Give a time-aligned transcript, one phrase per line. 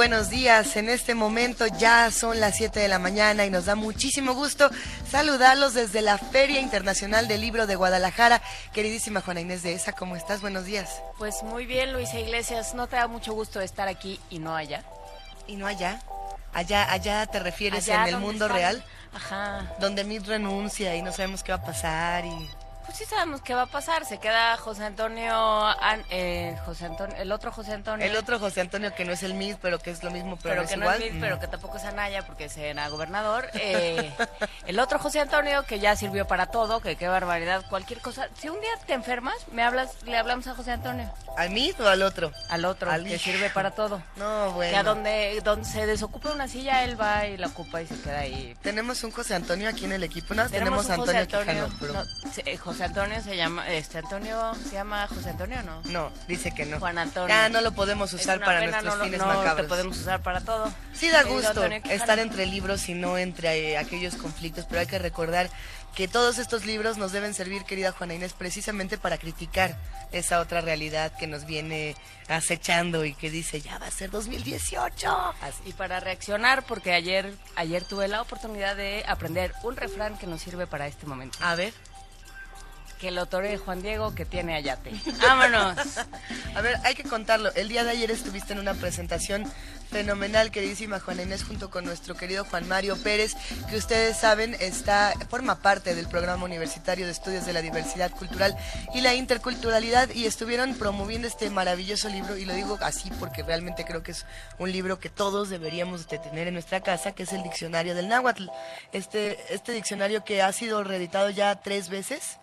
[0.00, 0.76] Buenos días.
[0.76, 4.70] En este momento ya son las 7 de la mañana y nos da muchísimo gusto
[5.06, 8.40] saludarlos desde la Feria Internacional del Libro de Guadalajara.
[8.72, 10.40] Queridísima Juana Inés de ESA, ¿cómo estás?
[10.40, 11.02] Buenos días.
[11.18, 12.72] Pues muy bien, Luisa Iglesias.
[12.72, 14.84] ¿No te da mucho gusto estar aquí y no allá?
[15.46, 16.00] ¿Y no allá?
[16.54, 18.82] Allá, allá te refieres en el mundo real,
[19.12, 19.70] Ajá.
[19.80, 22.48] donde Mid renuncia y no sabemos qué va a pasar y
[22.90, 24.04] Pues sí sabemos qué va a pasar.
[24.04, 25.32] Se queda José Antonio,
[25.64, 28.04] An- eh, José Antonio, el otro José Antonio.
[28.04, 30.54] el otro José Antonio que no es el Mid, pero que es lo mismo, pero,
[30.56, 31.00] pero es que no igual.
[31.00, 31.20] es Mid, Mm.
[31.20, 33.48] pero que tampoco es Anaya porque es era gobernador.
[33.62, 34.12] Eh,
[34.66, 38.28] el otro José Antonio que ya sirvió para todo, que qué barbaridad, cualquier cosa.
[38.40, 41.88] Si un día te enfermas, me hablas, le hablamos a José Antonio, ¿Al Mid o
[41.88, 42.32] al otro?
[42.48, 43.22] al otro Al que hijo.
[43.24, 44.02] sirve para todo.
[44.16, 44.72] No, bueno.
[44.72, 48.00] Que a donde, donde se desocupa una silla, él va y la ocupa y se
[48.00, 48.56] queda ahí.
[48.62, 50.34] Tenemos un José Antonio aquí en el equipo.
[50.34, 51.64] No, Tenemos, tenemos, un a José Antonio, Antonio.
[51.66, 55.62] Quijano, pero no, sí, eh, José Antonio se llama, este Antonio se llama José Antonio,
[55.62, 55.82] ¿no?
[55.90, 56.78] no, dice que no.
[56.78, 57.28] Juan Antonio.
[57.28, 59.56] Ya no lo podemos usar para pena, nuestros no, lo- fines no macabros.
[59.56, 60.72] te podemos usar para todo.
[60.94, 64.86] Sí da gusto Antonio estar entre libros y no entre eh, aquellos conflictos, pero hay
[64.86, 65.50] que recordar
[65.94, 69.76] que todos estos libros nos deben servir, querida Juana Inés, precisamente para criticar
[70.10, 71.96] esa otra realidad que nos viene
[72.28, 75.34] acechando y que dice, ya va a ser 2018.
[75.42, 75.62] Así.
[75.66, 80.40] Y para reaccionar, porque ayer, ayer tuve la oportunidad de aprender un refrán que nos
[80.40, 81.36] sirve para este momento.
[81.42, 81.74] A ver,
[83.00, 84.92] Que lo toree Juan Diego, que tiene ayate.
[85.22, 85.78] ¡Vámonos!
[86.54, 87.50] a ver, hay que contarlo.
[87.54, 89.50] El día de ayer estuviste en una presentación
[89.90, 93.34] fenomenal, queridísima Juana Inés, junto con nuestro querido Juan Mario Pérez,
[93.68, 98.56] que ustedes saben está forma parte del programa universitario de estudios de la diversidad cultural
[98.94, 103.84] y la interculturalidad y estuvieron promoviendo este maravilloso libro y lo digo así porque realmente
[103.84, 104.26] creo que es
[104.58, 108.08] un libro que todos deberíamos de tener en nuestra casa, que es el diccionario del
[108.08, 108.46] náhuatl.
[108.92, 112.38] Este este diccionario que ha sido reeditado ya tres veces,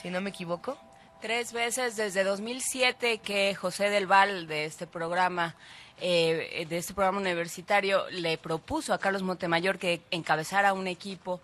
[0.00, 0.78] si no me equivoco.
[1.20, 5.56] Tres veces desde 2007 que José del Val de este programa,
[6.00, 11.40] eh, de este programa universitario, le propuso a Carlos Montemayor que encabezara un equipo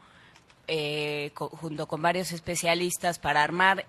[0.68, 3.84] eh, co- junto con varios especialistas para armar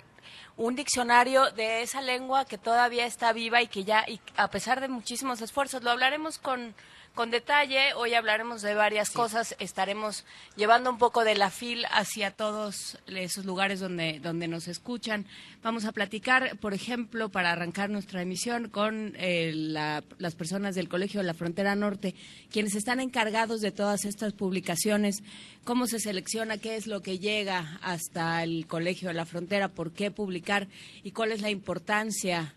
[0.57, 4.81] un diccionario de esa lengua que todavía está viva y que ya, y a pesar
[4.81, 6.73] de muchísimos esfuerzos, lo hablaremos con,
[7.15, 7.93] con detalle.
[7.95, 9.55] Hoy hablaremos de varias cosas.
[9.59, 10.25] Estaremos
[10.57, 15.25] llevando un poco de la fil hacia todos esos lugares donde, donde nos escuchan.
[15.63, 20.89] Vamos a platicar, por ejemplo, para arrancar nuestra emisión con eh, la- las personas del
[20.89, 22.13] Colegio de la Frontera Norte,
[22.51, 25.23] quienes están encargados de todas estas publicaciones,
[25.63, 29.93] cómo se selecciona, qué es lo que llega hasta el Colegio de la Frontera, por
[29.93, 30.67] qué publicar
[31.03, 32.53] y cuál es la importancia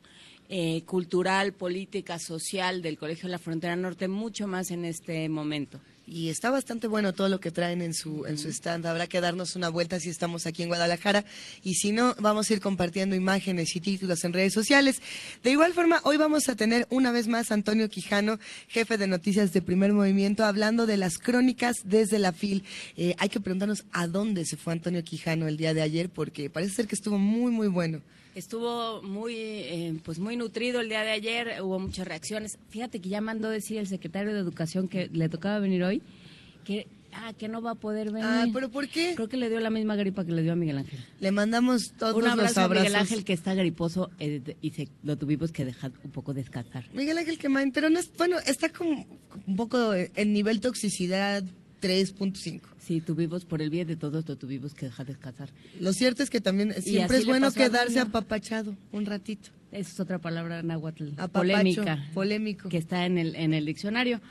[0.49, 5.81] eh, cultural, política, social del Colegio de la Frontera Norte, mucho más en este momento.
[6.11, 8.87] Y está bastante bueno todo lo que traen en su, en su stand.
[8.87, 11.27] Habrá que darnos una vuelta si estamos aquí en Guadalajara.
[11.63, 15.03] Y si no, vamos a ir compartiendo imágenes y títulos en redes sociales.
[15.43, 18.39] De igual forma, hoy vamos a tener una vez más a Antonio Quijano,
[18.69, 22.65] jefe de noticias de Primer Movimiento, hablando de las crónicas desde la FIL.
[22.97, 26.49] Eh, hay que preguntarnos a dónde se fue Antonio Quijano el día de ayer, porque
[26.49, 28.01] parece ser que estuvo muy, muy bueno.
[28.39, 32.57] Estuvo muy, eh, pues muy nutrido el día de ayer, hubo muchas reacciones.
[32.69, 36.03] Fíjate que ya mandó decir el secretario de Educación que le tocaba venir hoy,
[36.65, 38.25] que, ah, que no va a poder venir.
[38.25, 39.15] Ah, ¿pero por qué?
[39.17, 41.05] Creo que le dio la misma gripa que le dio a Miguel Ángel.
[41.19, 42.85] Le mandamos todos Un los abrazo a abrazos.
[42.87, 46.85] Miguel Ángel que está griposo eh, y se, lo tuvimos que dejar un poco descansar.
[46.93, 49.05] Miguel Ángel Quemain, pero no es, bueno, está como
[49.49, 51.43] un poco en nivel toxicidad
[51.83, 52.61] 3.5.
[52.89, 55.51] Sí, tuvimos, por el bien de todos, lo tuvimos que dejar descansar.
[55.79, 59.51] Lo cierto es que también siempre es bueno a quedarse apapachado un ratito.
[59.73, 62.69] Esa es otra palabra náhuatl, Apapacho, polémica, polémico.
[62.71, 64.23] que está en el, en el diccionario.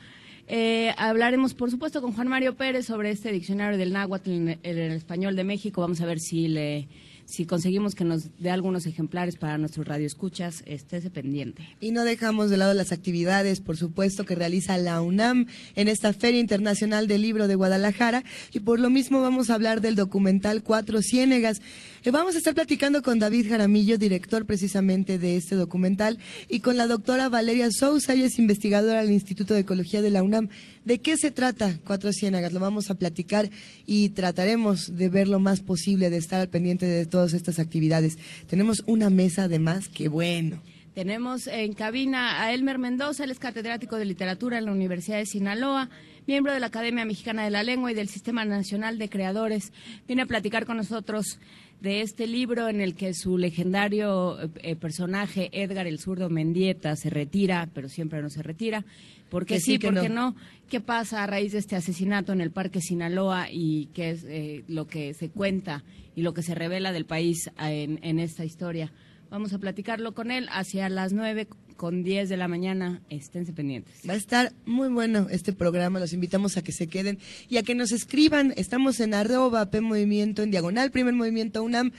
[0.48, 4.58] Eh, hablaremos, por supuesto, con Juan Mario Pérez sobre este diccionario del náhuatl en, el-
[4.64, 5.80] en el español de México.
[5.80, 6.88] Vamos a ver si le
[7.28, 10.62] si conseguimos que nos dé algunos ejemplares para nuestros radioescuchas.
[10.64, 11.68] Estése pendiente.
[11.78, 15.46] Y no dejamos de lado las actividades, por supuesto, que realiza la UNAM
[15.76, 18.24] en esta Feria Internacional del Libro de Guadalajara.
[18.54, 21.60] Y por lo mismo vamos a hablar del documental Cuatro Ciénegas.
[22.04, 26.18] Eh, Vamos a estar platicando con David Jaramillo, director precisamente de este documental,
[26.48, 30.22] y con la doctora Valeria Sousa, ella es investigadora del Instituto de Ecología de la
[30.22, 30.48] UNAM.
[30.84, 32.52] ¿De qué se trata Cuatro Ciénagas?
[32.52, 33.50] Lo vamos a platicar
[33.86, 38.18] y trataremos de ver lo más posible, de estar al pendiente de todas estas actividades.
[38.46, 40.62] Tenemos una mesa además, que bueno.
[40.94, 45.26] Tenemos en cabina a Elmer Mendoza, él es catedrático de literatura en la Universidad de
[45.26, 45.90] Sinaloa,
[46.26, 49.72] miembro de la Academia Mexicana de la Lengua y del Sistema Nacional de Creadores.
[50.08, 51.38] Viene a platicar con nosotros
[51.80, 57.10] de este libro en el que su legendario eh, personaje Edgar el zurdo Mendieta se
[57.10, 58.84] retira, pero siempre no se retira.
[59.30, 60.34] ¿Por qué sí, por qué no.
[60.68, 64.64] ¿Qué pasa a raíz de este asesinato en el Parque Sinaloa y qué es eh,
[64.68, 65.84] lo que se cuenta
[66.16, 68.90] y lo que se revela del país en, en esta historia?
[69.30, 73.02] Vamos a platicarlo con él hacia las nueve con diez de la mañana.
[73.08, 74.00] Esténse pendientes.
[74.08, 76.00] Va a estar muy bueno este programa.
[76.00, 78.52] Los invitamos a que se queden y a que nos escriban.
[78.56, 81.92] Estamos en arroba P Movimiento en diagonal, primer movimiento UNAM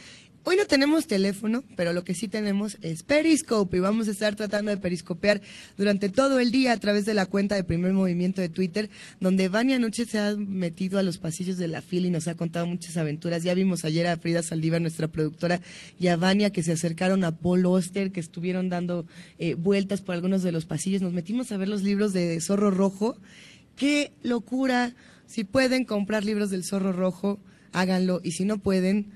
[0.45, 4.35] Hoy no tenemos teléfono, pero lo que sí tenemos es Periscope y vamos a estar
[4.35, 5.41] tratando de periscopear
[5.77, 8.89] durante todo el día a través de la cuenta de primer movimiento de Twitter,
[9.19, 12.35] donde Vania anoche se ha metido a los pasillos de la fila y nos ha
[12.35, 13.43] contado muchas aventuras.
[13.43, 15.59] Ya vimos ayer a Frida Saldívar, nuestra productora,
[15.99, 19.05] y a Vania que se acercaron a Paul Oster, que estuvieron dando
[19.39, 21.01] eh, vueltas por algunos de los pasillos.
[21.01, 23.17] Nos metimos a ver los libros de Zorro Rojo.
[23.75, 24.95] ¡Qué locura!
[25.27, 27.39] Si pueden comprar libros del Zorro Rojo,
[27.71, 28.21] háganlo.
[28.23, 29.11] Y si no pueden,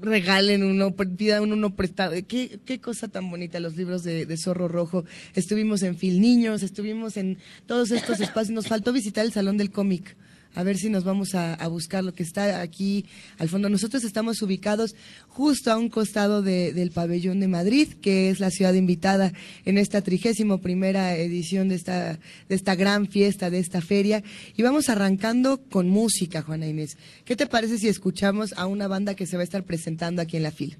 [0.00, 2.14] regalen uno, pidan uno prestado.
[2.26, 5.04] ¿Qué, qué cosa tan bonita los libros de, de, Zorro Rojo.
[5.34, 8.54] Estuvimos en Fil Niños, estuvimos en todos estos espacios.
[8.54, 10.16] Nos faltó visitar el Salón del Cómic
[10.54, 13.06] a ver si nos vamos a, buscar lo que está aquí
[13.38, 13.68] al fondo.
[13.68, 14.94] Nosotros estamos ubicados
[15.28, 19.32] justo a un costado del pabellón de Madrid, que es la ciudad invitada
[19.64, 22.18] en esta trigésimo primera edición de esta,
[22.48, 24.22] de esta gran fiesta, de esta feria.
[24.56, 26.96] Y vamos arrancando con música, Juana Inés.
[27.24, 30.36] ¿Qué te parece si escuchamos a una banda que se va a estar presentando aquí
[30.36, 30.76] en la fila?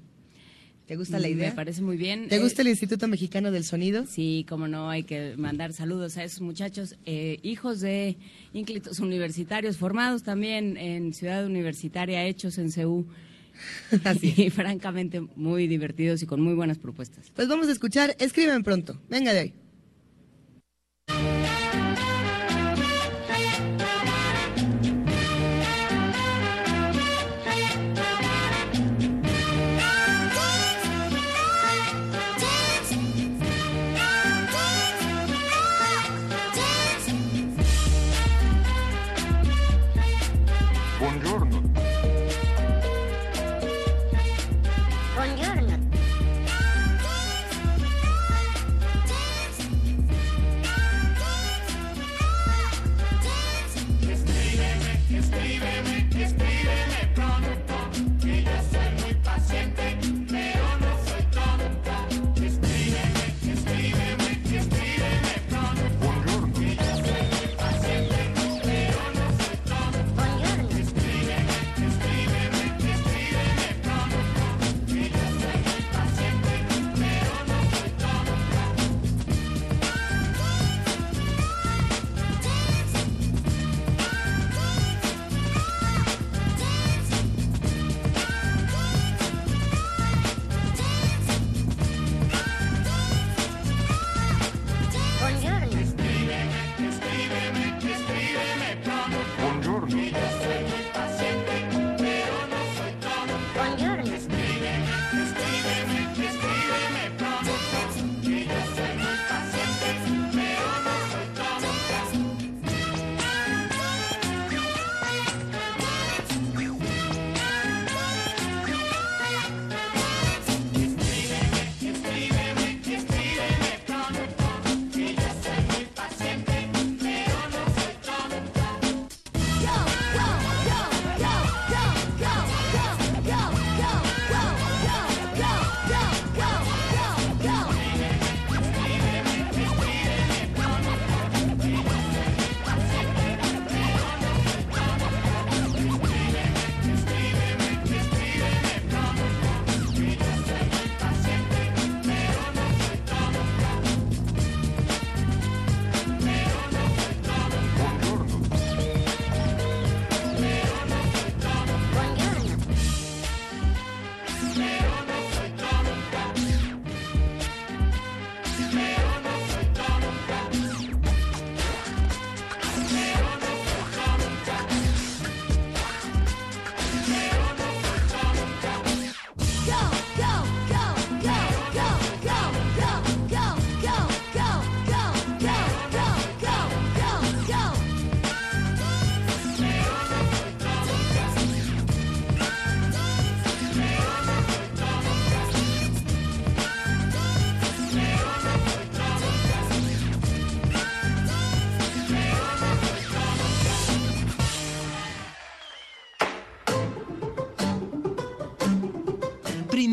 [0.91, 1.51] ¿Te gusta la idea?
[1.51, 2.27] Me parece muy bien.
[2.27, 4.05] ¿Te gusta el Instituto Mexicano del Sonido?
[4.07, 8.17] Sí, como no, hay que mandar saludos a esos muchachos, eh, hijos de
[8.51, 13.05] ínclitos universitarios, formados también en Ciudad Universitaria, hechos en CEU.
[14.03, 14.33] Así.
[14.35, 17.31] Y francamente muy divertidos y con muy buenas propuestas.
[17.33, 18.99] Pues vamos a escuchar, escriben pronto.
[19.07, 19.53] Venga de ahí.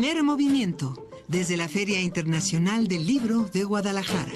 [0.09, 4.31] Primer movimiento, desde la Feria Internacional del Libro de Guadalajara.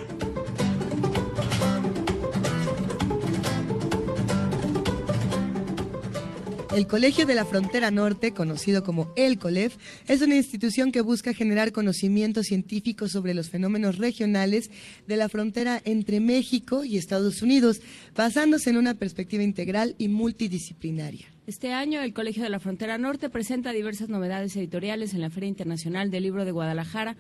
[6.76, 9.78] El Colegio de la Frontera Norte, conocido como el COLEF,
[10.08, 14.70] es una institución que busca generar conocimiento científico sobre los fenómenos regionales
[15.08, 17.82] de la frontera entre México y Estados Unidos,
[18.16, 21.33] basándose en una perspectiva integral y multidisciplinaria.
[21.46, 25.50] Este año el Colegio de la Frontera Norte presenta diversas novedades editoriales en la Feria
[25.50, 27.18] Internacional del Libro de Guadalajara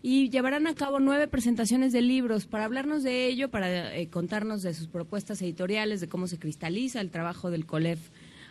[0.00, 2.46] y llevarán a cabo nueve presentaciones de libros.
[2.46, 7.02] Para hablarnos de ello, para eh, contarnos de sus propuestas editoriales, de cómo se cristaliza
[7.02, 8.00] el trabajo del COLEF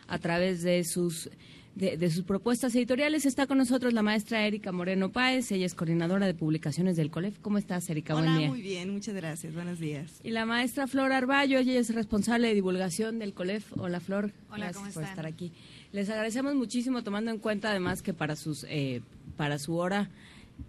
[0.08, 1.32] a través de sus
[1.76, 3.26] de, sus propuestas editoriales.
[3.26, 7.38] Está con nosotros la maestra Erika Moreno Páez, ella es coordinadora de publicaciones del COLEF.
[7.42, 8.16] ¿Cómo estás, Erika?
[8.16, 10.20] Hola, muy bien, muchas gracias, buenos días.
[10.24, 13.74] Y la maestra Flor Arballo, ella es responsable de divulgación del COLEF.
[13.78, 14.32] Hola, Flor.
[14.50, 15.52] Hola, gracias por estar aquí.
[15.92, 19.02] Les agradecemos muchísimo, tomando en cuenta además que para, sus, eh,
[19.38, 20.10] para su hora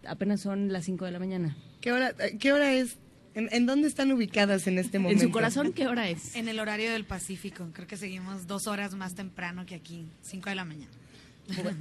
[0.06, 1.56] apenas son las 5 de la mañana.
[1.80, 2.98] ¿Qué hora, ¿Qué hora es?
[3.36, 5.22] ¿En, dónde están ubicadas en este momento?
[5.22, 6.34] En su corazón, ¿qué hora es?
[6.36, 7.68] En el horario del Pacífico.
[7.74, 10.90] Creo que seguimos dos horas más temprano que aquí, cinco de la mañana.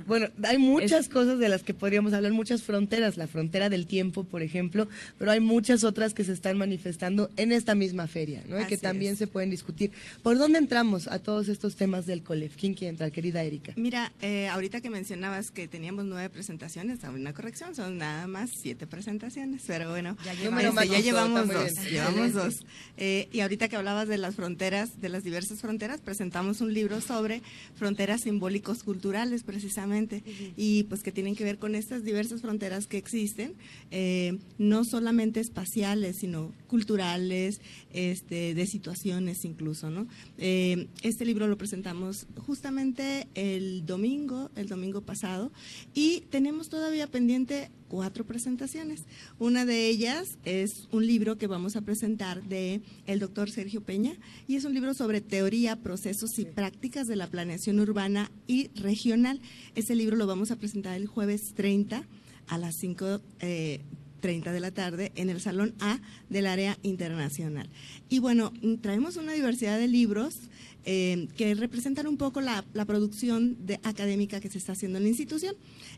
[0.06, 4.24] Bueno, hay muchas cosas de las que podríamos hablar, muchas fronteras, la frontera del tiempo,
[4.24, 8.62] por ejemplo, pero hay muchas otras que se están manifestando en esta misma feria, ¿no?
[8.62, 9.92] Y que también se pueden discutir.
[10.22, 12.56] ¿Por dónde entramos a todos estos temas del COLEF?
[12.56, 13.74] ¿Quién quiere entrar, querida Erika?
[13.76, 18.88] Mira, eh, ahorita que mencionabas que teníamos nueve presentaciones, una corrección, son nada más siete
[18.88, 22.56] presentaciones, pero bueno, ya, este, llevamos dos, llevamos dos.
[22.98, 27.02] Eh, y ahorita que hablabas de las fronteras, de las diversas fronteras, presentamos un libro
[27.02, 27.42] sobre
[27.76, 30.22] fronteras simbólicos culturales, precisamente,
[30.58, 33.54] y pues que tienen que ver con estas diversas fronteras que existen,
[33.90, 37.62] eh, no solamente espaciales, sino culturales,
[37.94, 40.08] este, de situaciones incluso, ¿no?
[40.38, 45.54] Eh, este libro lo presentamos justamente el domingo, el domingo pasado,
[45.94, 49.04] y tenemos todavía pendiente cuatro presentaciones.
[49.40, 54.14] Una de ellas es un libro que vamos a presentar de el doctor Sergio Peña
[54.48, 59.40] y es un libro sobre teoría, procesos y prácticas de la planeación urbana y regional.
[59.76, 62.04] Ese libro lo vamos a presentar el jueves 30
[62.48, 63.82] a las 5 eh,
[64.26, 66.00] 30 de la tarde en el Salón A
[66.30, 67.70] del área internacional.
[68.10, 68.52] Y bueno,
[68.82, 70.40] traemos una diversidad de libros
[70.84, 75.10] eh, que representan un poco la, producción de, académica que se está haciendo en la
[75.10, 75.56] institución.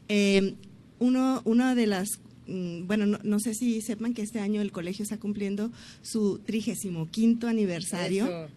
[0.10, 0.56] Eh,
[1.00, 5.04] uno, una de las mm, bueno, no, sé si sepan que este año el colegio
[5.04, 8.50] está cumpliendo su 35 aniversario.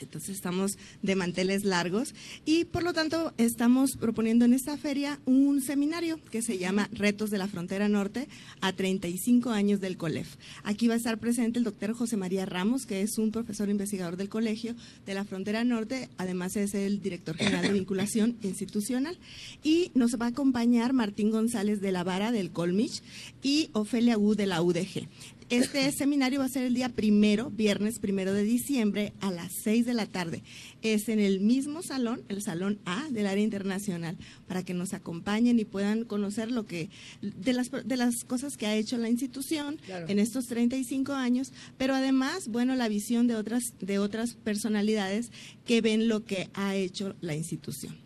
[0.00, 5.60] Entonces estamos de manteles largos y por lo tanto estamos proponiendo en esta feria un
[5.60, 8.28] seminario que se llama Retos de la Frontera Norte
[8.60, 10.36] a 35 años del COLEF.
[10.62, 14.16] Aquí va a estar presente el doctor José María Ramos, que es un profesor investigador
[14.16, 14.74] del Colegio
[15.06, 19.18] de la Frontera Norte, además es el director general de vinculación institucional
[19.62, 23.02] y nos va a acompañar Martín González de la Vara del Colmich
[23.42, 25.08] y Ofelia U de la UDG.
[25.50, 29.84] Este seminario va a ser el día primero, viernes primero de diciembre a las seis
[29.84, 30.42] de la tarde.
[30.82, 34.16] Es en el mismo salón, el salón A del área internacional,
[34.48, 36.88] para que nos acompañen y puedan conocer lo que
[37.20, 41.94] de las de las cosas que ha hecho la institución en estos 35 años, pero
[41.94, 45.30] además, bueno, la visión de otras de otras personalidades
[45.66, 47.96] que ven lo que ha hecho la institución.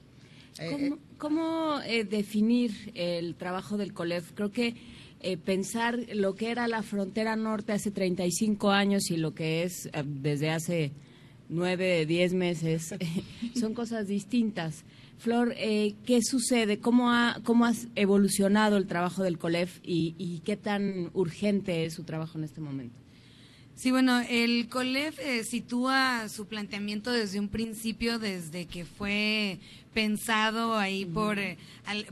[0.71, 4.33] ¿Cómo, cómo eh, definir el trabajo del COLEF?
[4.33, 4.75] Creo que
[5.21, 9.87] eh, pensar lo que era la frontera norte hace 35 años y lo que es
[9.87, 10.93] eh, desde hace
[11.49, 12.95] 9, 10 meses,
[13.59, 14.85] son cosas distintas.
[15.19, 16.79] Flor, eh, ¿qué sucede?
[16.79, 22.05] ¿Cómo ha, ¿Cómo ha evolucionado el trabajo del COLEF y qué tan urgente es su
[22.05, 22.95] trabajo en este momento?
[23.79, 29.61] Sí, bueno, el COLEF eh, sitúa su planteamiento desde un principio, desde que fue
[29.93, 31.57] pensado ahí por, eh,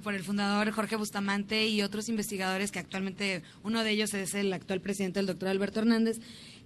[0.02, 4.52] por el fundador Jorge Bustamante y otros investigadores que actualmente, uno de ellos es el
[4.52, 6.18] actual presidente, el doctor Alberto Hernández.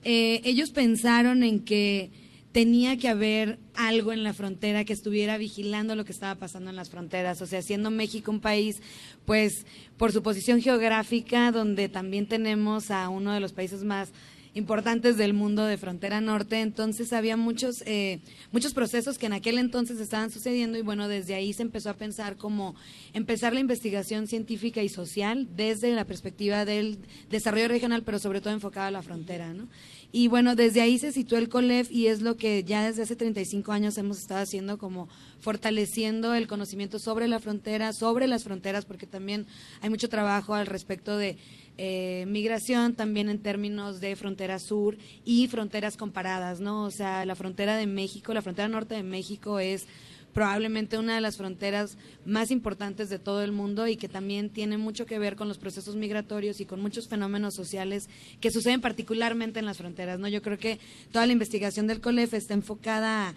[0.05, 2.11] Eh, ellos pensaron en que
[2.53, 6.77] tenía que haber algo en la frontera que estuviera vigilando lo que estaba pasando en
[6.77, 7.41] las fronteras.
[7.43, 8.81] O sea, siendo México un país,
[9.25, 14.11] pues, por su posición geográfica, donde también tenemos a uno de los países más
[14.55, 18.21] importantes del mundo de frontera norte, entonces había muchos, eh,
[18.53, 21.95] muchos procesos que en aquel entonces estaban sucediendo y bueno, desde ahí se empezó a
[21.95, 22.75] pensar como
[23.13, 26.99] empezar la investigación científica y social desde la perspectiva del
[27.31, 29.69] desarrollo regional, pero sobre todo enfocada a la frontera, ¿no?
[30.13, 33.15] Y bueno, desde ahí se situó el COLEF y es lo que ya desde hace
[33.15, 38.85] 35 años hemos estado haciendo como fortaleciendo el conocimiento sobre la frontera, sobre las fronteras,
[38.85, 39.47] porque también
[39.81, 41.39] hay mucho trabajo al respecto de
[41.83, 46.85] eh, migración también en términos de frontera sur y fronteras comparadas, ¿no?
[46.85, 49.87] O sea, la frontera de México, la frontera norte de México es
[50.35, 51.97] probablemente una de las fronteras
[52.27, 55.57] más importantes de todo el mundo y que también tiene mucho que ver con los
[55.57, 58.11] procesos migratorios y con muchos fenómenos sociales
[58.41, 60.21] que suceden particularmente en las fronteras.
[60.21, 60.29] ¿no?
[60.29, 60.81] Yo creo que
[61.13, 63.35] toda la investigación del COLEF está enfocada a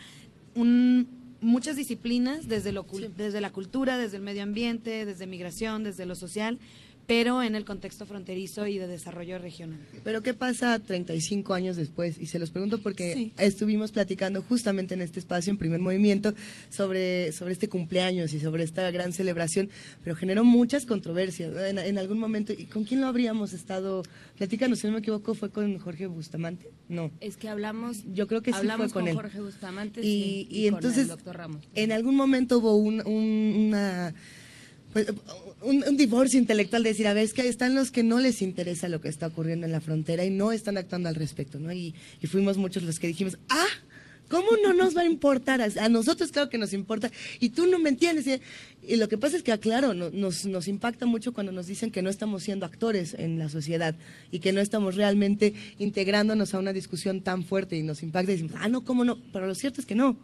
[1.40, 2.86] muchas disciplinas, desde, lo,
[3.16, 6.60] desde la cultura, desde el medio ambiente, desde migración, desde lo social,
[7.06, 9.80] pero en el contexto fronterizo y de desarrollo regional.
[10.04, 12.18] Pero ¿qué pasa 35 años después?
[12.20, 16.34] Y se los pregunto porque estuvimos platicando justamente en este espacio, en primer movimiento,
[16.70, 19.70] sobre, sobre este cumpleaños y sobre esta gran celebración,
[20.04, 22.54] pero generó muchas controversias en, algún momento.
[22.54, 24.04] ¿Y con quién lo habríamos estado
[24.38, 24.76] platicando?
[24.76, 26.72] Si no me equivoco, fue con Jorge Bustamante.
[26.88, 27.12] No.
[27.20, 30.94] Es que hablamos, yo creo que sí fue con, con Jorge Bustamante y, y, entonces,
[30.94, 31.68] con el doctor Ramos.
[31.76, 34.14] En algún momento hubo un, una
[34.94, 35.08] pues,
[35.62, 38.88] un, divorcio intelectual de decir, a ver, es que están los que no les interesa
[38.88, 41.74] lo que está ocurriendo en la frontera y no están actuando al respecto, ¿no?
[41.74, 41.96] Y,
[42.28, 43.66] fuimos muchos los que dijimos, ah,
[44.30, 45.62] ¿cómo no nos va a importar?
[45.62, 48.40] A, nosotros claro que nos importa y tú no me entiendes.
[48.88, 52.02] Y, lo que pasa es que, claro, nos, nos impacta mucho cuando nos dicen que
[52.02, 53.96] no estamos siendo actores en la sociedad
[54.32, 58.36] y que no estamos realmente integrándonos a una discusión tan fuerte y nos impacta y
[58.36, 59.18] decimos, ah, no, ¿cómo no?
[59.32, 60.18] Pero lo cierto es que no.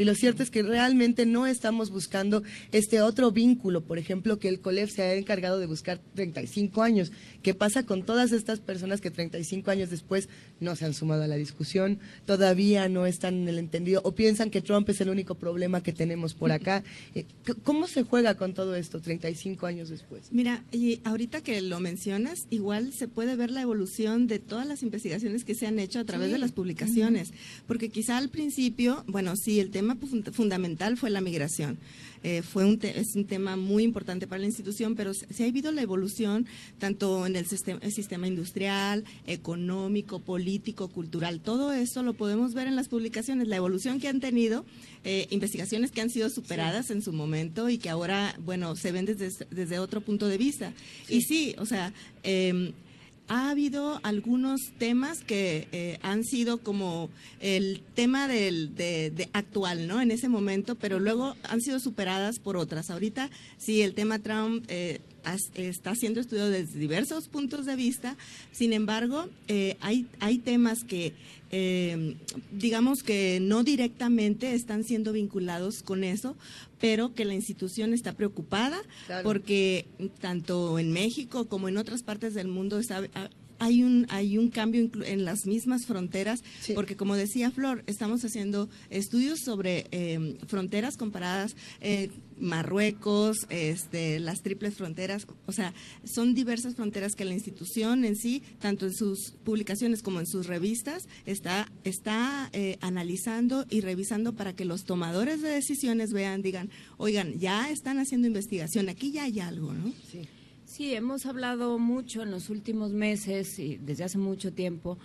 [0.00, 2.42] Y lo cierto es que realmente no estamos buscando
[2.72, 7.12] este otro vínculo, por ejemplo, que el COLEF se ha encargado de buscar 35 años.
[7.42, 11.26] ¿Qué pasa con todas estas personas que 35 años después no se han sumado a
[11.26, 15.34] la discusión, todavía no están en el entendido o piensan que Trump es el único
[15.34, 16.82] problema que tenemos por acá?
[17.14, 17.26] Eh,
[17.62, 20.32] ¿Cómo se juega con todo esto 35 años después?
[20.32, 24.82] Mira, y ahorita que lo mencionas, igual se puede ver la evolución de todas las
[24.82, 27.34] investigaciones que se han hecho a través de las publicaciones,
[27.66, 31.78] porque quizá al principio, bueno, sí, el tema tema fundamental fue la migración.
[32.22, 35.72] Eh, fue un es un tema muy importante para la institución, pero se, ha habido
[35.72, 36.46] la evolución
[36.78, 41.40] tanto en el sistema, el sistema, industrial, económico, político, cultural.
[41.40, 44.66] Todo eso lo podemos ver en las publicaciones, la evolución que han tenido,
[45.04, 49.06] eh, investigaciones que han sido superadas en su momento y que ahora, bueno, se ven
[49.06, 50.72] desde, desde otro punto de vista.
[51.08, 51.92] Y sí, o sea...
[52.22, 52.72] Eh,
[53.30, 60.00] ha habido algunos temas que eh, han sido como el tema del, de, actual, ¿no?
[60.00, 62.90] En ese momento, pero luego han sido superadas por otras.
[62.90, 65.00] Ahorita sí, el tema Trump eh,
[65.54, 68.16] está siendo estudiado desde diversos puntos de vista.
[68.52, 71.14] Sin embargo, eh, hay, hay temas que
[71.52, 72.14] eh,
[72.52, 76.36] digamos que no directamente están siendo vinculados con eso,
[76.80, 78.80] pero que la institución está preocupada
[79.24, 79.86] porque
[80.20, 83.02] tanto en México como en otras partes del mundo está,
[83.60, 86.42] hay un, hay un cambio en las mismas fronteras,
[86.74, 91.54] porque como decía Flor, estamos haciendo estudios sobre eh, fronteras comparadas.
[91.80, 98.16] Eh, Marruecos, este, las triples fronteras, o sea, son diversas fronteras que la institución en
[98.16, 104.32] sí, tanto en sus publicaciones como en sus revistas, está, está eh, analizando y revisando
[104.32, 109.24] para que los tomadores de decisiones vean, digan, oigan, ya están haciendo investigación, aquí ya
[109.24, 109.92] hay algo, ¿no?
[110.10, 110.26] Sí.
[110.80, 114.96] Sí, hemos hablado mucho en los últimos meses y desde hace mucho tiempo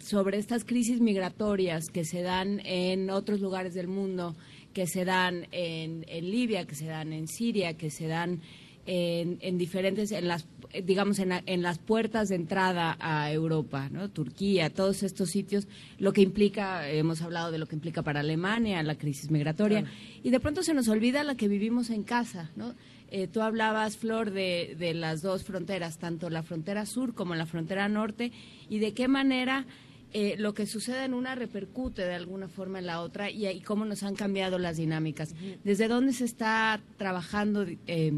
[0.00, 4.34] sobre estas crisis migratorias que se dan en otros lugares del mundo,
[4.74, 8.40] que se dan en, Libia, que se dan en Siria, que se dan
[8.84, 10.48] en, diferentes, en las,
[10.82, 14.10] digamos, en, en, las puertas de entrada a Europa, ¿no?
[14.10, 18.82] Turquía, todos estos sitios, lo que implica, hemos hablado de lo que implica para Alemania,
[18.82, 19.84] la crisis migratoria,
[20.24, 22.74] y de pronto se nos olvida la que vivimos en casa, ¿no?
[23.14, 27.44] Eh, tú hablabas, Flor, de, de, las dos fronteras, tanto la frontera sur como la
[27.44, 28.32] frontera norte,
[28.70, 29.66] y de qué manera
[30.14, 33.86] eh, lo que sucede en una repercute de alguna forma en la otra y, cómo
[33.86, 35.34] nos han cambiado las dinámicas.
[35.62, 38.12] ¿Desde dónde se está trabajando eh,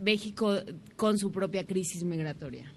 [0.00, 0.54] México
[0.96, 2.72] con su propia crisis migratoria?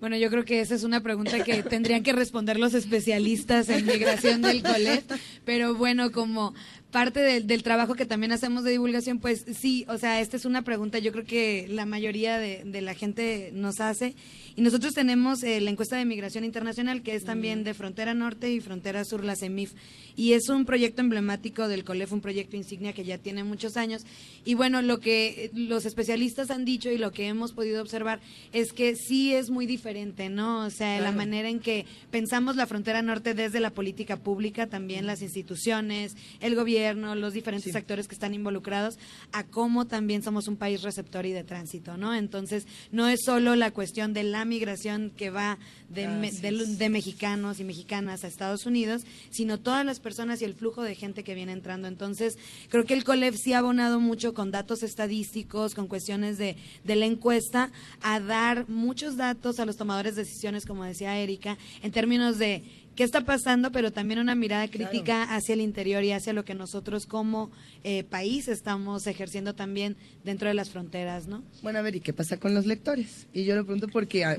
[0.00, 3.84] Bueno, yo creo que esa es una pregunta que tendrían que responder los especialistas en
[3.84, 5.12] migración del COLET,
[5.44, 6.54] pero bueno, como
[6.90, 10.62] parte del, trabajo que también hacemos de divulgación, pues sí, o sea, esta es una
[10.62, 14.14] pregunta yo creo que la mayoría de, la gente nos hace.
[14.56, 18.52] Y nosotros tenemos eh, la encuesta de migración internacional, que es también de Frontera Norte
[18.52, 19.72] y Frontera Sur, la CEMIF.
[20.16, 24.02] Y es un proyecto emblemático del COLEF, un proyecto insignia que ya tiene muchos años.
[24.44, 28.20] Y bueno, lo que los especialistas han dicho y lo que hemos podido observar
[28.52, 30.66] es que sí es muy diferente, ¿no?
[30.66, 35.06] O sea, la manera en que pensamos la frontera norte desde la política pública, también
[35.06, 38.98] las instituciones, el gobierno los diferentes actores que están involucrados,
[39.32, 42.14] a cómo también somos un país receptor y de tránsito, ¿no?
[42.14, 47.64] Entonces, no es solo la cuestión de la migración que va de, de, mexicanos y
[47.64, 51.52] mexicanas a Estados Unidos, sino todas las personas y el flujo de gente que viene
[51.52, 51.88] entrando.
[51.88, 56.56] Entonces, creo que el COLEF sí ha abonado mucho con datos estadísticos, con cuestiones de,
[56.84, 57.72] de la encuesta,
[58.02, 62.62] a dar muchos datos a los tomadores de decisiones, como decía Erika, en términos de
[63.00, 66.54] qué está pasando, pero también una mirada crítica hacia el interior y hacia lo que
[66.54, 67.50] nosotros como
[67.82, 71.42] eh, país estamos ejerciendo también dentro de las fronteras, ¿no?
[71.62, 73.26] Bueno, a ver, ¿y qué pasa con los lectores?
[73.32, 74.36] Y yo lo pregunto porque ah,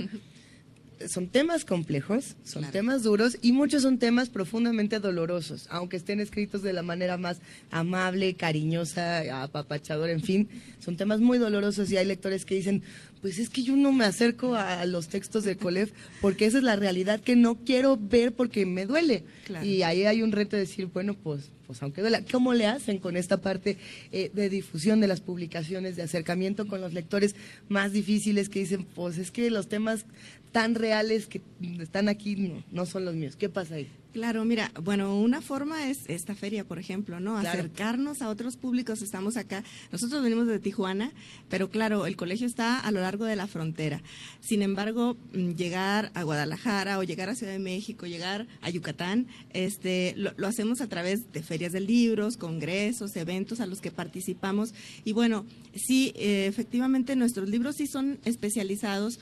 [1.08, 6.62] son temas complejos, son temas duros y muchos son temas profundamente dolorosos, aunque estén escritos
[6.62, 7.40] de la manera más
[7.72, 12.84] amable, cariñosa, apapachadora, en fin, son temas muy dolorosos y hay lectores que dicen,
[13.22, 16.64] pues es que yo no me acerco a los textos de Colef porque esa es
[16.64, 19.24] la realidad que no quiero ver porque me duele.
[19.64, 22.98] Y ahí hay un reto de decir, bueno, pues, pues aunque duela, ¿cómo le hacen
[22.98, 23.78] con esta parte
[24.12, 27.36] eh, de difusión de las publicaciones, de acercamiento con los lectores
[27.70, 30.06] más difíciles que dicen, pues es que los temas
[30.52, 31.42] tan reales que
[31.80, 33.36] están aquí no, son los míos.
[33.36, 33.88] ¿Qué pasa ahí?
[34.14, 37.38] Claro, mira, bueno, una forma es esta feria, por ejemplo, ¿no?
[37.38, 39.02] Acercarnos a otros públicos.
[39.02, 41.14] Estamos acá, nosotros venimos de Tijuana,
[41.50, 44.02] pero claro, el colegio está a lo largo de la frontera.
[44.42, 49.28] Sin embargo, mm, llegar a Guadalajara o llegar a Ciudad de México, llegar a Yucatán,
[49.54, 53.92] este, lo, lo hacemos a través de ferias de libros, congresos, eventos a los que
[53.92, 54.74] participamos.
[55.06, 59.20] Y bueno, sí, eh, efectivamente nuestros libros sí son especializados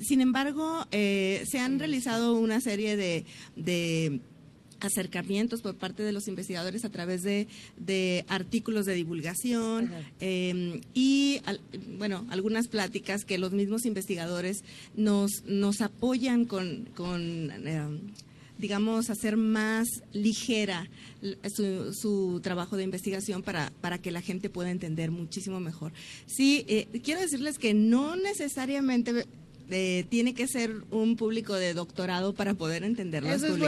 [0.00, 4.20] sin embargo, eh, se han realizado una serie de,
[4.80, 11.40] acercamientos por parte de los investigadores a través de, artículos de divulgación em, y,
[11.96, 14.62] bueno, algunas pláticas que los mismos investigadores
[14.94, 16.88] nos, nos apoyan con,
[17.64, 18.00] em,
[18.58, 20.86] digamos, hacer más ligera
[21.54, 25.92] su, trabajo de investigación para, para que la gente pueda entender muchísimo mejor.
[26.26, 29.24] Sí, eh, quiero decirles que no necesariamente
[29.68, 33.58] tiene que ser un público de doctorado para poder entender las Eso Es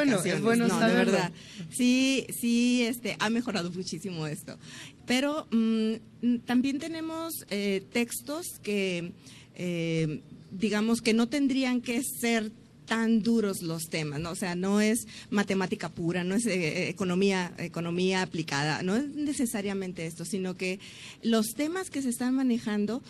[0.42, 1.32] bueno, no, de verdad.
[1.70, 4.58] Sí, sí, este, ha mejorado muchísimo esto.
[5.06, 9.12] Pero mm, también tenemos eh, textos que,
[9.54, 12.50] eh, digamos, que no tendrían que ser
[12.86, 14.30] tan duros los temas, ¿no?
[14.30, 20.06] O sea, no es matemática pura, no es eh, economía, economía aplicada, no es necesariamente
[20.06, 20.80] esto, sino que
[21.22, 23.02] los temas que se están manejando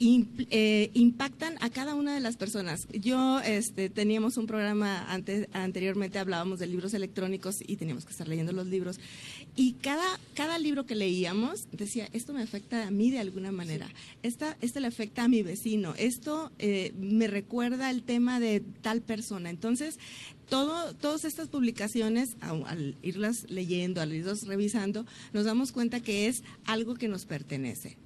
[0.00, 2.86] eh, impactan a cada una de las personas.
[2.92, 8.28] Yo este, teníamos un programa antes, anteriormente hablábamos de libros electrónicos y teníamos que estar
[8.28, 8.98] leyendo los libros.
[9.56, 13.88] Y cada, cada libro que leíamos decía, esto me afecta a mí de alguna manera,
[14.22, 19.02] Esta, este le afecta a mi vecino, esto eh, me recuerda el tema de tal
[19.08, 19.50] persona.
[19.50, 19.98] Entonces,
[20.48, 26.44] todo, todas estas publicaciones, al, irlas leyendo, al irlas revisando, nos damos cuenta que es
[26.64, 27.96] algo que nos pertenece.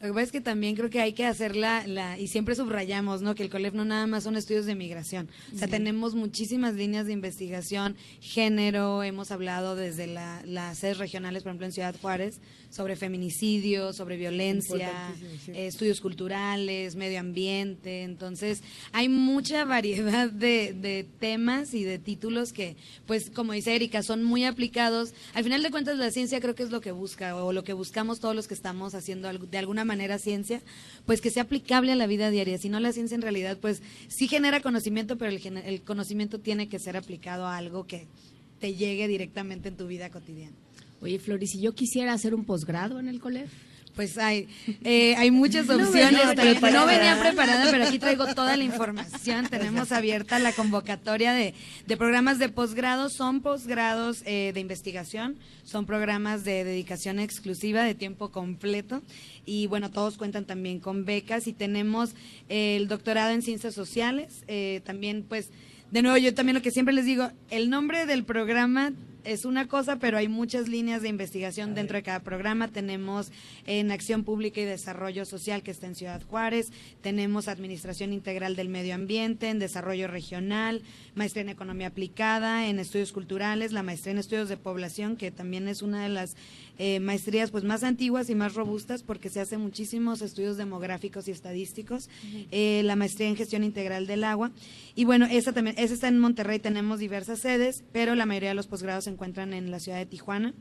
[0.00, 3.22] Lo que pasa es que también creo que hay que hacerla, la, y siempre subrayamos,
[3.22, 3.34] ¿no?
[3.34, 5.30] Que el COLEF no nada más son estudios de migración.
[5.54, 11.50] O sea, tenemos muchísimas líneas de investigación, género, hemos hablado desde las sedes regionales, por
[11.50, 12.40] ejemplo, en Ciudad Juárez,
[12.74, 15.14] sobre feminicidio, sobre violencia,
[15.46, 18.02] eh, estudios culturales, medio ambiente.
[18.02, 24.24] Entonces, hay mucha variedad de, temas y de títulos que, pues, como dice Erika, son
[24.24, 25.14] muy aplicados.
[25.34, 27.74] Al final de cuentas, la ciencia creo que es lo que busca, o lo que
[27.74, 30.60] buscamos todos los que estamos haciendo de alguna manera ciencia,
[31.06, 32.58] pues que sea aplicable a la vida diaria.
[32.58, 36.68] Si no, la ciencia en realidad, pues, sí genera conocimiento, pero el, el conocimiento tiene
[36.68, 38.08] que ser aplicado a algo que
[38.58, 40.63] te llegue directamente en tu vida cotidiana.
[41.04, 43.50] Oye, Flori, si yo quisiera hacer un posgrado en el COLEF.
[43.94, 44.48] Pues hay,
[44.82, 46.12] eh, hay muchas opciones.
[46.12, 49.46] No venía, preparada, pero aquí traigo toda la información.
[49.48, 51.54] Tenemos abierta la convocatoria de,
[51.98, 53.10] programas de posgrado.
[53.10, 59.02] Son posgrados eh, de investigación, son programas de dedicación exclusiva de tiempo completo.
[59.44, 61.46] Y bueno, todos cuentan también con becas.
[61.46, 62.14] Y tenemos
[62.48, 64.42] el doctorado en ciencias sociales.
[64.48, 65.50] Eh, también, pues,
[65.90, 69.66] de nuevo, yo también lo que siempre les digo, el nombre del programa es una
[69.68, 72.68] cosa, pero hay muchas líneas de investigación dentro de cada programa.
[72.68, 73.32] Tenemos
[73.66, 76.70] en Acción Pública y Desarrollo Social, que está en Ciudad Juárez.
[77.00, 80.82] Tenemos Administración Integral del Medio Ambiente, en Desarrollo Regional,
[81.14, 85.68] Maestría en Economía Aplicada, en Estudios Culturales, la Maestría en Estudios de Población, que también
[85.68, 86.36] es una de las
[86.76, 91.30] eh, maestrías pues más antiguas y más robustas porque se hacen muchísimos estudios demográficos y
[91.30, 92.08] estadísticos,
[92.50, 94.50] eh, la maestría en gestión integral del agua
[94.96, 98.56] y bueno, esa también, esa está en Monterrey, tenemos diversas sedes, pero la mayoría de
[98.56, 100.52] los posgrados se encuentran en la ciudad de Tijuana.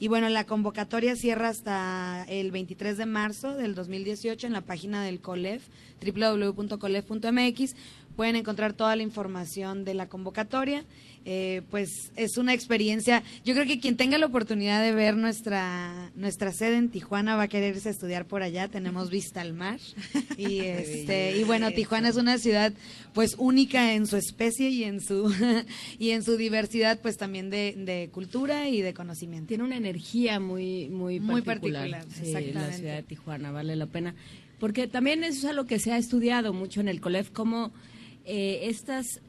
[0.00, 5.04] Y bueno, la convocatoria cierra hasta el 23 de marzo del 2018 en la página
[5.04, 5.62] del COLEF,
[6.02, 7.76] www.colef.mx.
[8.20, 10.84] Pueden encontrar toda la información de la convocatoria.
[11.24, 13.22] Eh, pues es una experiencia.
[13.46, 17.44] Yo creo que quien tenga la oportunidad de ver nuestra nuestra sede en Tijuana va
[17.44, 18.68] a quererse estudiar por allá.
[18.68, 19.80] Tenemos vista al mar
[20.36, 22.74] y este y bueno Tijuana es una ciudad
[23.14, 25.34] pues única en su especie y en su
[25.98, 29.48] y en su diversidad pues también de, cultura y de conocimiento.
[29.48, 32.04] Tiene una energía muy muy muy particular.
[32.20, 32.52] exactamente.
[32.52, 34.14] la ciudad de Tijuana vale la pena
[34.58, 37.72] porque también eso es algo que se ha estudiado mucho en el COLEF como
[38.24, 39.20] eh, estas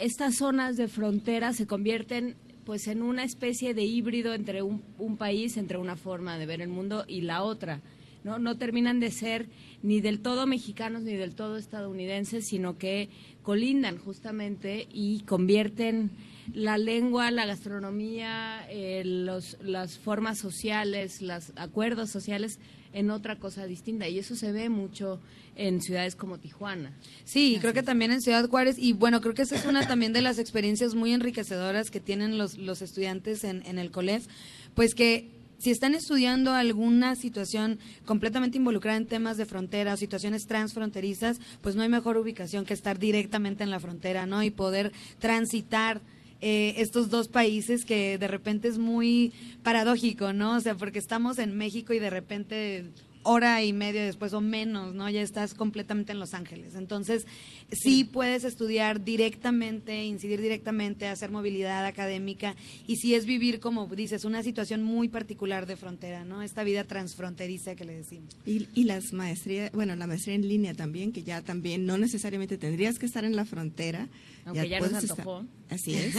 [0.00, 5.56] estas zonas de frontera se convierten pues en una especie de híbrido entre un, país,
[5.56, 7.80] entre una forma de ver el mundo y la otra.
[8.24, 8.38] ¿no?
[8.38, 9.46] no terminan de ser
[9.82, 13.08] ni del todo mexicanos ni del todo estadounidenses, sino que
[13.42, 16.10] colindan justamente y convierten
[16.54, 22.58] la lengua, la gastronomía, eh, los, las formas sociales, los acuerdos sociales
[22.92, 24.08] en otra cosa distinta.
[24.08, 25.20] Y eso se ve mucho
[25.60, 26.92] en ciudades como Tijuana.
[27.24, 28.76] Sí, creo que también en Ciudad Juárez.
[28.78, 32.38] Y bueno, creo que esa es una también de las experiencias muy enriquecedoras que tienen
[32.38, 34.26] los, los estudiantes en, en el COLEF,
[34.74, 40.46] pues que si están estudiando alguna situación completamente involucrada en temas de frontera o situaciones
[40.46, 44.42] transfronterizas, pues no hay mejor ubicación que estar directamente en la frontera, ¿no?
[44.42, 46.00] Y poder transitar
[46.40, 50.56] eh, estos dos países que de repente es muy paradójico, ¿no?
[50.56, 52.86] O sea, porque estamos en México y de repente
[53.22, 55.08] hora y media después o menos, ¿no?
[55.10, 56.74] Ya estás completamente en Los Ángeles.
[56.74, 57.26] Entonces,
[57.70, 62.56] sí puedes estudiar directamente, incidir directamente, hacer movilidad académica
[62.86, 66.42] y sí es vivir, como dices, una situación muy particular de frontera, ¿no?
[66.42, 68.34] Esta vida transfronteriza que le decimos.
[68.46, 72.58] Y, y las maestrías, bueno, la maestría en línea también, que ya también no necesariamente
[72.58, 74.08] tendrías que estar en la frontera.
[74.50, 75.44] Aunque ya, nos antojó.
[75.68, 76.14] así es.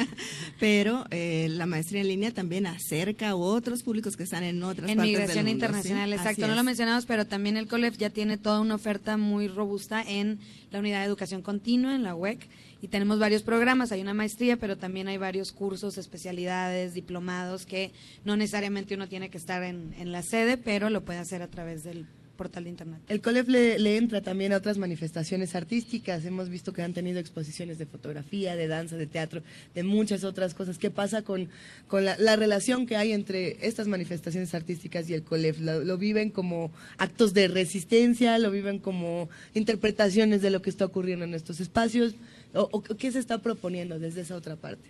[0.60, 4.90] Pero eh, la maestría en línea también acerca a otros públicos que están en otras
[4.90, 6.14] en partes migración del mundo, internacional, ¿sí?
[6.14, 6.42] exacto.
[6.44, 10.02] Así No lo mencionamos, pero también el COLEF ya tiene toda una oferta muy robusta
[10.06, 10.38] en
[10.70, 12.48] la unidad de educación continua, en la UEC,
[12.82, 13.92] y tenemos varios programas.
[13.92, 17.92] Hay una maestría, pero también hay varios cursos, especialidades, diplomados, que
[18.24, 21.48] no necesariamente uno tiene que estar en, en la sede, pero lo puede hacer a
[21.48, 22.06] través del
[22.40, 23.00] portal de internet.
[23.08, 26.24] El COLEF le, le entra también a otras manifestaciones artísticas.
[26.24, 29.42] Hemos visto que han tenido exposiciones de fotografía, de danza, de teatro,
[29.74, 30.78] de muchas otras cosas.
[30.78, 31.50] ¿Qué pasa con,
[31.86, 35.60] con la, la relación que hay entre estas manifestaciones artísticas y el COLEF?
[35.60, 38.38] ¿Lo, lo viven como actos de resistencia?
[38.38, 42.14] ¿Lo viven como interpretaciones de lo que está ocurriendo en estos espacios?
[42.54, 44.88] ¿O, o qué se está proponiendo desde esa otra parte?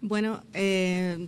[0.00, 1.26] Bueno, eh,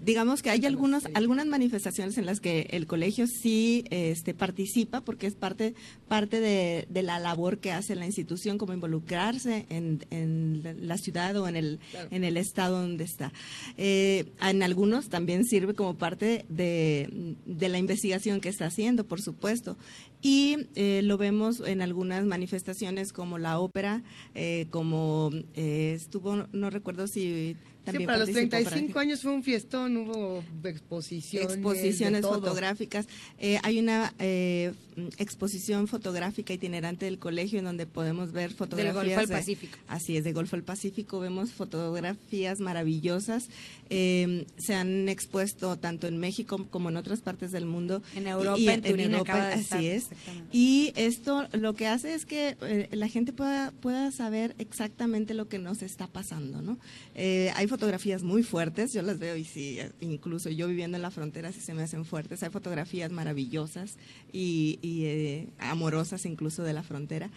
[0.00, 5.26] digamos que hay algunos, algunas manifestaciones en las que el colegio sí este, participa porque
[5.26, 5.74] es parte,
[6.08, 11.36] parte de, de la labor que hace la institución, como involucrarse en, en la ciudad
[11.36, 12.08] o en el, Claro.
[12.10, 13.32] en el estado donde está.
[13.76, 19.20] Eh, en algunos también sirve como parte de, de la investigación que está haciendo, por
[19.22, 19.76] supuesto.
[20.20, 24.02] Y eh, lo vemos en algunas manifestaciones como la ópera,
[24.34, 29.08] eh, como eh, estuvo, no recuerdo si también sí, para los participó por 35 aquí
[29.08, 31.52] años fue un fiestón, hubo exposiciones.
[31.52, 33.06] exposiciones fotográficas.
[33.38, 34.72] Eh, hay una eh,
[35.18, 38.94] exposición fotográfica itinerante del colegio en donde podemos ver fotografías.
[38.94, 39.78] Golfo al de- Pacífico.
[39.88, 41.20] así es, de Golfo al Pacífico.
[41.20, 43.48] Vemos fotografías maravillosas.
[43.90, 48.02] Eh, se han expuesto tanto en México como en otras partes del mundo.
[48.14, 50.08] En Europa, Y en Turín Europa, acaba de así es.
[50.52, 55.48] Y esto lo que hace es que eh, la gente pueda, pueda saber exactamente lo
[55.48, 56.78] que nos está pasando, ¿no?
[57.14, 61.10] Eh, hay fotografías muy fuertes, yo las veo y sí, incluso yo viviendo en la
[61.10, 62.42] frontera sí se me hacen fuertes.
[62.42, 63.96] Hay fotografías maravillosas
[64.32, 67.30] y, y, eh, amorosas incluso de la frontera.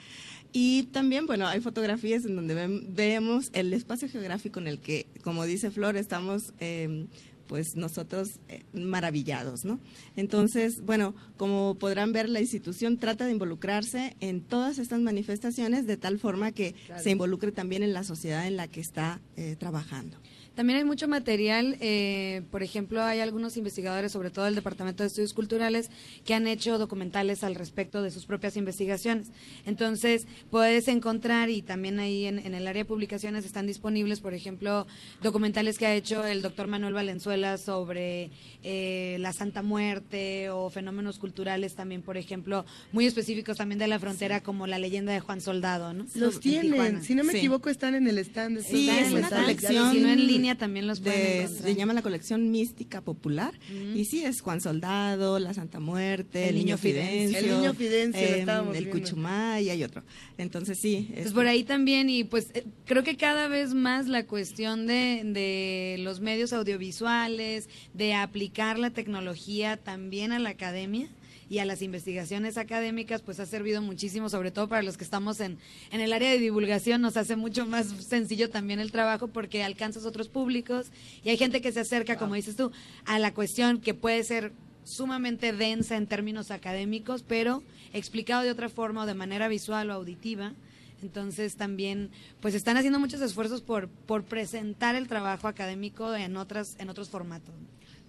[0.54, 5.06] Y también, bueno, hay fotografías en donde ven- vemos el espacio geográfico en el que,
[5.24, 6.54] como dice Flor, estamos...
[6.60, 7.08] eh,
[7.48, 9.80] pues nosotros eh, maravillados, ¿no?
[10.18, 15.96] Entonces, bueno, como podrán ver, la institución trata de involucrarse en todas estas manifestaciones de
[15.96, 17.02] tal forma que Claro.
[17.02, 20.18] se involucre también en la sociedad en la que está eh, trabajando.
[20.58, 25.08] También hay mucho material, eh, por ejemplo, hay algunos investigadores, sobre todo del Departamento de
[25.08, 25.92] Estudios Culturales,
[26.26, 29.28] que han hecho documentales al respecto de sus propias investigaciones.
[29.68, 34.34] Entonces, puedes encontrar, y también ahí en, en el área de publicaciones están disponibles, por
[34.34, 34.88] ejemplo,
[35.22, 38.32] documentales que ha hecho el doctor Manuel Valenzuela sobre
[38.64, 44.00] eh, la Santa Muerte o fenómenos culturales también, por ejemplo, muy específicos también de la
[44.00, 46.08] frontera, como la leyenda de Juan Soldado, ¿no?
[46.16, 47.04] Los En tienen, Tijuana.
[47.04, 47.38] si no me Sí.
[47.38, 48.62] equivoco, están en el stand.
[48.64, 51.64] Sí, es una colección Si no en línea también los pueden de- encontrar.
[51.64, 53.54] se llama la colección mística popular
[53.96, 57.40] y sí es Juan Soldado, la Santa Muerte, El el, Niño Niño Fidencio.
[57.40, 58.92] El Niño Fidencio, lo em, el viendo.
[58.92, 60.04] Cuchumá y hay otro.
[60.38, 64.08] Entonces sí, Pues es- por ahí también, y pues eh, creo que cada vez más
[64.08, 71.10] la cuestión de, de los medios audiovisuales, de aplicar la tecnología también a la academia
[71.50, 75.40] y a las investigaciones académicas, pues ha servido muchísimo, sobre todo para los que estamos
[75.40, 75.58] en,
[75.92, 80.06] en el área de divulgación, nos hace mucho más sencillo también el trabajo porque alcanzas
[80.06, 80.88] otros públicos
[81.24, 82.72] y hay gente que se acerca, como dices tú,
[83.06, 84.52] a la cuestión que puede ser
[84.84, 89.94] sumamente densa en términos académicos, pero explicado de otra forma o de manera visual o
[89.94, 90.54] auditiva.
[91.02, 92.10] Entonces también
[92.42, 97.10] pues están haciendo muchos esfuerzos por, por presentar el trabajo académico en otras en otros
[97.10, 97.54] formatos.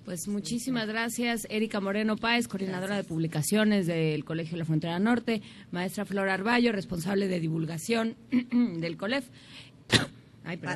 [0.09, 5.42] Pues muchísimas gracias, Erika Moreno Páez, coordinadora de publicaciones del Colegio de la Frontera Norte,
[5.71, 9.27] maestra Flor Arballo, responsable de divulgación del COLEF.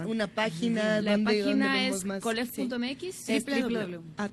[0.06, 1.00] Una página.
[1.00, 3.28] La página es colef.mx.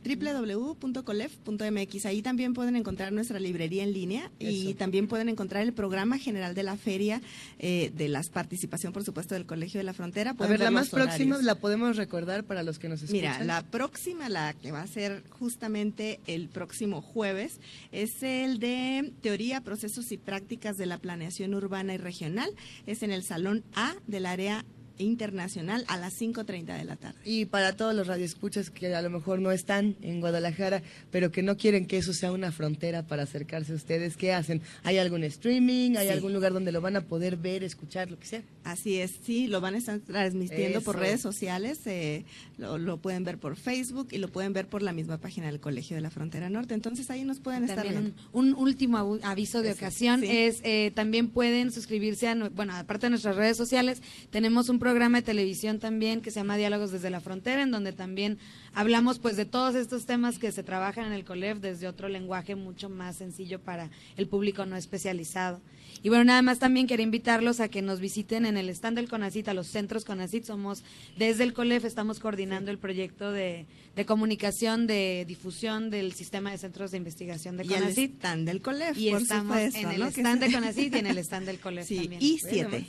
[0.04, 2.06] www.colef.mx.
[2.06, 6.56] Ahí también pueden encontrar nuestra librería en línea y también pueden encontrar el programa general
[6.56, 7.22] de la feria,
[7.60, 10.36] eh, de la participación, por supuesto, del Colegio de la Frontera.
[10.38, 13.22] a ver, la más próxima la podemos recordar para los que nos escuchan.
[13.22, 17.60] Mira, la próxima, la que va a ser justamente el próximo jueves,
[17.92, 22.50] es el de Teoría, Procesos y Prácticas de la Planeación Urbana y Regional.
[22.86, 24.66] Es en el Salón A del área
[25.00, 27.18] internacional a las 5.30 de la tarde.
[27.26, 31.42] Y para todos los radioescuchas que a lo mejor no están en Guadalajara, pero que
[31.42, 34.62] no quieren que eso sea una frontera para acercarse a ustedes, ¿qué hacen?
[34.84, 35.96] ¿Hay algún streaming?
[35.98, 38.44] ¿Hay algún lugar donde lo van a poder ver, escuchar, lo que sea?
[38.64, 42.26] Así es, sí, lo van a estar transmitiendo por redes sociales, eh,
[42.58, 45.96] lo, pueden ver por Facebook y lo pueden ver por la misma página del Colegio
[45.96, 46.74] de la Frontera Norte.
[46.74, 48.12] Entonces ahí nos pueden estar viendo.
[48.34, 53.38] Un, último aviso de ocasión es, eh, también pueden suscribirse a, bueno, aparte de nuestras
[53.38, 57.62] redes sociales, tenemos un programa de televisión también que se llama Diálogos desde la Frontera,
[57.62, 58.40] en donde también
[58.74, 62.56] hablamos pues de todos estos temas que se trabajan en el COLEF desde otro lenguaje
[62.56, 65.62] mucho más sencillo para el público no especializado.
[66.02, 69.10] Y bueno, nada más también quería invitarlos a que nos visiten en el stand del
[69.10, 70.46] CONACIT, a los centros CONACIT.
[70.46, 70.84] Somos
[71.18, 76.58] desde el COLEF, estamos coordinando el proyecto de, de, comunicación, de difusión del sistema de
[76.58, 77.98] centros de investigación de CONACIT.
[77.98, 81.18] Y el stand del COLEF, Y estamos en el stand de CONACIT y en el
[81.20, 82.22] stand del COLEF sí, también.
[82.22, 82.86] Y siete.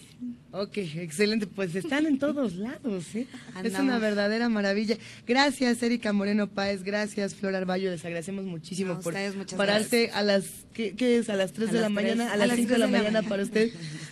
[0.52, 1.46] Ok, excelente.
[1.46, 3.14] Pues están en todos lados.
[3.14, 3.26] ¿eh?
[3.62, 4.96] Es una verdadera maravilla.
[5.26, 6.82] Gracias, Erika Moreno Páez.
[6.82, 7.90] Gracias, Flor Arballo.
[7.90, 9.14] Les agradecemos muchísimo por
[9.56, 11.30] pararse a las, ¿qué, es?
[11.30, 13.70] A las 3 de la mañana, a las 5 de la mañana para usted.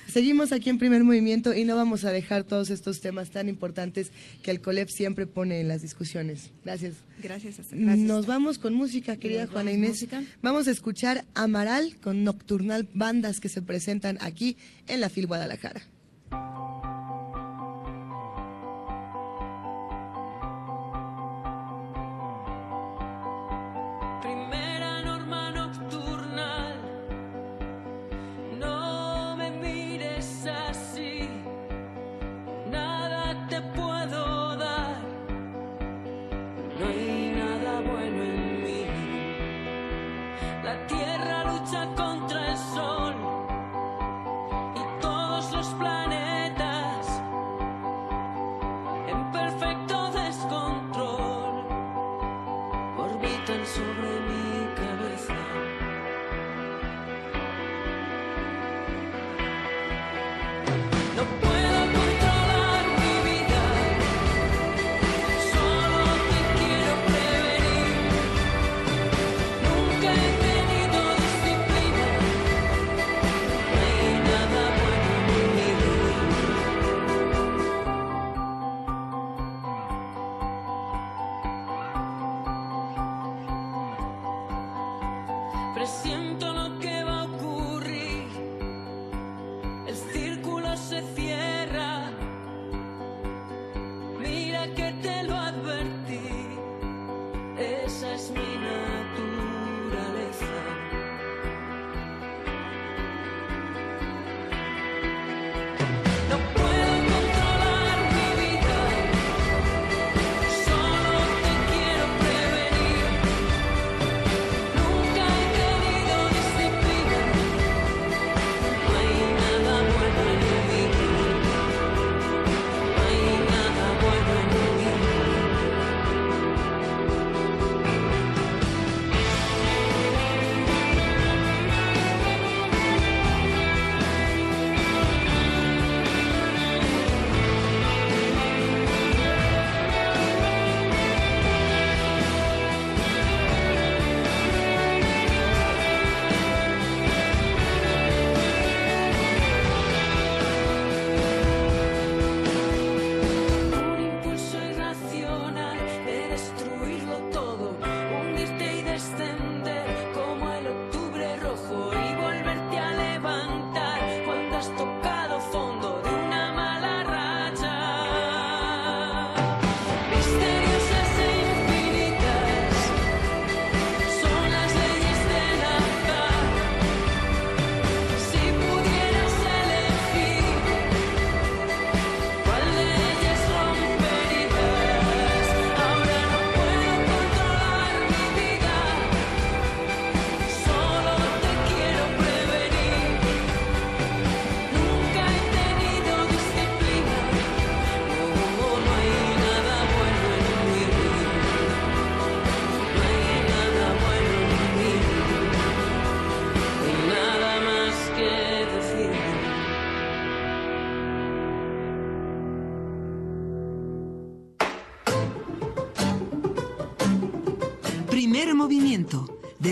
[0.09, 4.11] Seguimos aquí en Primer Movimiento y no vamos a dejar todos estos temas tan importantes
[4.43, 6.51] que el COLEP siempre pone en las discusiones.
[6.65, 6.95] Gracias.
[7.23, 7.73] Gracias.
[7.73, 10.07] Nos vamos con música, querida Juana Inés.
[10.41, 15.83] Vamos a escuchar Amaral con Nocturnal, bandas que se presentan aquí en la FIL Guadalajara.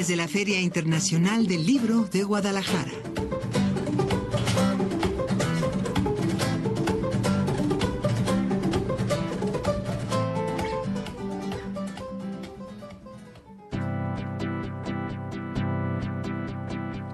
[0.06, 2.92] Desde la Feria Internacional del Libro de Guadalajara.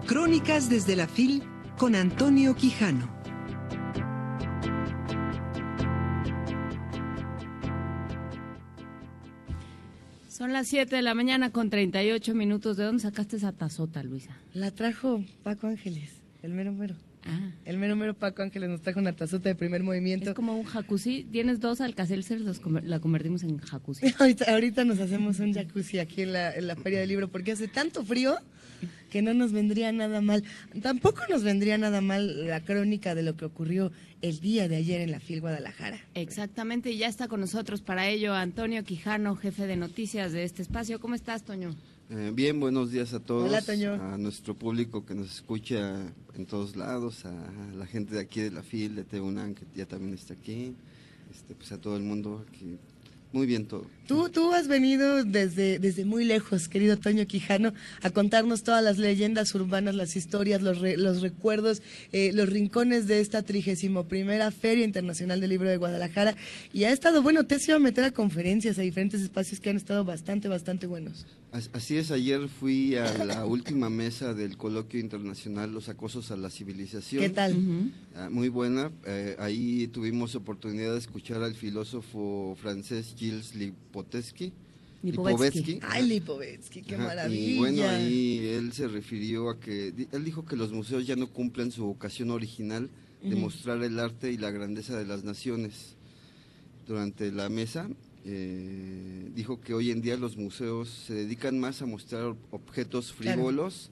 [0.07, 1.43] Crónicas desde la FIL
[1.79, 3.22] con Antonio Quijano.
[10.53, 12.77] Son las 7 de la mañana con 38 minutos.
[12.77, 14.37] ¿De dónde sacaste esa tazota, Luisa?
[14.53, 16.11] La trajo Paco Ángeles,
[16.43, 16.95] el mero mero.
[17.25, 17.53] Ah.
[17.65, 20.29] El mero mero Paco Ángeles nos trajo una tazota de primer movimiento.
[20.29, 21.25] Es como un jacuzzi.
[21.33, 22.43] Tienes dos alcacelser,
[22.83, 24.15] la convertimos en jacuzzi.
[24.47, 27.67] ahorita, nos hacemos un jacuzzi aquí en la, en la Feria del Libro porque hace
[27.67, 28.37] tanto frío
[29.11, 30.45] que no nos vendría nada mal.
[30.83, 35.01] Tampoco nos vendría nada mal la crónica de lo que ocurrió el día de ayer
[35.01, 36.01] en la FIL Guadalajara.
[36.15, 40.63] Exactamente, y ya está con nosotros para ello Antonio Quijano, jefe de noticias de este
[40.63, 41.01] espacio.
[41.01, 41.75] ¿Cómo estás, Toño?
[42.11, 43.49] Eh, bien, buenos días a todos.
[43.49, 43.95] Hola, Toño.
[43.95, 47.33] A nuestro público que nos escucha en todos lados, a
[47.75, 50.75] la gente de aquí de la FIL, de Teunán, que ya también está aquí,
[51.31, 52.79] este, pues a todo el mundo aquí
[53.33, 53.87] muy bien todo.
[54.07, 57.73] Tú, tú has venido desde, desde muy lejos, querido Toño Quijano,
[58.03, 63.21] a contarnos todas las leyendas urbanas, las historias, los, los recuerdos, eh, los rincones de
[63.21, 66.37] esta trigésimo primera Feria Internacional del Libro de Guadalajara.
[66.73, 69.71] Y ha estado, bueno, te has ido a meter a conferencias, a diferentes espacios que
[69.71, 71.27] han estado bastante, bastante buenos.
[71.53, 76.49] Así es, ayer fui a la última mesa del coloquio internacional Los acosos a la
[76.49, 77.23] civilización.
[77.23, 77.93] ¿Qué tal?
[78.15, 78.91] Ah, muy buena.
[79.05, 84.51] Eh, ahí tuvimos oportunidad de escuchar al filósofo francés Gilles Lipovetsky.
[85.03, 85.81] Lipovetsky.
[85.83, 87.51] Ay, Lipovetsky, qué maravilla.
[87.51, 91.27] Y bueno, ahí él se refirió a que, él dijo que los museos ya no
[91.27, 92.89] cumplen su vocación original
[93.23, 95.97] de mostrar el arte y la grandeza de las naciones.
[96.87, 97.89] Durante la mesa
[98.25, 103.91] eh, dijo que hoy en día los museos se dedican más a mostrar objetos frívolos,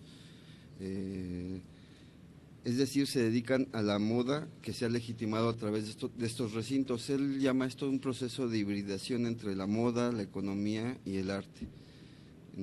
[0.80, 1.60] eh,
[2.64, 6.52] es decir, se dedican a la moda que se ha legitimado a través de, estos
[6.52, 7.08] recintos.
[7.08, 11.66] Él llama esto un proceso de hibridación entre la moda, la economía y el arte.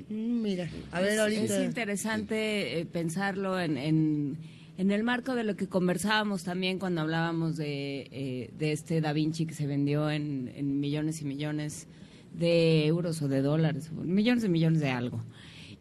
[0.09, 1.59] Mm, mira, a ver, ahorita.
[1.59, 4.38] Es interesante eh, pensarlo en en
[4.78, 9.47] el marco de lo que conversábamos también cuando hablábamos de, eh, de este Da Vinci
[9.47, 11.88] que se vendió en, millones y millones
[12.34, 15.23] de euros o de dólares, millones y millones de algo.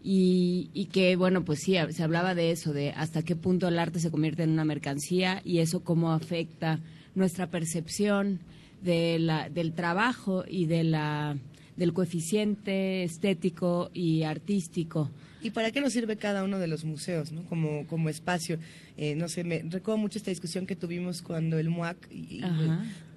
[0.03, 3.78] Y, y, que, bueno, pues sí, se hablaba de eso, de hasta qué punto el
[3.78, 6.80] arte se convierte en una mercancía y eso cómo afecta
[7.14, 8.40] nuestra percepción
[8.82, 11.36] de la, del trabajo y de la,
[11.76, 15.11] del coeficiente estético y artístico
[15.47, 17.44] ¿Y para qué nos sirve cada uno de los museos, ¿no?
[17.44, 18.59] como, como espacio?
[18.97, 22.42] Eh, no sé, me recuerdo mucho esta discusión que tuvimos cuando el MUAC y,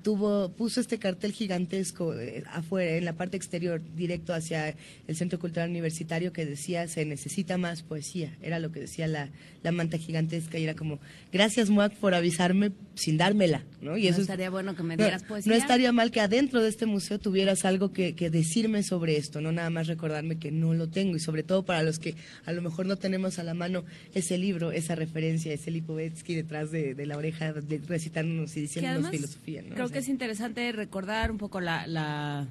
[0.03, 4.75] tuvo puso este cartel gigantesco eh, afuera, en la parte exterior, directo hacia
[5.07, 8.37] el Centro Cultural Universitario, que decía se necesita más poesía.
[8.43, 9.29] Era lo que decía la,
[9.63, 10.99] la manta gigantesca y era como,
[11.33, 13.63] gracias MUAC por avisarme sin dármela.
[13.81, 13.97] ¿no?
[13.97, 15.51] Y eso estaría bueno que me dieras poesía.
[15.51, 19.41] No estaría mal que adentro de este museo tuvieras algo que, que decirme sobre esto,
[19.41, 22.51] no nada más recordarme que no lo tengo y sobre todo para los que a
[22.51, 26.95] lo mejor no tenemos a la mano ese libro, esa referencia, ese Lipovetsky detrás de,
[27.05, 29.61] la oreja de, recitándonos y diciéndonos filosofía.
[29.61, 29.75] ¿no?
[29.75, 32.47] Creo que es interesante recordar un poco la, la,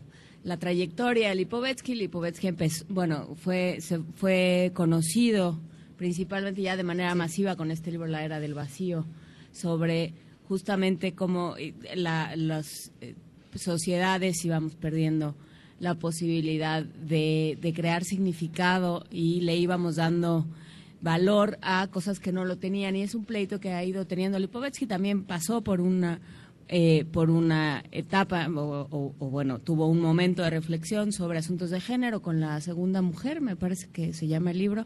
[0.58, 1.94] trayectoria de Lipovetsky.
[1.94, 5.60] Lipovetsky empezó, bueno, fue, se, fue conocido
[5.98, 9.04] principalmente ya de manera masiva con este libro La Era del Vacío,
[9.52, 10.14] sobre
[10.48, 13.14] justamente cómo eh, las eh,
[13.54, 15.34] sociedades íbamos perdiendo
[15.80, 20.46] la posibilidad de, de, crear significado y le íbamos dando
[21.00, 22.96] valor a cosas que no lo tenían.
[22.96, 24.38] Y es un pleito que ha ido teniendo.
[24.38, 26.20] Lipovetsky también pasó por una
[26.70, 32.20] eh, por una etapa o, bueno tuvo un momento de reflexión sobre asuntos de género
[32.20, 34.84] con la segunda mujer me parece que se llama el libro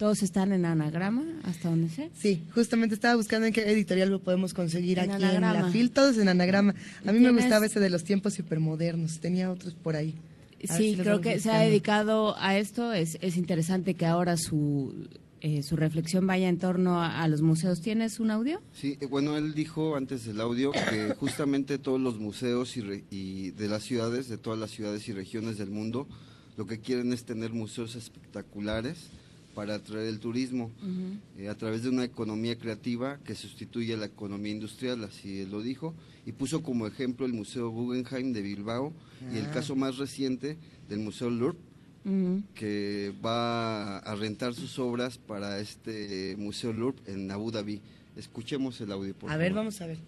[0.00, 2.08] todos están en anagrama, hasta donde sé.
[2.18, 6.16] Sí, justamente estaba buscando en qué editorial lo podemos conseguir aquí en la FIL, todos
[6.16, 6.74] en anagrama.
[7.04, 10.14] A mí me gustaba ese de los tiempos hipermodernos, tenía otros por ahí.
[10.64, 12.94] sí, creo que se ha dedicado a esto.
[12.94, 15.06] Es, es interesante que ahora su,
[15.42, 17.82] eh, su reflexión vaya en torno a, los museos.
[17.82, 18.62] ¿Tienes un audio?
[18.72, 23.50] Sí, eh, bueno, él dijo antes del audio que justamente todos los museos y, y
[23.50, 26.08] de las ciudades, de todas las ciudades y regiones del mundo,
[26.56, 29.10] lo que quieren es tener museos espectaculares
[29.54, 30.70] para atraer el turismo
[31.38, 35.50] eh, a través de una economía creativa que sustituye a la economía industrial, así él
[35.50, 35.94] lo dijo,
[36.26, 38.92] y puso como ejemplo el Museo Guggenheim de Bilbao
[39.32, 39.50] y el ah.
[39.52, 40.56] caso más reciente
[40.88, 41.58] del Museo Louvre,
[42.54, 47.80] que va a rentar sus obras para este Museo Louvre en Abu Dhabi.
[48.16, 49.98] Escuchemos el audio, A ver, vamos a ver.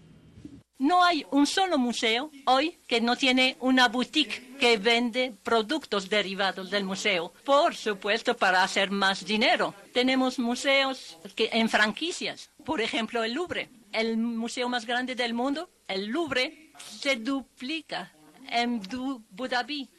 [0.83, 6.69] No hay un solo museo hoy que no tiene una boutique que vende productos derivados
[6.69, 7.31] del museo.
[7.45, 9.73] Por supuesto, para hacer más dinero.
[9.93, 12.49] Tenemos museos que, en franquicias.
[12.65, 13.69] Por ejemplo, el Louvre.
[13.93, 18.11] El museo más grande del mundo, el Louvre, se duplica
[18.49, 19.89] en Dhabi.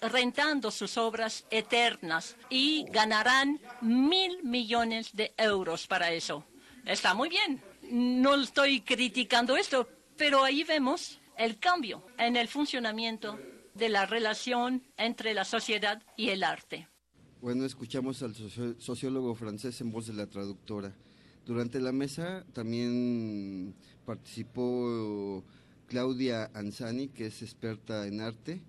[0.00, 6.42] rentando sus obras eternas y ganarán mil millones de euros para eso.
[6.86, 7.60] Está muy bien.
[7.90, 13.38] No estoy criticando esto, pero ahí vemos el cambio en el funcionamiento
[13.74, 16.88] de la relación entre la sociedad y el arte.
[17.40, 18.34] Bueno, escuchamos al
[18.78, 20.94] sociólogo francés en voz de la traductora.
[21.44, 25.44] Durante la mesa también participó
[25.86, 28.62] Claudia Anzani, que es experta en arte,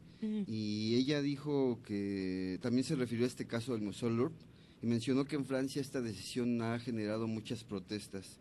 [0.48, 4.36] y ella dijo que también se refirió a este caso del Museo Louvre
[4.82, 8.40] y mencionó que en Francia esta decisión ha generado muchas protestas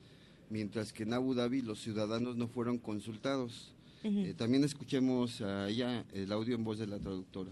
[0.50, 3.72] mientras que en Abu Dhabi los ciudadanos no fueron consultados.
[4.04, 7.50] Eh, también escuchemos a ella el audio en voz de la traductora.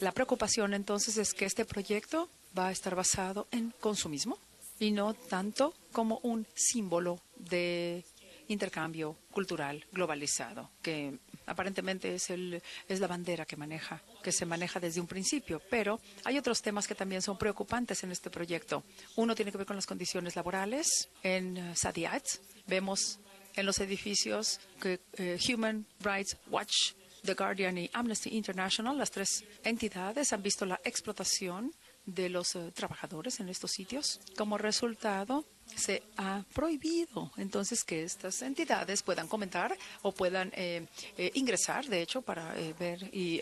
[0.00, 4.38] La preocupación entonces es que este proyecto va a estar basado en consumismo
[4.78, 8.04] y no tanto como un símbolo de
[8.48, 14.80] intercambio cultural globalizado, que aparentemente es, el, es la bandera que maneja, que se maneja
[14.80, 18.84] desde un principio, pero hay otros temas que también son preocupantes en este proyecto.
[19.16, 21.08] Uno tiene que ver con las condiciones laborales.
[21.22, 22.24] En uh, Sadiat
[22.66, 23.18] vemos
[23.54, 29.44] en los edificios que eh, Human Rights Watch, The Guardian y Amnesty International, las tres
[29.62, 31.72] entidades, han visto la explotación
[32.06, 34.20] de los eh, trabajadores en estos sitios.
[34.36, 40.86] Como resultado, se ha prohibido entonces que estas entidades puedan comentar o puedan eh,
[41.16, 43.40] eh, ingresar, de hecho, para ver y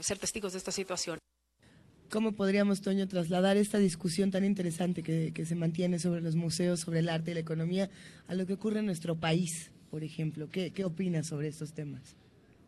[0.00, 1.18] ser testigos de esta situación.
[2.10, 6.80] ¿Cómo podríamos, Toño, trasladar esta discusión tan interesante que, que, se mantiene sobre los museos,
[6.80, 7.90] sobre el arte y la economía,
[8.28, 10.48] a lo que ocurre en nuestro país, por ejemplo?
[10.48, 12.14] ¿Qué, qué opinas sobre estos temas?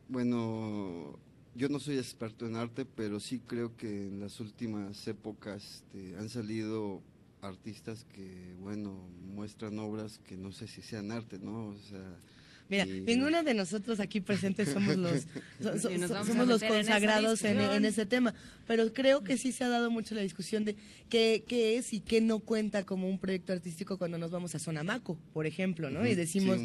[0.09, 1.19] Bueno,
[1.55, 6.17] yo no soy experto en arte, pero sí creo que en las últimas épocas este,
[6.17, 7.03] han salido
[7.41, 11.69] artistas que, bueno, muestran obras que no sé si sean arte, ¿no?
[11.69, 12.21] O sea,
[12.69, 15.27] Mira, ninguno de nosotros aquí presentes somos los,
[16.27, 18.35] somos los consagrados en, ese tema,
[18.67, 20.77] pero creo que sí se ha dado mucho la discusión de
[21.09, 24.59] qué, qué es y qué no cuenta como un proyecto artístico cuando nos vamos a
[24.59, 26.07] Sonamaco, por ejemplo, ¿no?
[26.07, 26.59] Y decimos,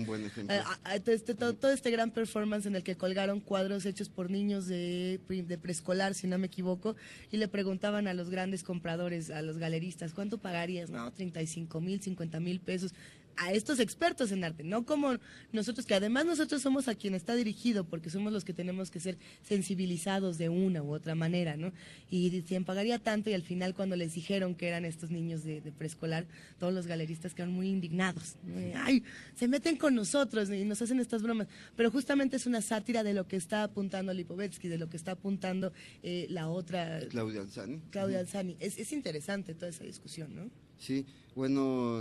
[1.06, 5.58] este, todo, este gran performance en el que colgaron cuadros hechos por niños de, de
[5.58, 6.96] preescolar, si no me equivoco,
[7.32, 10.90] y le preguntaban a los grandes compradores, a los galeristas, ¿cuánto pagarías?
[10.90, 12.94] No, 35 mil, 50 mil pesos
[13.38, 15.18] a estos expertos en arte, no como
[15.52, 19.00] nosotros, que además nosotros somos a quien está dirigido, porque somos los que tenemos que
[19.00, 21.72] ser sensibilizados de una u otra manera, ¿no?
[22.10, 25.62] Y decían, pagaría tanto, y al final cuando les dijeron que eran estos niños de,
[25.78, 26.26] preescolar,
[26.60, 28.36] todos los galeristas quedaron muy indignados.
[28.76, 29.04] Ay,
[29.36, 31.48] se meten con nosotros y nos hacen estas bromas.
[31.76, 35.14] Pero justamente es una sátira de lo que está apuntando Lipovetsky, de lo que está
[35.14, 35.74] apuntando
[36.04, 37.00] eh, la otra...
[37.10, 37.80] Claudia Alzani.
[37.90, 38.58] Claudia Alzani.
[38.60, 40.50] Es, es interesante toda esa discusión, ¿no?
[40.82, 41.06] Sí,
[41.36, 42.00] bueno,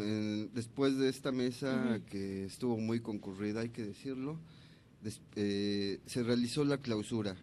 [0.55, 4.41] después de esta mesa que estuvo muy concurrida, hay que decirlo,
[5.37, 7.37] eh, se realizó la clausura.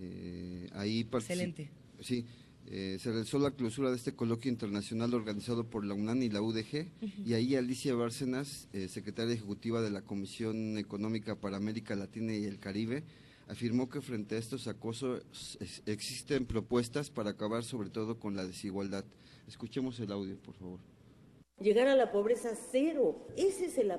[0.00, 1.70] Eh, ahí Excelente.
[2.00, 2.24] Sí,
[2.66, 6.42] eh, se realizó la clausura de este coloquio internacional organizado por la UNAN y la
[6.42, 6.88] UDG,
[7.24, 12.58] y ahí Alicia Bárcenas, secretaria ejecutiva de la Comisión Económica para América Latina y el
[12.58, 13.04] Caribe,
[13.48, 15.22] afirmó que frente a estos acosos
[15.86, 19.04] existen propuestas para acabar sobre todo con la desigualdad.
[19.46, 20.80] Escuchemos el audio, por favor.
[21.60, 23.26] Llegar a la pobreza cero.
[23.36, 23.92] Ese es el,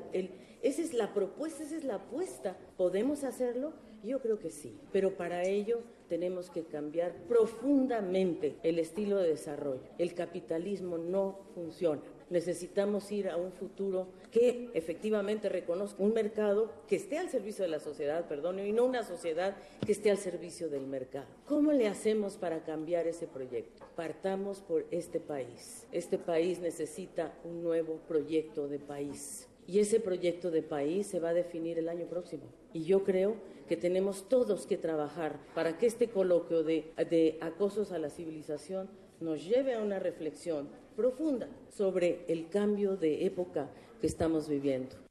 [0.61, 2.57] esa es la propuesta, esa es la apuesta.
[2.77, 3.73] ¿Podemos hacerlo?
[4.03, 4.77] Yo creo que sí.
[4.91, 9.81] Pero para ello tenemos que cambiar profundamente el estilo de desarrollo.
[9.97, 12.01] El capitalismo no funciona.
[12.29, 17.69] Necesitamos ir a un futuro que efectivamente reconozca un mercado que esté al servicio de
[17.69, 19.55] la sociedad, perdón, y no una sociedad
[19.85, 21.27] que esté al servicio del mercado.
[21.47, 23.85] ¿Cómo le hacemos para cambiar ese proyecto?
[23.95, 25.85] Partamos por este país.
[25.91, 29.47] Este país necesita un nuevo proyecto de país.
[29.67, 32.43] Y ese proyecto de país se va a definir el año próximo.
[32.73, 33.35] Y yo creo
[33.67, 38.89] que tenemos todos que trabajar para que este coloquio de, de acosos a la civilización
[39.21, 43.69] nos lleve a una reflexión profunda sobre el cambio de época
[44.01, 45.05] que estamos viviendo.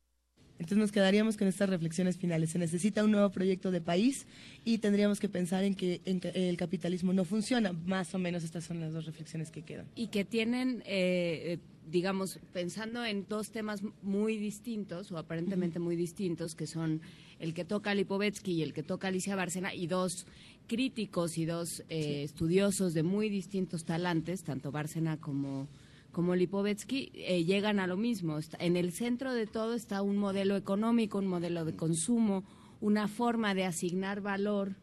[0.58, 2.50] Entonces nos quedaríamos con estas reflexiones finales.
[2.50, 4.26] Se necesita un nuevo proyecto de país
[4.64, 7.72] y tendríamos que pensar en que, el capitalismo no funciona.
[7.72, 9.86] Más o menos estas son las dos reflexiones que quedan.
[9.96, 11.58] Y que tienen, eh,
[11.90, 17.02] digamos, pensando en dos temas muy distintos o aparentemente muy distintos, que son
[17.40, 20.26] el que toca Lipovetsky y el que toca Alicia Bárcena, y dos
[20.66, 25.68] críticos y dos eh, estudiosos de muy distintos talantes, tanto Bárcena como,
[26.12, 28.38] como Lipovetsky eh, llegan a lo mismo.
[28.58, 32.44] En el centro de todo está un modelo económico, un modelo de consumo,
[32.80, 34.76] una forma de asignar valor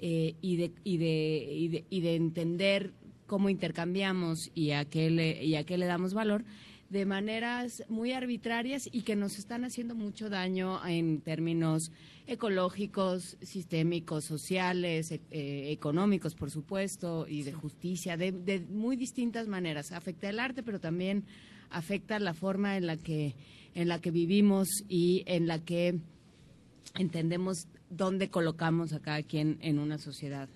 [0.00, 2.92] eh, y, de, y, de, y, de, entender
[3.26, 6.44] cómo intercambiamos y a qué le, y a qué le damos valor
[6.90, 11.92] de maneras muy arbitrarias y que nos están haciendo mucho daño en términos
[12.26, 19.48] ecológicos, sistémicos, sociales, e, eh, económicos, por supuesto, y de justicia, de, de, muy distintas
[19.48, 19.92] maneras.
[19.92, 21.24] Afecta el arte, pero también
[21.70, 23.34] afecta la forma en la que
[23.74, 26.00] en la que vivimos y en la que
[26.94, 30.48] entendemos dónde colocamos a cada quien en una sociedad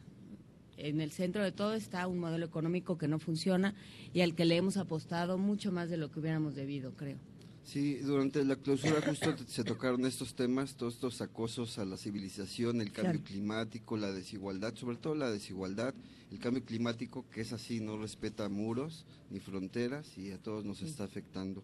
[0.83, 3.75] en el centro de todo está un modelo económico que no funciona
[4.13, 7.19] y al que le hemos apostado mucho más de lo que hubiéramos debido, creo.
[7.65, 12.81] Sí, durante la clausura justo se tocaron estos temas, todos estos acosos a la civilización,
[12.81, 15.95] el cambio climático, la desigualdad, sobre todo la desigualdad,
[16.33, 20.83] el cambio climático que es así, no respeta muros ni fronteras y a todos nos
[20.83, 21.63] está afectando.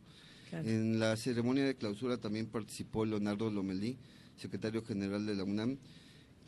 [0.52, 3.98] En la ceremonia de clausura también participó Leonardo Lomelí,
[4.36, 5.78] secretario general de la UNAM,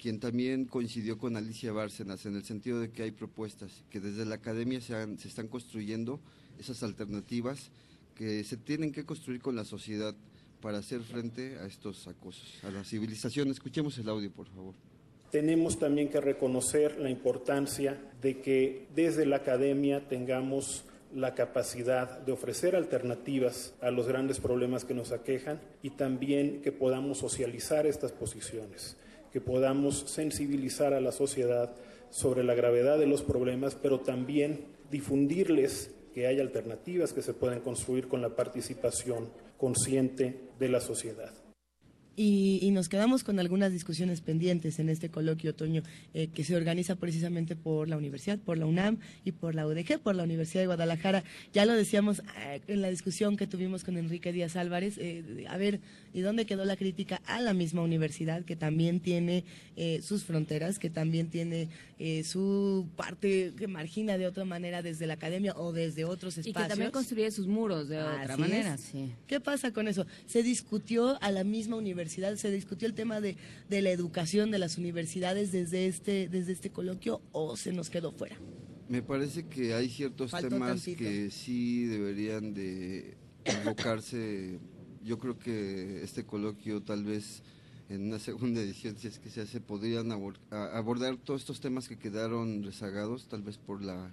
[0.00, 4.24] quien también coincidió con Alicia Bárcenas en el sentido de que hay propuestas, que desde
[4.24, 6.20] la academia se, se están construyendo
[6.58, 7.70] esas alternativas
[8.14, 10.14] que se tienen que construir con la sociedad
[10.62, 13.48] para hacer frente a estos acosos, a la civilización.
[13.50, 14.74] Escuchemos el audio, por favor.
[15.30, 20.84] Tenemos también que reconocer la importancia de que desde la academia tengamos
[21.14, 26.72] la capacidad de ofrecer alternativas a los grandes problemas que nos aquejan y también que
[26.72, 28.96] podamos socializar estas posiciones
[29.32, 31.74] que podamos sensibilizar a la sociedad
[32.10, 37.60] sobre la gravedad de los problemas, pero también difundirles que hay alternativas que se pueden
[37.60, 41.32] construir con la participación consciente de la sociedad.
[42.22, 46.96] Y, nos quedamos con algunas discusiones pendientes en este coloquio otoño eh, que se organiza
[46.96, 50.66] precisamente por la universidad, por la UNAM y por la UDG, por la Universidad de
[50.66, 51.24] Guadalajara.
[51.54, 55.56] Ya lo decíamos eh, en la discusión que tuvimos con Enrique Díaz Álvarez, eh, a
[55.56, 55.80] ver,
[56.12, 59.44] ¿y dónde quedó la crítica a la misma universidad que también tiene
[60.02, 61.68] sus fronteras, que también tiene
[62.24, 66.56] su parte que margina de otra manera desde la academia o desde otros espacios?
[66.56, 69.12] Y que también construye sus muros de otra manera, sí.
[69.26, 70.06] ¿Qué pasa con eso?
[70.26, 73.36] Se discutió a la misma universidad se discutió el tema de,
[73.68, 78.12] de la educación de las universidades desde este, desde este coloquio o se nos quedó
[78.12, 78.36] fuera?
[78.88, 84.58] Me parece que hay ciertos temas que sí deberían de enfocarse.
[85.02, 87.42] Yo creo que este coloquio tal vez
[87.88, 90.12] en una segunda edición, si es que se hace, podrían
[90.50, 94.10] abordar todos estos temas que quedaron rezagados, tal vez por la,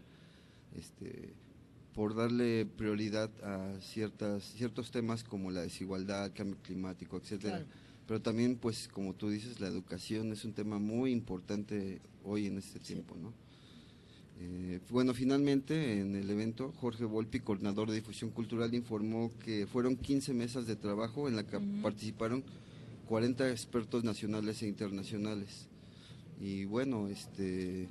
[0.75, 1.33] este,
[1.93, 7.65] por darle prioridad a ciertas, ciertos temas como la desigualdad, cambio climático, etcétera.
[8.07, 12.57] Pero también pues como tú dices la educación es un tema muy importante hoy en
[12.57, 13.46] este tiempo no
[14.39, 19.95] eh, bueno finalmente en el evento Jorge Volpi coordinador de difusión cultural informó que fueron
[19.95, 22.43] 15 mesas de trabajo en la que participaron
[23.07, 25.67] 40 expertos nacionales e internacionales.
[26.39, 27.87] Y bueno este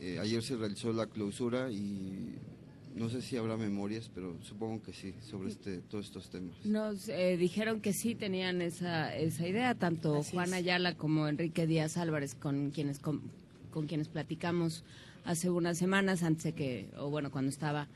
[0.00, 2.34] eh, ayer se realizó la clausura y
[2.98, 6.54] no sé si habrá memorias, pero supongo que sí, sobre este, todos estos temas.
[6.64, 11.96] Nos eh, dijeron que sí tenían esa, esa idea, tanto Juan Ayala como Enrique Díaz
[11.96, 13.22] Álvarez, con quienes, con,
[13.86, 14.84] quienes platicamos
[15.24, 17.88] hace unas semanas, antes de que, o bueno, cuando estaba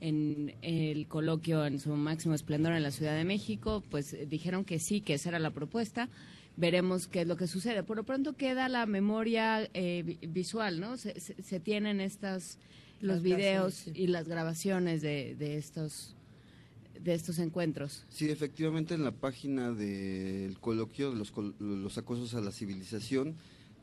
[0.00, 4.78] en el coloquio en su máximo esplendor en la Ciudad de México, pues dijeron que
[4.78, 6.08] sí, que esa era la propuesta.
[6.56, 7.82] Veremos qué es lo que sucede.
[7.82, 10.96] Por lo pronto queda la memoria eh, visual, ¿no?
[10.96, 12.58] Se, se, se tienen estas
[13.00, 16.14] los videos y las grabaciones de, de estos
[16.98, 18.04] de estos encuentros.
[18.08, 23.36] Sí, efectivamente en la página del coloquio de los, los acosos a la civilización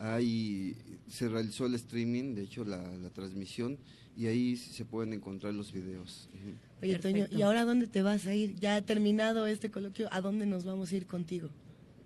[0.04, 0.76] ahí
[1.08, 3.78] se realizó el streaming, de hecho la, la transmisión
[4.18, 6.30] y ahí se pueden encontrar los videos.
[6.82, 8.56] Oye, Toño, ¿y ahora dónde te vas a ir?
[8.60, 11.50] Ya ha terminado este coloquio, ¿a dónde nos vamos a ir contigo?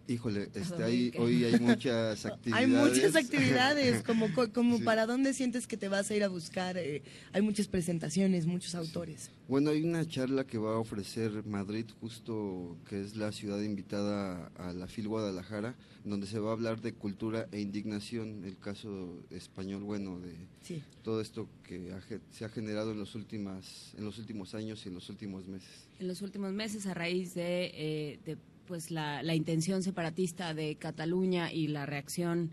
[0.08, 2.66] Híjole, este, hay, hoy hay muchas actividades.
[2.66, 6.78] Hay muchas actividades, como, como para dónde sientes que te vas a ir a buscar.
[6.78, 7.02] Eh,
[7.34, 9.32] hay muchas presentaciones, muchos autores.
[9.50, 14.48] Bueno, hay una charla que va a ofrecer Madrid, justo que es la ciudad invitada
[14.58, 19.26] a la FIL Guadalajara, donde se va a hablar de cultura e indignación, el caso
[19.30, 21.94] español, bueno, de todo esto que
[22.32, 25.88] se ha generado en los, últimas, en los últimos años y en los últimos meses.
[26.00, 28.38] En los últimos meses, a raíz de, eh, de
[28.68, 32.52] pues la, la, intención separatista de Cataluña y la reacción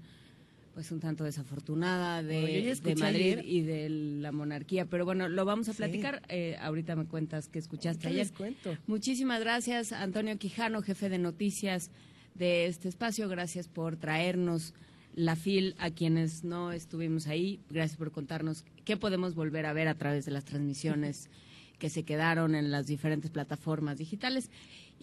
[0.74, 4.86] pues un tanto desafortunada de, de Madrid y de la monarquía.
[4.86, 6.20] Pero bueno, lo vamos a platicar.
[6.28, 8.30] Eh, ahorita me cuentas que escuchaste ayer.
[8.32, 8.76] cuento.
[8.88, 11.90] Muchísimas gracias, Antonio Quijano, jefe de noticias
[12.34, 13.28] de este espacio.
[13.28, 14.74] Gracias por traernos
[15.14, 17.60] la FIL a quienes no estuvimos ahí.
[17.70, 21.30] Gracias por contarnos qué podemos volver a ver a través de las transmisiones
[21.78, 24.50] que se quedaron en las diferentes plataformas digitales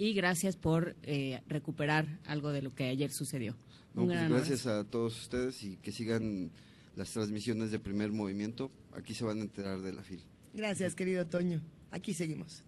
[0.01, 3.55] y gracias por eh, recuperar algo de lo que ayer sucedió.
[3.93, 6.49] Pues gracias a todos ustedes y que sigan
[6.95, 8.71] las transmisiones de primer movimiento.
[8.93, 10.23] Aquí se van a enterar de la FIL.
[10.55, 11.61] Gracias, querido Toño.
[11.91, 12.63] Aquí seguimos.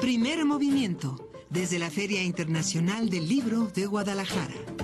[0.00, 4.77] Primer movimiento desde la Feria Internacional del Libro de Guadalajara.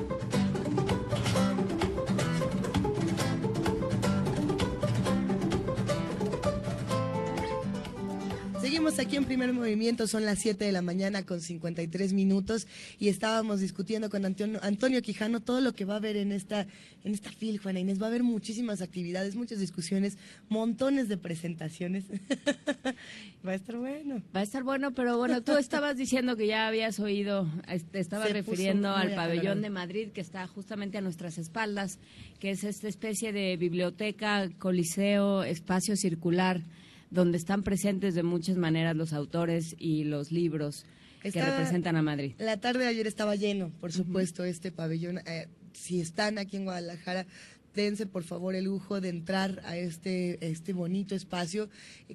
[8.97, 12.69] Aquí en primer movimiento, son las 7 de la mañana con 53 minutos
[13.01, 16.69] y estábamos discutiendo con Antonio, Quijano todo lo que va a haber en esta,
[17.03, 18.01] en esta FIL, Juana Inés.
[18.01, 20.17] Va a haber muchísimas actividades, muchas discusiones,
[20.49, 22.05] montones de presentaciones.
[23.47, 24.23] va a estar bueno.
[24.35, 27.49] Va a estar bueno, pero bueno, tú estabas diciendo que ya habías oído,
[27.91, 31.99] te estabas refiriendo al pabellón de Madrid que está justamente a nuestras espaldas,
[32.39, 36.63] que es esta especie de biblioteca, coliseo, espacio circular
[37.15, 40.85] donde están presentes de muchas maneras los autores y los libros
[41.23, 42.35] que representan a Madrid.
[42.39, 45.21] La tarde de ayer estaba lleno, por supuesto, este pabellón.
[45.27, 47.27] Eh, si están aquí en Guadalajara,
[47.75, 51.69] dense por favor el lujo de entrar a este, este bonito espacio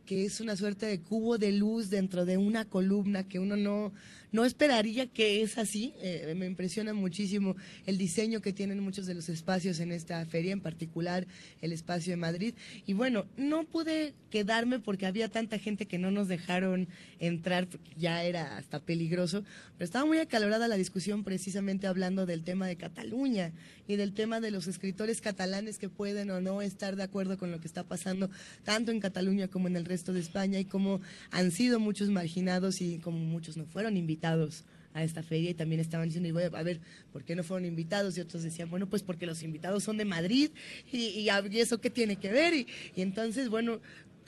[0.06, 3.92] que es una suerte de cubo de luz dentro de una columna que uno no,
[4.32, 5.94] no esperaría que es así.
[6.02, 7.56] Eh, me impresiona muchísimo
[7.86, 11.28] el diseño que tienen muchos de los espacios en esta feria, en particular
[11.62, 12.54] el espacio de Madrid.
[12.86, 16.88] Y bueno, no pude quedarme porque había tanta gente que no nos dejaron
[17.20, 17.68] entrar,
[17.98, 19.44] ya era hasta peligroso,
[19.78, 23.52] pero estaba muy acalorada la discusión precisamente hablando del tema de Cataluña
[23.88, 27.52] y del tema de los escritores catalanes que pueden o no estar de acuerdo con
[27.52, 28.30] lo que está pasando
[28.64, 31.02] tanto en Cataluña como en el resto de España y cómo
[31.32, 35.54] han sido muchos marginados y como muchos no fueron invitados invitados a esta feria y
[35.54, 36.82] también estaban diciendo, y voy a ver,
[37.14, 38.18] ¿por qué no fueron invitados?
[38.18, 40.50] Y otros decían, bueno, pues porque los invitados son de Madrid
[40.92, 42.54] y, eso qué tiene que ver.
[42.54, 42.68] Y
[43.02, 43.80] entonces, bueno,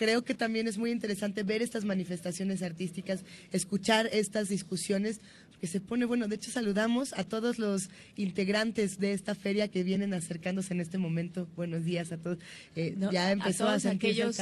[0.02, 5.22] creo que también es muy interesante ver estas manifestaciones artísticas, escuchar estas discusiones,
[5.62, 9.84] que se pone, bueno, de hecho saludamos a todos los integrantes de esta feria que
[9.84, 11.48] vienen acercándose en este momento.
[11.56, 12.40] Buenos días a todos.
[12.76, 14.38] Eh, ya empezó a, aquellos,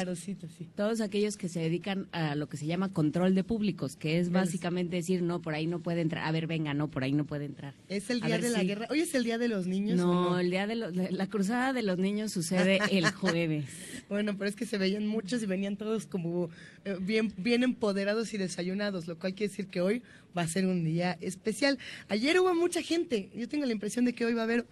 [0.78, 4.32] Todos aquellos que se dedican a lo que se llama control de públicos, que es
[4.32, 6.26] básicamente decir, no, por ahí no puede entrar.
[6.26, 7.74] A ver, venga, no, por ahí no puede entrar.
[7.89, 8.88] Es el día de la guerra.
[8.89, 9.97] Hoy es el día de los niños.
[9.97, 13.66] No, el día de la cruzada de los niños sucede el jueves.
[14.07, 16.50] bueno, pero es que se veían muchos y venían todos como
[16.86, 20.02] eh, bien, bien empoderados y desayunados, lo cual quiere decir que hoy
[20.38, 21.78] va a ser un día especial.
[22.08, 24.66] Ayer hubo mucha gente, yo tengo la impresión de que hoy va a haber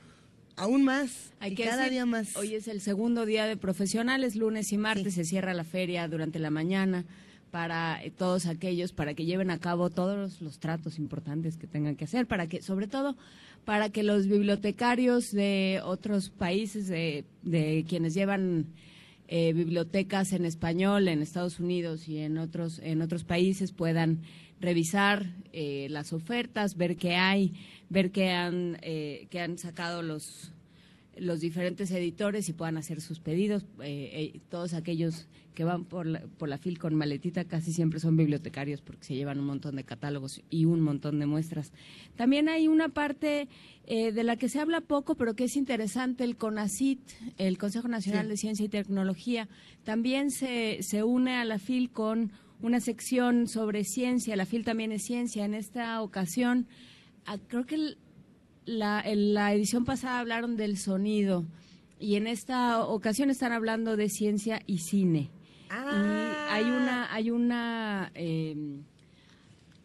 [0.56, 2.36] aún más, Hay que cada día más.
[2.36, 6.40] Hoy es el segundo día de profesionales, lunes y martes se cierra la feria durante
[6.40, 7.06] la mañana
[7.52, 11.96] para eh, todos aquellos, para que lleven a cabo todos los, tratos importantes que tengan
[11.96, 13.16] que hacer, para que, sobre todo,
[13.66, 18.66] para que los bibliotecarios de otros países, de, de quienes llevan
[19.28, 24.22] eh, bibliotecas en español en Estados Unidos y en otros, en otros países puedan
[24.60, 27.54] revisar eh, las ofertas, ver qué hay,
[27.90, 30.54] ver qué han, eh, qué han sacado los,
[31.20, 33.66] los diferentes editores y puedan hacer sus pedidos.
[34.50, 38.82] todos aquellos que van por la, por la FIL con maletita casi siempre son bibliotecarios
[38.82, 41.74] porque se llevan un montón de catálogos y un montón de muestras.
[42.16, 43.48] También hay una parte
[43.88, 47.00] eh, de la que se habla poco, pero que es interesante, el CONACIT,
[47.40, 49.50] el Consejo Nacional de Ciencia y Tecnología,
[49.84, 54.36] también se, se une a la FIL con una sección sobre ciencia.
[54.36, 55.44] La FIL también es ciencia.
[55.44, 56.68] En esta ocasión,
[57.26, 57.96] ah, creo que
[58.68, 61.46] la, en la edición pasada hablaron del sonido
[62.00, 65.32] y en esta ocasión están hablando de ciencia y cine.
[65.70, 68.84] Y hay una, hay una, em,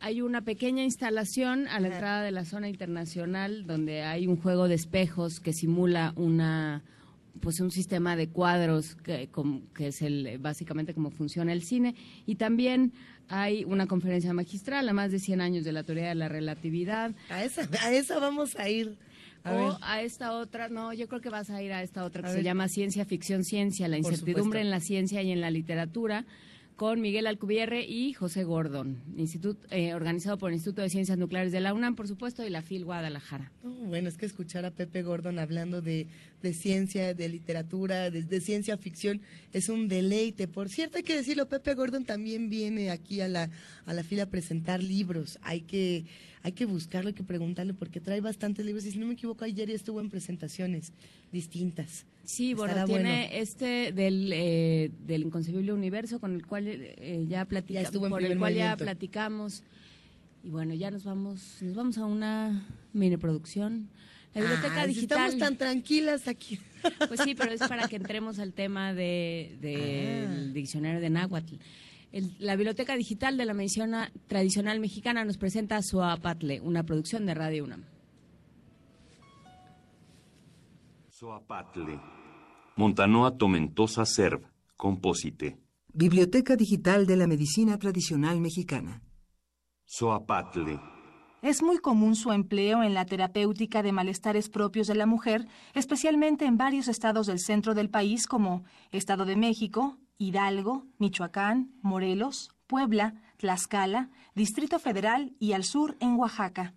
[0.01, 4.69] hay una pequeña instalación a la entrada de la zona internacional donde hay un juego
[4.69, 6.83] de espejos que simula una,
[7.41, 9.31] pues un sistema de cuadros que,
[9.75, 11.95] que es el básicamente cómo funciona el cine.
[12.27, 12.93] Y también
[13.29, 17.13] hay una conferencia magistral a más de 100 años de la teoría de la relatividad.
[17.31, 18.97] A esa, a esa vamos a ir.
[19.45, 22.29] O a esta otra, no, yo creo que vas a ir a esta otra que
[22.29, 26.25] se llama Ciencia Ficción Ciencia, la incertidumbre en la ciencia y en la literatura,
[26.77, 31.53] con Miguel Alcubierre y José Gordon, instituto, eh, organizado por el Instituto de Ciencias Nucleares
[31.53, 33.53] de la UNAM, por supuesto, y la FIL Guadalajara.
[33.63, 36.09] bueno, es que escuchar a Pepe Gordon hablando de,
[36.53, 39.21] ciencia, de literatura, de, ciencia ficción,
[39.53, 40.49] es un deleite.
[40.49, 43.51] Por cierto, hay que decirlo, Pepe Gordon también viene aquí a la,
[43.87, 45.39] a la fila a presentar libros.
[45.43, 46.05] Hay que
[46.43, 48.85] hay que buscarlo, hay que preguntarle, porque trae bastantes libros.
[48.85, 50.93] Y si no me equivoco, ayer ya estuvo en presentaciones
[51.31, 52.05] distintas.
[52.25, 58.09] Sí, bueno, tiene este del, eh, del inconcebible universo con el cual eh, ya platicamos,
[58.09, 59.63] por el cual ya platicamos.
[60.45, 63.89] Y bueno, ya nos vamos, nos vamos a una mini producción.
[64.35, 65.19] La biblioteca digital.
[65.19, 66.59] Estamos tan tranquilas aquí.
[67.07, 70.51] Pues sí, pero es para que entremos al tema del de, ah.
[70.53, 71.55] diccionario de náhuatl.
[72.13, 77.65] La Biblioteca Digital de la Medicina Tradicional Mexicana nos presenta Suapatle, una producción de Radio
[77.65, 77.85] UNAM.
[81.09, 82.01] Suapatle.
[82.77, 84.43] Montanoa Tomentosa Serv.
[84.77, 85.59] Compósite.
[85.95, 89.03] Biblioteca Digital de la Medicina Tradicional Mexicana.
[89.85, 90.81] Soapatle.
[91.43, 96.45] Es muy común su empleo en la terapéutica de malestares propios de la mujer, especialmente
[96.45, 103.15] en varios estados del centro del país como Estado de México, Hidalgo, Michoacán, Morelos, Puebla,
[103.39, 106.75] Tlaxcala, Distrito Federal y al sur en Oaxaca.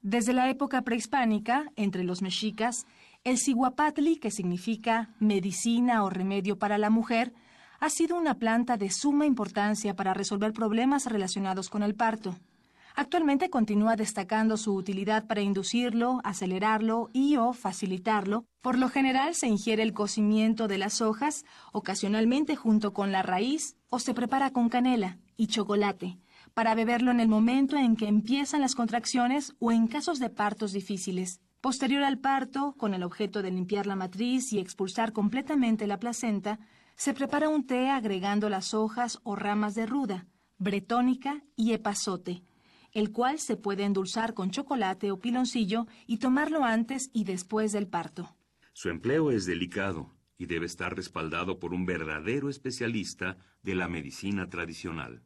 [0.00, 2.86] Desde la época prehispánica, entre los mexicas,
[3.24, 7.34] el ciguapatli, que significa medicina o remedio para la mujer,
[7.80, 12.36] ha sido una planta de suma importancia para resolver problemas relacionados con el parto.
[12.94, 18.44] Actualmente continúa destacando su utilidad para inducirlo, acelerarlo y o facilitarlo.
[18.60, 23.76] Por lo general se ingiere el cocimiento de las hojas, ocasionalmente junto con la raíz,
[23.88, 26.18] o se prepara con canela y chocolate,
[26.54, 30.72] para beberlo en el momento en que empiezan las contracciones o en casos de partos
[30.72, 31.40] difíciles.
[31.60, 36.58] Posterior al parto, con el objeto de limpiar la matriz y expulsar completamente la placenta,
[36.96, 40.26] se prepara un té agregando las hojas o ramas de ruda,
[40.58, 42.42] bretónica y epazote
[42.98, 47.86] el cual se puede endulzar con chocolate o piloncillo y tomarlo antes y después del
[47.86, 48.34] parto.
[48.72, 54.50] Su empleo es delicado y debe estar respaldado por un verdadero especialista de la medicina
[54.50, 55.22] tradicional.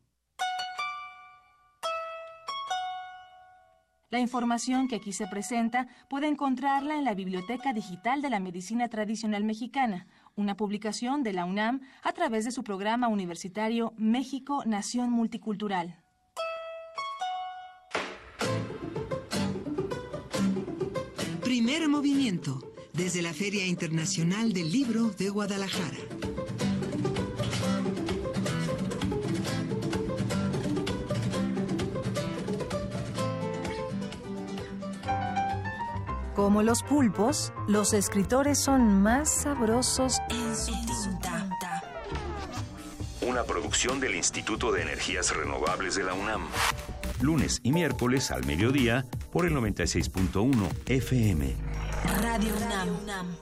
[4.10, 8.88] La información que aquí se presenta puede encontrarla en la Biblioteca Digital de la Medicina
[8.88, 15.10] Tradicional Mexicana, una publicación de la UNAM a través de su programa universitario México Nación
[15.10, 16.01] Multicultural.
[21.64, 22.58] Primer movimiento
[22.92, 25.96] desde la Feria Internacional del Libro de Guadalajara.
[36.34, 40.72] Como los pulpos, los escritores son más sabrosos en su
[41.20, 41.84] tinta.
[43.20, 46.42] Una producción del Instituto de Energías Renovables de la UNAM
[47.22, 51.54] lunes y miércoles al mediodía por el 96.1 FM.
[52.20, 52.52] Radio
[53.04, 53.36] UNAM.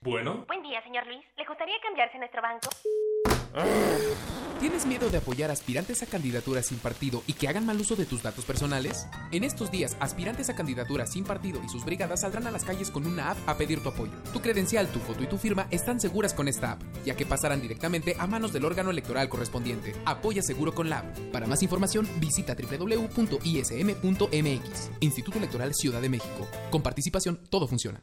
[0.00, 0.44] Bueno.
[0.46, 1.24] Buen día, señor Luis.
[1.36, 2.68] ¿Le gustaría cambiarse a nuestro banco?
[4.60, 8.06] ¿Tienes miedo de apoyar aspirantes a candidaturas sin partido y que hagan mal uso de
[8.06, 9.06] tus datos personales?
[9.30, 12.90] En estos días, aspirantes a candidaturas sin partido y sus brigadas saldrán a las calles
[12.90, 14.10] con una app a pedir tu apoyo.
[14.32, 17.62] Tu credencial, tu foto y tu firma están seguras con esta app, ya que pasarán
[17.62, 19.94] directamente a manos del órgano electoral correspondiente.
[20.04, 21.16] Apoya seguro con la app.
[21.30, 23.30] Para más información, visita www.ism.mx.
[25.00, 26.48] Instituto Electoral Ciudad de México.
[26.70, 28.02] Con participación, todo funciona.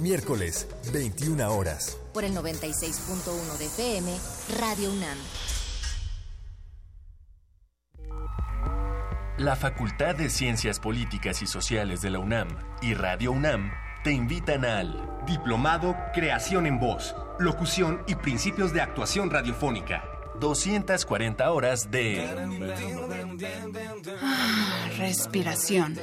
[0.00, 1.98] Miércoles, 21 horas.
[2.14, 4.16] Por el 96.1 de FM,
[4.60, 5.18] Radio UNAM.
[9.38, 12.48] La Facultad de Ciencias Políticas y Sociales de la UNAM
[12.80, 13.72] y Radio UNAM
[14.04, 20.04] te invitan al Diplomado Creación en Voz, Locución y Principios de Actuación Radiofónica.
[20.38, 22.24] 240 horas de
[24.22, 25.98] ah, respiración.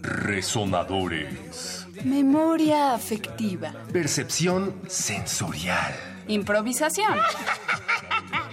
[0.00, 3.72] Resonadores Memoria afectiva.
[3.92, 5.94] Percepción sensorial.
[6.26, 7.16] Improvisación.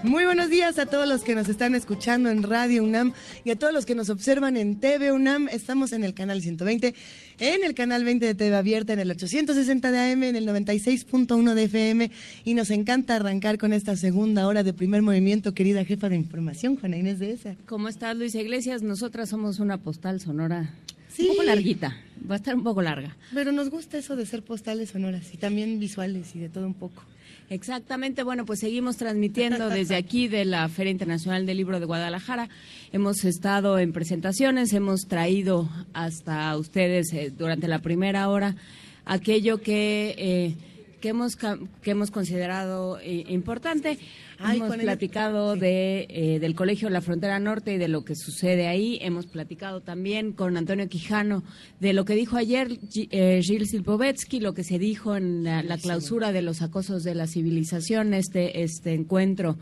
[0.10, 3.55] Muy buenos días a todos los que nos están escuchando en Radio UNAM y a
[3.55, 5.47] todos los que nos observan en TV UNAM.
[5.49, 6.95] Estamos en el canal 120,
[7.38, 11.53] en el canal 20 de TV Abierta, en el 860 de AM, en el 96.1
[11.53, 12.12] de FM
[12.43, 16.76] y nos encanta arrancar con esta segunda hora de primer movimiento, querida jefa de información,
[16.78, 17.55] Juana Inés de esa.
[17.68, 18.82] ¿Cómo estás, Luisa Iglesias?
[18.82, 20.74] Nosotras somos una postal sonora
[21.20, 21.95] un poco larguita,
[22.28, 23.16] va a estar un poco larga.
[23.32, 26.74] Pero nos gusta eso de ser postales sonoras y también visuales y de todo un
[26.74, 27.03] poco.
[27.50, 32.47] Exactamente, bueno, pues seguimos transmitiendo desde aquí de la Feria Internacional del Libro de Guadalajara.
[32.91, 38.56] Hemos estado en presentaciones, hemos traído hasta ustedes eh, durante la primera hora
[39.04, 40.56] aquello que, eh,
[41.02, 43.97] que, hemos, que hemos considerado eh, importante.
[44.40, 48.98] Hemos platicado de, eh, del Colegio La Frontera Norte y de lo que sucede ahí.
[49.02, 51.44] Hemos platicado también con Antonio Quijano
[51.80, 52.80] de lo que dijo ayer
[53.12, 57.16] eh, Gilles Silpovetsky, lo que se dijo en la, la, clausura de los acosos de
[57.16, 59.58] la civilización, este, este encuentro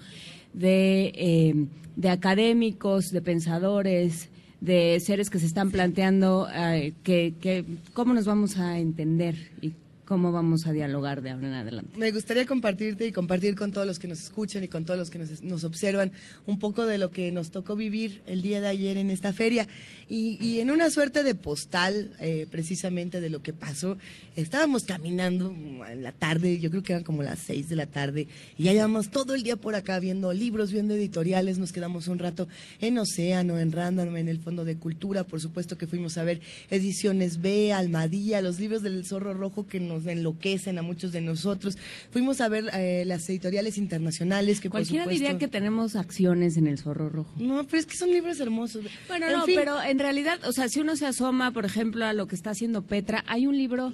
[0.53, 1.65] de, eh,
[1.95, 4.29] de académicos, de pensadores,
[4.61, 7.63] de seres que se están planteando eh, que, que,
[7.93, 9.73] cómo nos vamos a entender y
[10.07, 11.97] cómo vamos a dialogar de ahora en adelante.
[11.97, 15.09] Me gustaría compartirte y compartir con todos los que nos escuchan y con todos los
[15.09, 16.13] que nos, observan
[16.45, 19.67] un poco de lo que nos tocó vivir el día de ayer en esta feria.
[20.07, 23.97] Y, y en una suerte de postal, eh, precisamente de lo que pasó,
[24.37, 25.53] estábamos caminando
[25.89, 28.27] en la tarde, yo creo que eran como las seis de la tarde,
[28.57, 32.19] y ya llevamos todo el día por acá viendo libros, viendo editoriales, nos quedamos un
[32.19, 32.47] rato
[32.79, 36.39] en Océano, en Random, en el Fondo de Cultura, por supuesto que fuimos a ver
[36.69, 41.77] ediciones B, Almadía, los libros del Zorro Rojo que nos enloquecen a muchos de nosotros.
[42.11, 45.25] Fuimos a ver eh, las editoriales internacionales que Cualquiera por supuesto...
[45.33, 47.33] diría que tenemos acciones en el Zorro Rojo.
[47.37, 48.85] No, pero es que son libros hermosos.
[49.07, 49.55] Bueno, En no, fin.
[49.55, 52.51] pero en realidad, o sea, si uno se asoma, por ejemplo, a lo que está
[52.51, 53.91] haciendo Petra, hay un libro,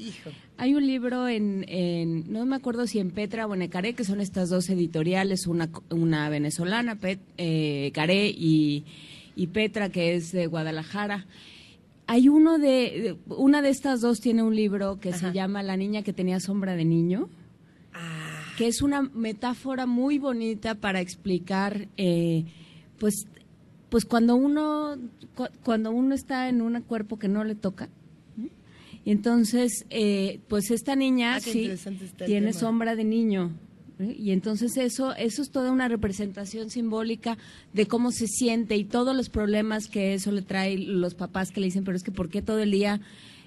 [0.57, 4.03] hay un libro en, en, no me acuerdo si en Petra o en Ecaré, que
[4.03, 8.85] son estas dos editoriales, una, una venezolana, Pet, eh, Caré y,
[9.35, 11.25] y Petra, que es de Guadalajara.
[12.07, 16.03] Hay uno de, una de estas dos tiene un libro que se llama La niña
[16.03, 17.29] que tenía sombra de niño,
[18.57, 22.45] que es una metáfora muy bonita para explicar, eh,
[22.99, 23.25] pues,
[23.89, 24.97] pues cuando uno,
[25.35, 27.89] cu- cuando uno está en un cuerpo que no le toca.
[29.05, 31.67] Y entonces, eh, pues esta niña Ah, sí
[32.25, 33.51] tiene sombra de niño.
[33.99, 37.37] Y entonces eso, eso es toda una representación simbólica
[37.73, 41.59] de cómo se siente y todos los problemas que eso le trae los papás que
[41.59, 43.01] le dicen, pero es que ¿por qué todo el día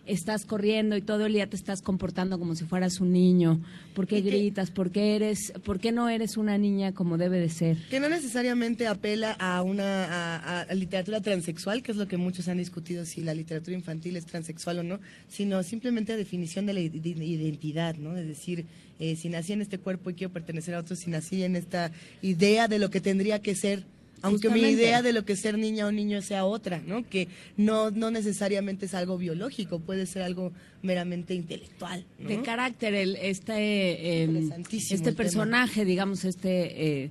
[0.07, 3.61] estás corriendo y todo el día te estás comportando como si fueras un niño?
[3.95, 4.71] ¿Por qué gritas?
[4.71, 7.77] ¿Por qué, eres, ¿Por qué no eres una niña como debe de ser?
[7.91, 12.59] que no necesariamente apela a una a, literatura transexual, que es lo que muchos han
[12.59, 16.81] discutido si la literatura infantil es transexual o no, sino simplemente a definición de la
[16.81, 18.17] id- de identidad, ¿no?
[18.17, 18.67] Es decir,
[18.99, 21.91] eh, si nací en este cuerpo y quiero pertenecer a otro, si nací en esta
[22.23, 23.85] idea de lo que tendría que ser,
[24.27, 27.09] aunque mi idea de lo que ser niña o niño sea otra, ¿no?
[27.09, 30.53] Que no no necesariamente es algo biológico, puede ser algo
[30.83, 32.29] meramente intelectual, ¿no?
[32.29, 35.17] de carácter el este eh, este el tema.
[35.17, 37.11] personaje digamos este eh,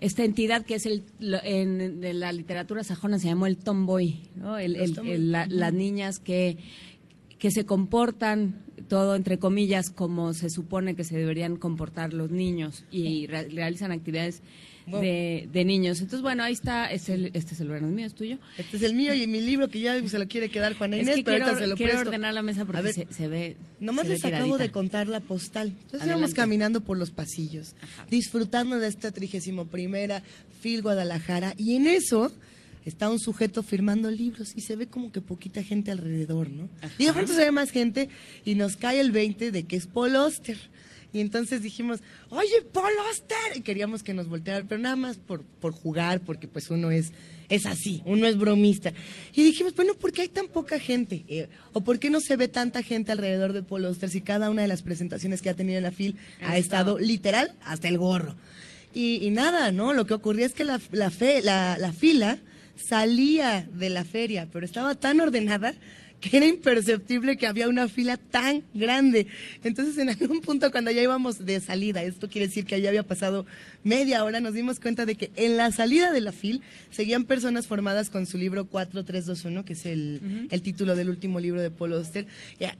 [0.00, 1.04] esta entidad que es el
[1.44, 4.58] en, de la literatura sajona se llamó el tomboy ¿no?
[4.58, 5.18] El- tomboy.
[5.18, 6.58] la- las niñas que
[7.38, 12.84] que se comportan todo entre comillas como se supone que se deberían comportar los niños
[12.90, 14.42] y re- realizan actividades.
[14.86, 18.14] De, de niños entonces bueno ahí está es el, este celular no es mío es
[18.14, 20.96] tuyo Este es el mío y mi libro que ya se lo quiere quedar Juana
[20.96, 22.08] Es Inés, que pero quiero- ahorita se lo quiero presto.
[22.10, 25.08] ordenar la mesa porque ver, se- se ve- Nomás se ve les acabo de contar
[25.08, 25.68] la postal.
[25.68, 27.74] Entonces íbamos caminando por los pasillos,
[28.10, 30.22] disfrutando de esta trigésimo primera
[30.62, 32.30] Phil Guadalajara y en eso
[32.84, 36.68] está un sujeto firmando libros y se ve como que poquita gente alrededor, ¿no?
[36.98, 38.10] Y de pronto se ve más gente
[38.44, 40.58] y nos cae el 20 de que es Paul Oster.
[41.14, 43.56] Y entonces dijimos, oye, Paul Oster.
[43.56, 47.12] Y queríamos que nos volteara, pero nada más por, por jugar, porque pues uno es,
[47.48, 48.92] es así, uno es bromista.
[49.32, 51.24] Y dijimos, bueno, ¿por qué hay tan poca gente?
[51.28, 54.50] Eh, ¿O por qué no se ve tanta gente alrededor de Paul Oster si cada
[54.50, 57.96] una de las presentaciones que ha tenido en la FIL ha estado literal hasta el
[57.96, 58.34] gorro?
[58.92, 59.92] Y, y nada, ¿no?
[59.92, 62.38] Lo que ocurría es que la, la, fe, la, la fila
[62.74, 65.74] salía de la feria, pero estaba tan ordenada
[66.24, 69.26] que era imperceptible que había una fila tan grande.
[69.62, 73.02] Entonces, en algún punto, cuando ya íbamos de salida, esto quiere decir que ya había
[73.02, 73.44] pasado
[73.82, 77.66] media hora, nos dimos cuenta de que en la salida de la fil seguían personas
[77.66, 81.92] formadas con su libro 4321, que es el, el título del último libro de Paul
[81.92, 82.26] Oster.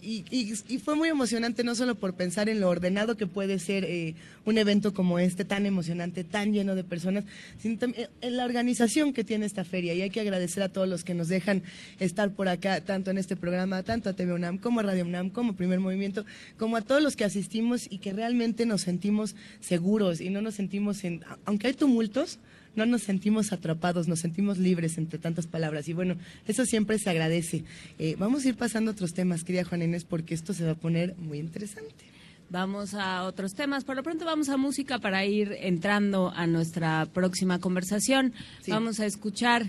[0.00, 3.58] Y, y, y, fue muy emocionante, no solo por pensar en lo ordenado que puede
[3.58, 4.14] ser eh,
[4.46, 7.24] un evento como este, tan emocionante, tan lleno de personas,
[7.60, 9.92] sino también en la organización que tiene esta feria.
[9.92, 11.62] Y hay que agradecer a todos los que nos dejan
[12.00, 15.30] estar por acá, tanto en este programa, tanto a TV UNAM como a Radio UNAM,
[15.30, 16.24] como Primer Movimiento,
[16.58, 20.54] como a todos los que asistimos y que realmente nos sentimos seguros y no nos
[20.54, 22.38] sentimos en, aunque hay tumultos,
[22.76, 25.88] no nos sentimos atrapados, nos sentimos libres entre tantas palabras.
[25.88, 26.16] Y bueno,
[26.46, 27.64] eso siempre se agradece.
[27.98, 30.72] Eh, vamos a ir pasando a otros temas, querida Juan Inés, porque esto se va
[30.72, 32.04] a poner muy interesante.
[32.50, 33.84] Vamos a otros temas.
[33.84, 38.32] Por lo pronto vamos a música para ir entrando a nuestra próxima conversación.
[38.62, 38.70] Sí.
[38.70, 39.66] Vamos a escuchar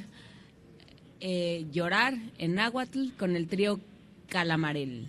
[1.20, 3.80] eh, Llorar en náhuatl con el trío
[4.30, 5.06] Calamarel.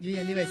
[0.00, 0.46] Yo ya le.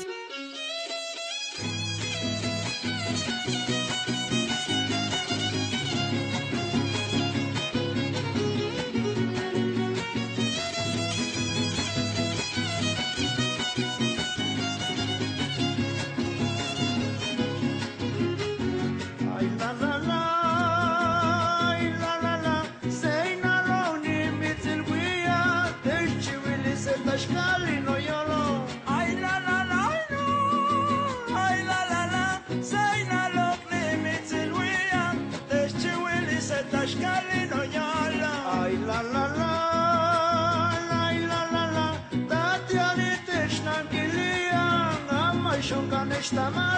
[46.31, 46.68] Esta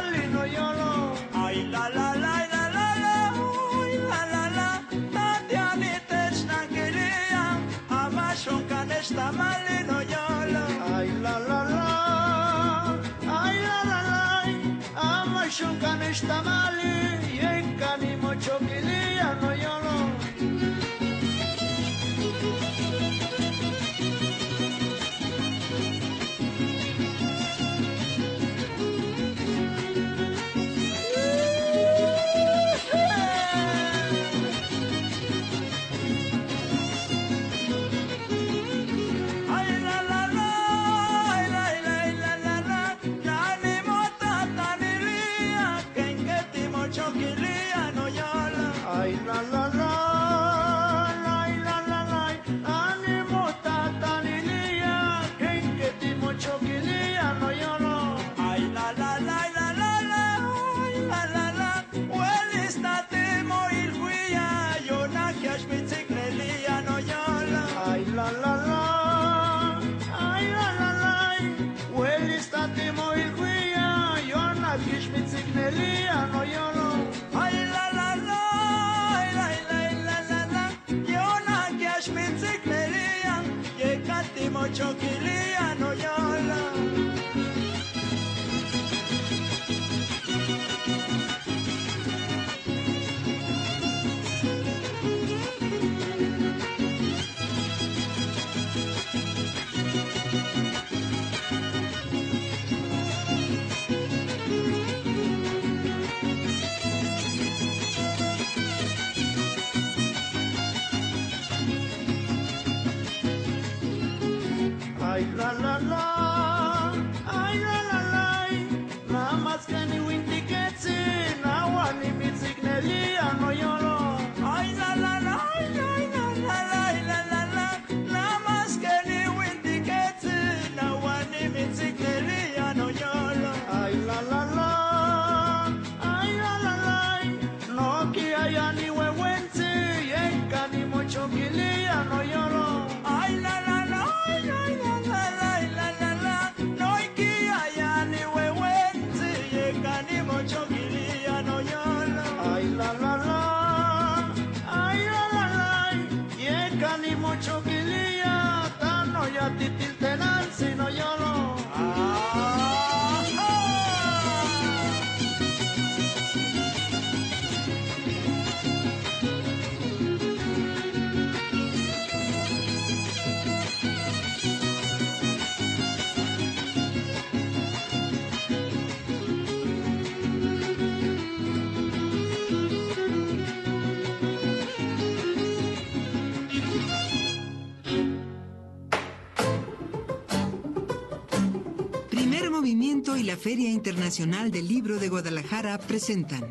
[193.41, 196.45] Feria Internacional del Libro de Guadalajara presentan.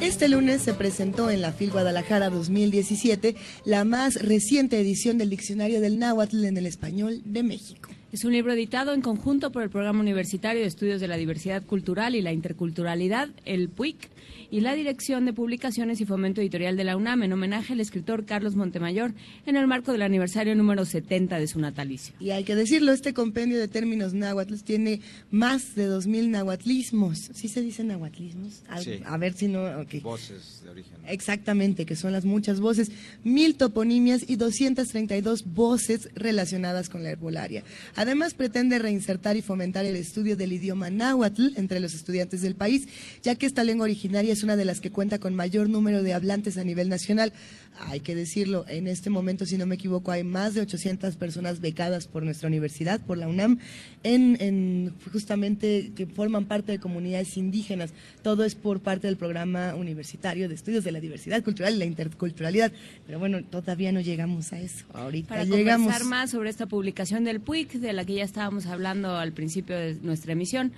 [0.00, 3.36] Este lunes se presentó en la FIL Guadalajara 2017
[3.66, 7.90] la más reciente edición del Diccionario del Náhuatl en el Español de México.
[8.10, 11.62] Es un libro editado en conjunto por el Programa Universitario de Estudios de la Diversidad
[11.62, 14.08] Cultural y la Interculturalidad, el PUIC,
[14.50, 18.24] y la Dirección de Publicaciones y Fomento Editorial de la UNAM en homenaje al escritor
[18.24, 19.12] Carlos Montemayor
[19.46, 22.14] en el marco del aniversario número 70 de su natalicio.
[22.20, 25.00] Y hay que decirlo, este compendio de términos náhuatl tiene
[25.30, 27.30] más de 2.000 náhuatlismos.
[27.34, 28.62] ¿Sí se dicen náhuatlismos?
[28.68, 29.00] Algo- Sí.
[29.04, 29.62] A ver si no...
[30.02, 30.92] Voces de origen.
[31.08, 32.92] Exactamente, que son las muchas voces,
[33.24, 37.64] mil toponimias y 232 voces relacionadas con la herbolaria.
[37.96, 42.86] Además, pretende reinsertar y fomentar el estudio del idioma náhuatl entre los estudiantes del país,
[43.22, 46.12] ya que esta lengua originaria es una de las que cuenta con mayor número de
[46.12, 47.32] hablantes a nivel nacional.
[47.78, 51.60] Hay que decirlo, en este momento, si no me equivoco, hay más de 800 personas
[51.60, 53.58] becadas por nuestra universidad, por la UNAM,
[54.02, 57.92] en, en justamente que forman parte de comunidades indígenas.
[58.22, 61.84] Todo es por parte del programa universitario de estudios de la diversidad cultural y la
[61.86, 62.72] interculturalidad.
[63.06, 64.84] Pero bueno, todavía no llegamos a eso.
[64.92, 65.86] Ahorita Para llegamos.
[65.86, 69.76] conversar más sobre esta publicación del PUIC, de la que ya estábamos hablando al principio
[69.76, 70.72] de nuestra emisión,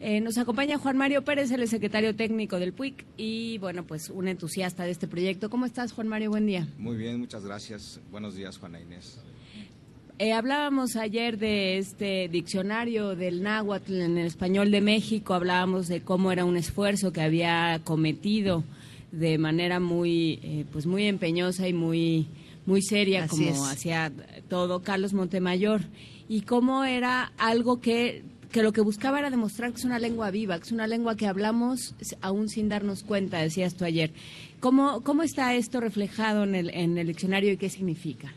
[0.00, 4.28] eh, nos acompaña Juan Mario Pérez, el secretario técnico del PUIC y, bueno, pues un
[4.28, 5.50] entusiasta de este proyecto.
[5.50, 6.30] ¿Cómo estás, Juan Mario?
[6.30, 6.66] Buen día.
[6.78, 8.00] Muy bien, muchas gracias.
[8.10, 9.20] Buenos días, Juana Inés.
[10.18, 16.02] Eh, hablábamos ayer de este diccionario del náhuatl en el español de México, hablábamos de
[16.02, 18.64] cómo era un esfuerzo que había cometido
[19.12, 22.26] de manera muy, eh, pues muy empeñosa y muy,
[22.66, 24.12] muy seria, Así como hacía
[24.48, 25.80] todo Carlos Montemayor,
[26.28, 28.22] y cómo era algo que,
[28.52, 31.16] que lo que buscaba era demostrar que es una lengua viva, que es una lengua
[31.16, 34.12] que hablamos aún sin darnos cuenta, decías tú ayer.
[34.60, 38.32] ¿Cómo, cómo está esto reflejado en el, en el diccionario y qué significa?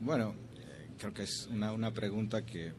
[0.00, 2.72] Bueno, eh, creo que es una, una pregunta que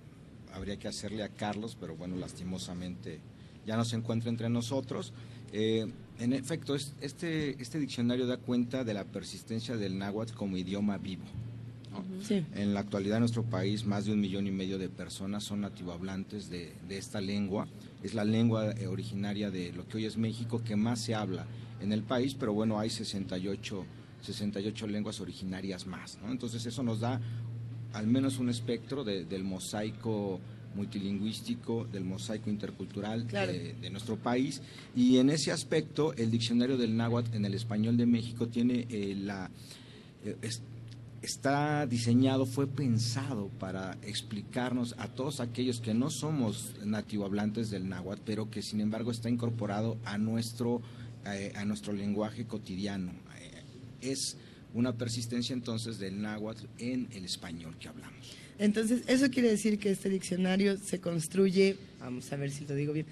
[0.54, 3.20] habría que hacerle a Carlos, pero bueno, lastimosamente
[3.66, 5.14] ya no se encuentra entre nosotros.
[5.54, 5.86] Eh,
[6.20, 10.98] en efecto, es- este, este diccionario da cuenta de la persistencia del náhuatl como idioma
[10.98, 11.24] vivo.
[11.92, 12.04] ¿No?
[12.24, 12.44] Sí.
[12.56, 15.62] En la actualidad en nuestro país más de un millón y medio de personas son
[15.62, 17.68] nativohablantes de, de esta lengua.
[18.04, 21.46] Es la lengua eh, originaria de lo que hoy es México que más se habla
[21.82, 23.86] en el país, pero bueno, hay 68,
[24.22, 26.18] 68 lenguas originarias más.
[26.24, 26.32] ¿no?
[26.32, 27.20] Entonces eso nos da
[27.94, 30.40] al menos un espectro de- del mosaico
[30.76, 33.52] multilingüístico, del mosaico intercultural Claro.
[33.52, 34.62] de, de nuestro país.
[34.96, 39.16] Y en ese aspecto, el diccionario del náhuatl en el español de México tiene eh,
[39.18, 39.50] la...
[40.26, 40.62] eh, es-
[41.22, 48.22] está diseñado, fue pensado para explicarnos a todos aquellos que no somos nativohablantes del náhuatl,
[48.26, 50.82] pero que sin embargo está incorporado a nuestro,
[51.26, 53.12] eh, a nuestro lenguaje cotidiano.
[53.40, 54.38] Eh, es
[54.74, 58.36] una persistencia entonces del náhuatl en el español que hablamos.
[58.58, 62.94] Entonces, eso quiere decir que este diccionario se construye, vamos a ver si lo digo
[62.94, 63.06] bien,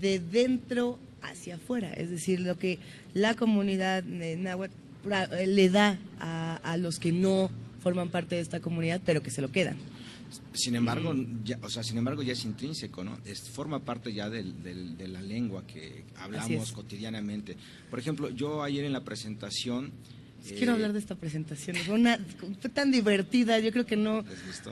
[0.00, 2.78] de dentro hacia afuera, es decir, lo que
[3.14, 4.74] la comunidad de náhuatl
[5.04, 7.50] le da a, a los que no
[7.80, 9.76] forman parte de esta comunidad, pero que se lo quedan.
[10.52, 11.14] Sin embargo,
[11.44, 13.18] ya, o sea, sin embargo ya es intrínseco, ¿no?
[13.24, 17.56] Es, forma parte ya del- del- de la lengua que hablamos cotidianamente.
[17.90, 19.92] Por ejemplo, yo ayer en la presentación...
[20.46, 22.18] Quiero hablar de esta presentación, fue, una,
[22.60, 24.24] fue tan divertida, yo creo que no...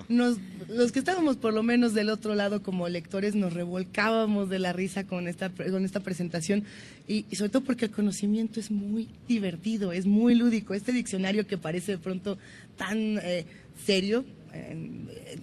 [0.08, 0.36] Nos,
[0.68, 4.72] los que estábamos por lo menos del otro lado como lectores nos revolcábamos de la
[4.72, 6.64] risa con esta, con esta presentación
[7.08, 10.74] y, y sobre todo porque el conocimiento es muy divertido, es muy lúdico.
[10.74, 12.36] Este diccionario que parece de pronto
[12.76, 13.46] tan eh,
[13.86, 14.76] serio, eh,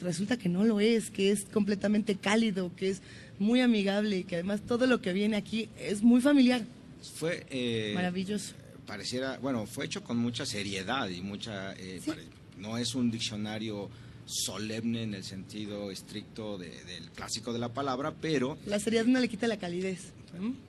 [0.01, 3.01] resulta que no lo es, que es completamente cálido, que es
[3.39, 6.61] muy amigable y que además todo lo que viene aquí es muy familiar.
[7.15, 7.45] Fue...
[7.49, 8.53] eh, Maravilloso.
[8.93, 11.73] Pareciera, bueno, fue hecho con mucha seriedad y mucha...
[11.73, 12.23] eh, pare-
[12.57, 13.87] no es un diccionario
[14.25, 19.19] solemne en el sentido estricto de- del clásico de la palabra, pero La seriedad no
[19.19, 20.11] le quita la calidez.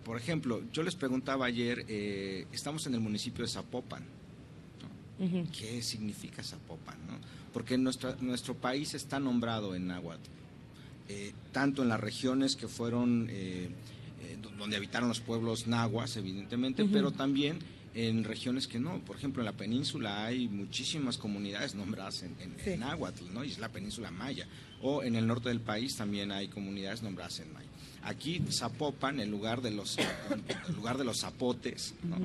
[0.04, 4.04] Por ejemplo, yo les preguntaba ayer, eh, estamos en el municipio de Zapopan.
[5.58, 6.96] ¿Qué significa Zapopan?
[7.06, 7.18] no?
[7.54, 10.28] Porque nuestra- nuestro país está nombrado en náhuatl,
[11.08, 13.28] eh, tanto en las regiones que fueron,
[14.42, 17.58] do- donde habitaron los pueblos nahuas, evidentemente, pero también
[17.94, 18.98] en regiones que no.
[19.00, 22.76] Por ejemplo, en la península hay muchísimas comunidades nombradas en, en- en Sí.
[22.78, 23.44] náhuatl, ¿no?
[23.44, 24.46] Y es la península maya.
[24.82, 27.66] O en el norte del país también hay comunidades nombradas en maya.
[28.02, 29.98] Aquí Zapopan, el lugar de los
[30.68, 32.16] el lugar de los zapotes, ¿no?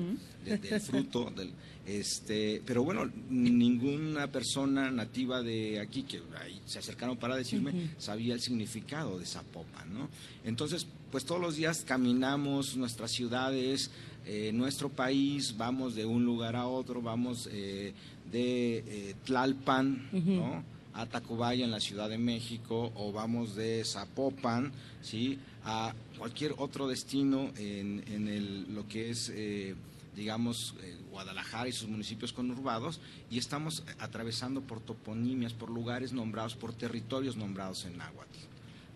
[0.44, 1.50] De- del fruto, del
[1.84, 8.34] este, pero bueno, ninguna persona nativa de aquí que ahí se acercaron para decirme sabía
[8.34, 10.08] el significado de Zapopan, ¿no?
[10.44, 13.90] Entonces, pues todos los días caminamos nuestras ciudades
[14.26, 17.94] eh, nuestro país, vamos de un lugar a otro, vamos eh,
[18.30, 20.64] de eh, Tlalpan, ¿no?
[20.94, 24.72] a Tacubaya en la Ciudad de México o vamos de Zapopan,
[25.02, 25.38] ¿sí?
[25.64, 29.74] a cualquier otro destino en, en el, lo que es, eh,
[30.14, 33.00] digamos, eh, Guadalajara y sus municipios conurbados
[33.30, 38.38] y estamos atravesando por toponimias, por lugares nombrados, por territorios nombrados en náhuatl.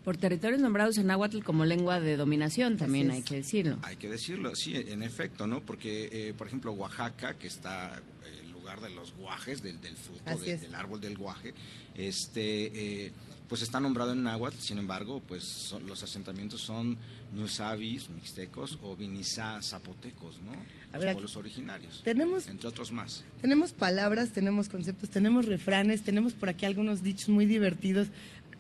[0.05, 3.79] Por territorios nombrados en náhuatl como lengua de dominación, también hay que decirlo.
[3.83, 5.61] Hay que decirlo, sí, en efecto, ¿no?
[5.61, 9.97] Porque, eh, por ejemplo, Oaxaca, que está eh, el lugar de los guajes, del, del
[9.97, 11.53] fruto de- del árbol del guaje,
[11.95, 13.13] este, eh,
[13.49, 16.97] pues está nombrado en náhuatl, sin embargo, pues son- los asentamientos son
[17.35, 20.53] ñusavis, mixtecos o vinizá zapotecos, ¿no?
[20.93, 22.01] Los ver, pueblos originarios.
[22.05, 23.23] tenemos- Entre otros más.
[23.41, 28.09] Tenemos palabras, tenemos conceptos, tenemos refranes, tenemos por aquí algunos dichos muy divertidos.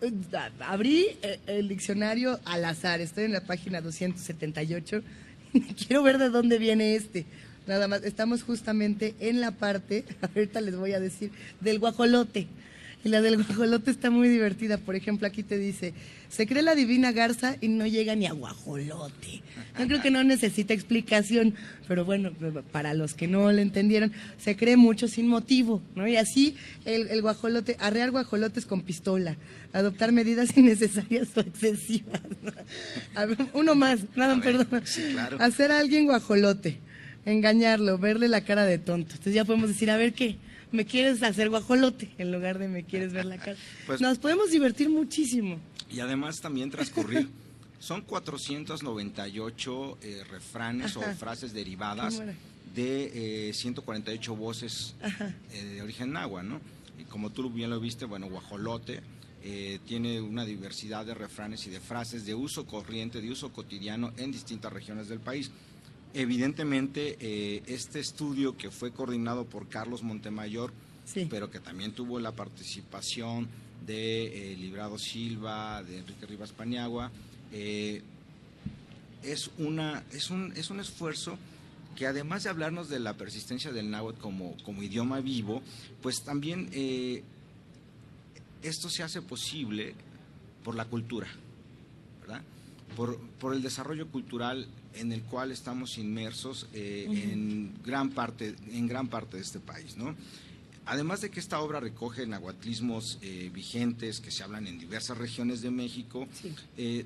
[0.02, 0.12] Eh,
[0.60, 5.02] Abrí eh, el diccionario al azar, estoy en la página 278.
[5.76, 7.26] Quiero ver de dónde viene este.
[7.66, 10.04] Nada más, estamos justamente en la parte,
[10.34, 12.46] ahorita les voy a decir, del guajolote.
[13.02, 14.76] Y la del guajolote está muy divertida.
[14.76, 15.94] Por ejemplo, aquí te dice,
[16.28, 19.42] se cree la divina garza y no llega ni a guajolote.
[19.78, 21.54] Yo creo que no necesita explicación,
[21.88, 22.32] pero bueno,
[22.72, 26.06] para los que no lo entendieron, se cree mucho sin motivo, ¿no?
[26.06, 29.36] Y así el, el guajolote, arrear guajolotes con pistola,
[29.72, 32.20] adoptar medidas innecesarias o excesivas.
[33.14, 34.68] A ver, uno más, nada, perdón.
[35.38, 36.78] Hacer a alguien guajolote,
[37.24, 39.12] engañarlo, verle la cara de tonto.
[39.12, 40.36] Entonces ya podemos decir, a ver qué,
[40.72, 43.56] me quieres hacer guajolote en lugar de me quieres ver la cara.
[43.86, 45.58] Pues- Nos podemos divertir muchísimo.
[45.90, 47.28] Y además también transcurrir.
[47.80, 51.10] Son 498 eh, refranes Ajá.
[51.10, 52.22] o frases derivadas
[52.74, 54.94] de eh, 148 voces
[55.52, 56.60] eh, de origen náhuatl, ¿no?
[56.98, 59.00] Y como tú bien lo viste, bueno, guajolote
[59.42, 64.12] eh, tiene una diversidad de refranes y de frases de uso corriente, de uso cotidiano
[64.18, 65.50] en distintas regiones del país.
[66.12, 70.72] Evidentemente, eh, este estudio que fue coordinado por Carlos Montemayor,
[71.28, 73.48] pero que también tuvo la participación
[73.86, 77.12] de eh, Librado Silva, de Enrique Rivas Paniagua,
[77.52, 78.02] eh,
[79.22, 81.38] es, una, es, un, es un esfuerzo
[81.94, 85.62] que además de hablarnos de la persistencia del náhuatl como, como idioma vivo,
[86.02, 86.70] pues también
[88.62, 89.94] esto se hace posible
[90.64, 91.28] por la cultura,
[92.20, 92.42] ¿verdad?
[92.96, 98.86] Por, por el desarrollo cultural en el cual estamos inmersos eh, en gran parte en
[98.86, 100.14] gran parte de este país, ¿no?
[100.86, 105.60] Además de que esta obra recoge nahuatlismos eh, vigentes que se hablan en diversas regiones
[105.60, 106.26] de México,
[106.76, 107.04] eh,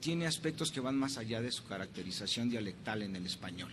[0.00, 3.70] tiene aspectos que van más allá de su caracterización dialectal en el español.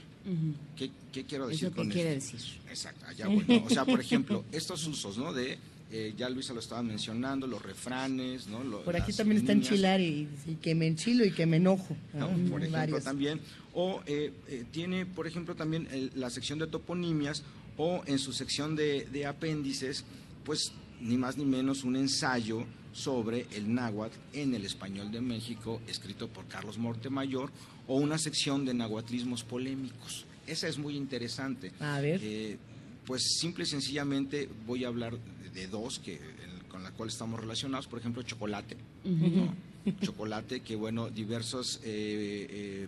[0.75, 2.37] ¿Qué, qué quiero decir ¿Eso qué con quiere esto?
[2.37, 2.59] decir?
[2.69, 3.65] Exacto, allá voy, ¿no?
[3.65, 5.33] O sea, por ejemplo, estos usos, ¿no?
[5.33, 5.57] De,
[5.91, 8.63] eh, ya Luisa lo estaba mencionando, los refranes, ¿no?
[8.63, 11.95] Lo- Por aquí también está enchilar y, y que me enchilo y que me enojo.
[12.13, 12.19] ¿no?
[12.31, 12.49] ¿no?
[12.49, 13.03] Por ejemplo, Varios.
[13.03, 13.39] también.
[13.73, 17.43] O eh, eh, tiene, por ejemplo, también el- la sección de toponimias
[17.77, 20.03] o en su sección de, de apéndices,
[20.43, 20.71] pues
[21.01, 26.27] ni más ni menos un ensayo sobre el náhuatl en el español de México, escrito
[26.27, 27.51] por Carlos Montemayor,
[27.87, 30.25] o una sección de nahuatlismos polémicos.
[30.45, 31.71] Esa es muy interesante.
[31.79, 32.19] A ver.
[32.23, 32.57] Eh,
[33.05, 35.13] pues simple y sencillamente voy a hablar
[35.53, 36.19] de, dos que,
[36.67, 38.77] con la cual estamos relacionados, por ejemplo, chocolate.
[39.03, 39.53] ¿no?
[40.01, 42.87] chocolate que bueno diversos eh, eh,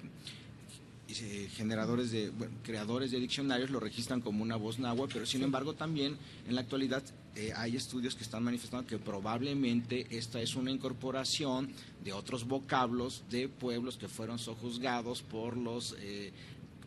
[1.08, 5.42] eh, generadores de bueno, creadores de diccionarios lo registran como una voz náhuatl pero sin
[5.44, 6.18] embargo también
[6.48, 7.04] en la actualidad
[7.36, 11.72] eh, hay estudios que están manifestando que probablemente esta es una incorporación
[12.04, 16.34] de otros vocablos de pueblos que fueron sojuzgados por los eh,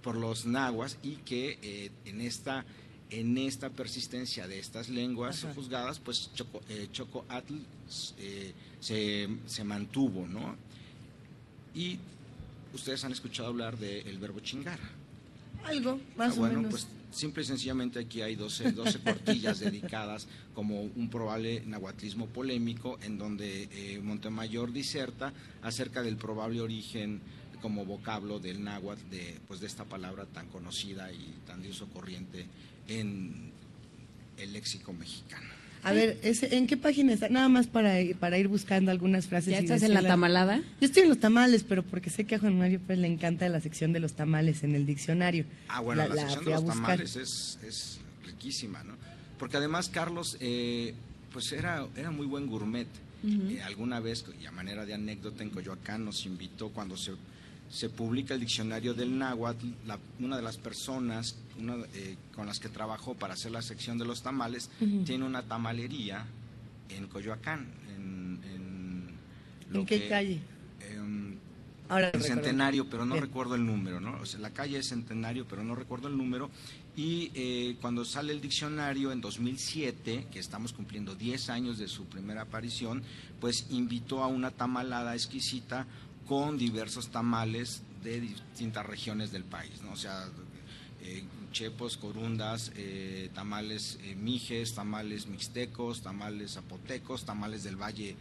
[0.03, 2.67] por los nahuas y que eh, en esta
[3.21, 5.55] en esta persistencia de estas lenguas Ajá.
[5.55, 7.55] juzgadas, pues Choco, eh, Chocoatl
[8.19, 10.57] eh, se, se mantuvo, ¿no?
[11.75, 11.99] Y
[12.73, 14.79] ustedes han escuchado hablar del verbo chingar.
[15.65, 16.71] Algo, más Ah, o bueno, menos.
[16.71, 22.99] pues simple y sencillamente aquí hay 12, 12 cuartillas dedicadas como un probable nahuatlismo polémico
[23.03, 25.33] en donde eh, Montemayor diserta
[25.63, 27.21] acerca del probable origen
[27.63, 31.87] como vocablo del náhuatl de, pues, de esta palabra tan conocida y tan de uso
[31.87, 32.45] corriente
[32.89, 33.53] en
[34.39, 35.55] el léxico mexicano.
[35.85, 37.29] A ver, ¿en qué página está?
[37.29, 39.53] Nada más para, para ir buscando algunas frases.
[39.53, 40.63] ¿Ya y estás en la tamalada?
[40.81, 43.47] Yo estoy en los tamales, pero porque sé que a Juan Mario pues, le encanta
[43.51, 45.45] la sección de los tamales en el diccionario.
[45.69, 48.95] Ah, bueno, la, sección fui de a los tamales es, es riquísima, ¿no?
[49.39, 50.95] Porque además Carlos, eh,
[51.31, 52.89] pues era, era muy buen gourmet.
[53.27, 57.13] Eh, alguna vez, y a manera de anécdota, en Coyoacán nos invitó cuando se,
[57.75, 62.61] se publica el diccionario del náhuatl, la- una de las personas una, eh, con las
[62.61, 64.71] que trabajó para hacer la sección de los tamales,
[65.05, 66.25] tiene una tamalería
[66.89, 69.05] en Coyoacán, en, en
[69.73, 70.41] lo ¿En qué que- calle?
[70.91, 71.35] em,
[71.89, 72.27] Ahora recuerdo.
[72.27, 73.25] centenario, pero no Bien.
[73.27, 74.21] recuerdo el número, ¿no?
[74.21, 76.51] O sea, la calle es centenario, pero no recuerdo el número.
[76.97, 82.05] Y eh, cuando sale el diccionario en 2007, que estamos cumpliendo 10 años de su
[82.07, 83.03] primera aparición,
[83.41, 85.87] pues invitó a una tamalada exquisita
[86.27, 89.93] con diversos tamales de distintas regiones del país, ¿no?
[89.93, 90.29] O sea,
[91.03, 98.17] eh, chepos, corundas, eh, tamales eh, mijes, tamales mixtecos, tamales zapotecos, tamales del Valle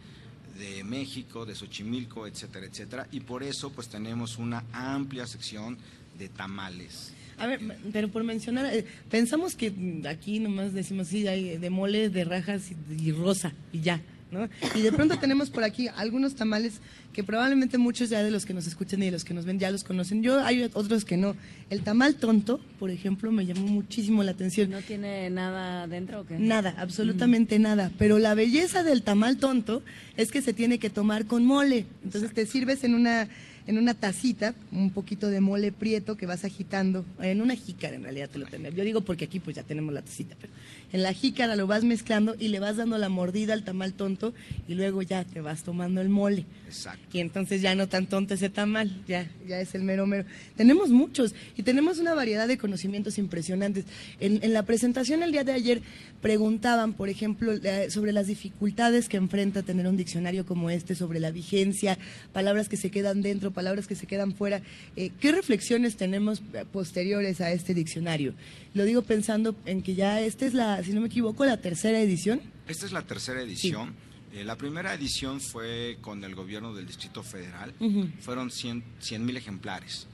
[0.58, 3.08] de México, de Xochimilco, etcétera, etcétera.
[3.10, 5.76] Y por eso pues tenemos una amplia sección
[6.18, 7.12] de tamales.
[7.36, 7.60] A ver,
[7.92, 9.72] pero por mencionar, eh, pensamos que
[10.08, 14.00] aquí nomás decimos, sí, hay de mole, de rajas y, y rosa, y ya,
[14.34, 14.48] ¿no?
[14.74, 16.80] Y de pronto tenemos por aquí algunos tamales
[17.14, 19.58] que probablemente muchos ya de los que nos escuchan y de los que nos ven
[19.58, 20.22] ya los conocen.
[20.22, 21.36] Yo hay otros que no.
[21.70, 24.70] El tamal tonto, por ejemplo, me llamó muchísimo la atención.
[24.70, 26.38] ¿No tiene nada dentro o qué?
[26.38, 27.90] Nada, absolutamente nada.
[27.98, 29.82] Pero la belleza del tamal tonto
[30.16, 31.86] es que se tiene que tomar con mole.
[32.02, 33.28] Entonces te sirves en una
[33.66, 38.02] en una tacita un poquito de mole prieto que vas agitando, en una jícara en
[38.02, 38.74] realidad te lo tenés.
[38.74, 40.52] Yo digo porque aquí pues ya tenemos la tacita, pero
[40.94, 44.32] en la jícara lo vas mezclando y le vas dando la mordida al tamal tonto
[44.68, 46.46] y luego ya te vas tomando el mole.
[46.68, 47.04] Exacto.
[47.12, 50.24] Y entonces ya no tan tonto ese tamal, ya, ya es el mero mero.
[50.56, 53.86] Tenemos muchos y tenemos una variedad de conocimientos impresionantes.
[54.20, 55.82] En, en la presentación el día de ayer
[56.22, 57.52] preguntaban, por ejemplo,
[57.88, 61.98] sobre las dificultades que enfrenta tener un diccionario como este, sobre la vigencia,
[62.32, 64.62] palabras que se quedan dentro, palabras que se quedan fuera.
[64.94, 66.40] Eh, ¿Qué reflexiones tenemos
[66.72, 68.34] posteriores a este diccionario?
[68.74, 72.00] Lo digo pensando en que ya esta es la, si no me equivoco, la tercera
[72.00, 72.40] edición.
[72.68, 73.94] Esta es la tercera edición.
[74.32, 77.72] Eh, la primera edición fue con el gobierno del Distrito Federal.
[77.80, 78.08] Ujú.
[78.20, 78.82] Fueron 100
[79.20, 80.06] mil ejemplares.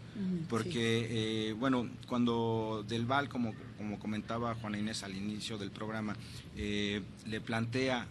[0.51, 6.15] Porque, eh, bueno, cuando Del Val, como, como comentaba Juana Inés al inicio del programa,
[6.57, 8.07] eh, le plantea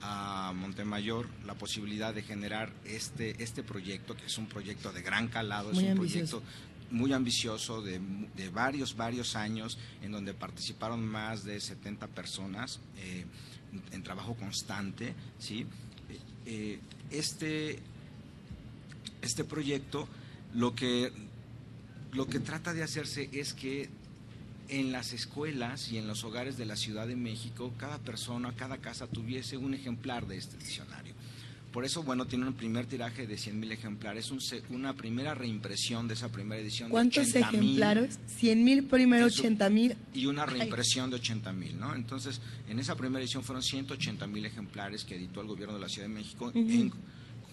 [0.00, 5.28] a Montemayor la posibilidad de generar este, este proyecto, que es un proyecto de gran
[5.28, 6.38] calado, Muy es un ambicioso.
[6.40, 8.00] proyecto muy ambicioso de,
[8.36, 13.24] de varios, varios años, en donde participaron más de 70 personas eh,
[13.92, 15.66] en, trabajo constante, ¿sí?
[16.08, 17.78] Eh, eh, este,
[19.22, 20.08] este proyecto
[20.54, 21.12] lo que,
[22.12, 23.90] lo que trata de hacerse es que
[24.68, 28.78] en las escuelas y en los hogares de la Ciudad de México, cada persona, cada
[28.78, 31.07] casa tuviese un ejemplar de este diccionario.
[31.72, 34.40] Por eso, bueno, tiene un primer tiraje de 100.000 ejemplares, un
[34.70, 36.88] una primera reimpresión de esa primera edición.
[36.88, 38.18] de ¿Cuántos 80,000 ejemplares?
[38.26, 39.40] 100 mil primero, Eso.
[39.42, 39.96] 80 mil.
[40.14, 41.94] y una reimpresión de 80 mil, ¿no?
[41.94, 45.88] Entonces, en esa primera edición fueron 180 mil ejemplares que editó el gobierno de la
[45.90, 46.90] Ciudad de México en-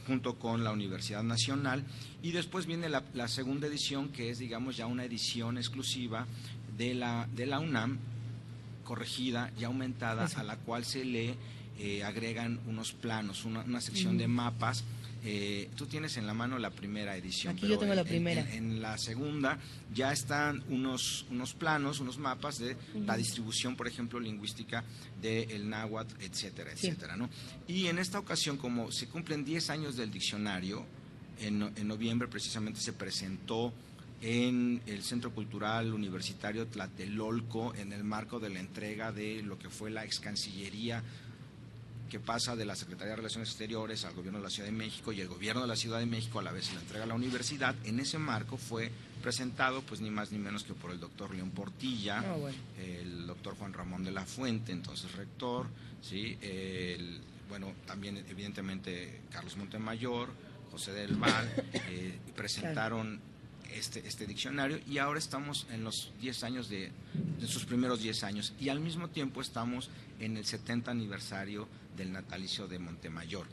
[0.08, 1.84] junto con la Universidad Nacional.
[2.24, 6.26] Y después viene la, la segunda edición, que es, digamos, ya una edición exclusiva
[6.78, 7.98] de la, de la UNAM,
[8.84, 10.40] corregida y aumentada, Eso.
[10.40, 11.36] a la cual se le
[11.80, 14.84] eh, agregan unos planos, una, una sección de mapas.
[15.28, 17.54] Eh, tú tienes en la mano la primera edición.
[17.54, 18.42] Aquí yo pero tengo la en- primera.
[18.54, 19.58] En, en la segunda
[19.94, 24.84] ya están unos, unos planos, unos mapas de la distribución, por ejemplo, lingüística
[25.22, 26.88] del náhuatl, etcétera, Sí.
[26.88, 27.18] etcétera.
[27.18, 27.28] ¿no?
[27.68, 30.86] Y en esta ocasión, como se cumplen 10 años del diccionario,
[31.40, 33.74] en, en noviembre precisamente se presentó
[34.22, 39.70] en el Centro Cultural Universitario Tlatelolco en el marco de la entrega de lo que
[39.70, 41.04] fue la ex Cancillería
[42.10, 45.12] que pasa de la Secretaría de Relaciones Exteriores al Gobierno de la Ciudad de México
[45.12, 47.08] y el Gobierno de la Ciudad de México a la vez se la entrega a
[47.08, 47.76] la universidad.
[47.84, 48.92] En ese marco fue
[49.22, 52.58] presentado, pues ni más ni menos que por el doctor León Portilla, Ah, bueno.
[52.80, 55.68] el doctor Juan Ramón de la Fuente, entonces rector,
[56.02, 56.38] ¿sí?
[56.42, 60.30] El- bueno, también evidentemente Carlos Montemayor,
[60.72, 61.48] José del Val,
[61.90, 63.20] eh, presentaron
[63.76, 66.92] este, este diccionario y ahora estamos en los 10 años de,
[67.40, 69.90] de sus primeros 10 años y al mismo tiempo estamos
[70.20, 73.46] en el 70 aniversario del natalicio de Montemayor.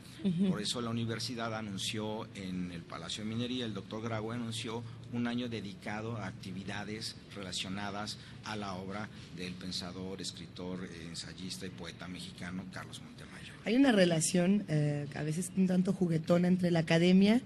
[0.49, 5.27] Por eso la universidad anunció en el Palacio de Minería, el doctor Graue anunció un
[5.27, 12.65] año dedicado a actividades relacionadas a la obra del pensador, escritor, ensayista y poeta mexicano
[12.71, 13.55] Carlos Montemayor.
[13.65, 17.41] Hay una relación eh, a veces un tanto juguetona entre la academia,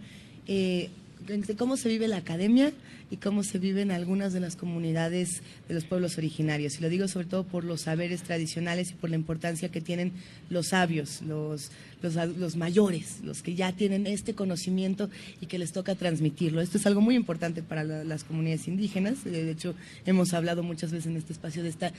[0.48, 0.90] eh,
[1.28, 2.72] entre cómo se vive la academia
[3.10, 6.78] y cómo se vive en algunas de las comunidades de los pueblos originarios.
[6.78, 10.12] Y lo digo sobre todo por los saberes tradicionales y por la importancia que tienen
[10.50, 11.72] los sabios, los,
[12.02, 15.10] los, los mayores, los que ya tienen este conocimiento
[15.42, 16.62] y que les toca transmitirlo.
[16.62, 19.26] Esto es algo muy importante para la- las comunidades indígenas.
[19.26, 19.74] Eh, De hecho,
[20.06, 21.92] hemos hablado muchas veces en este espacio de esta,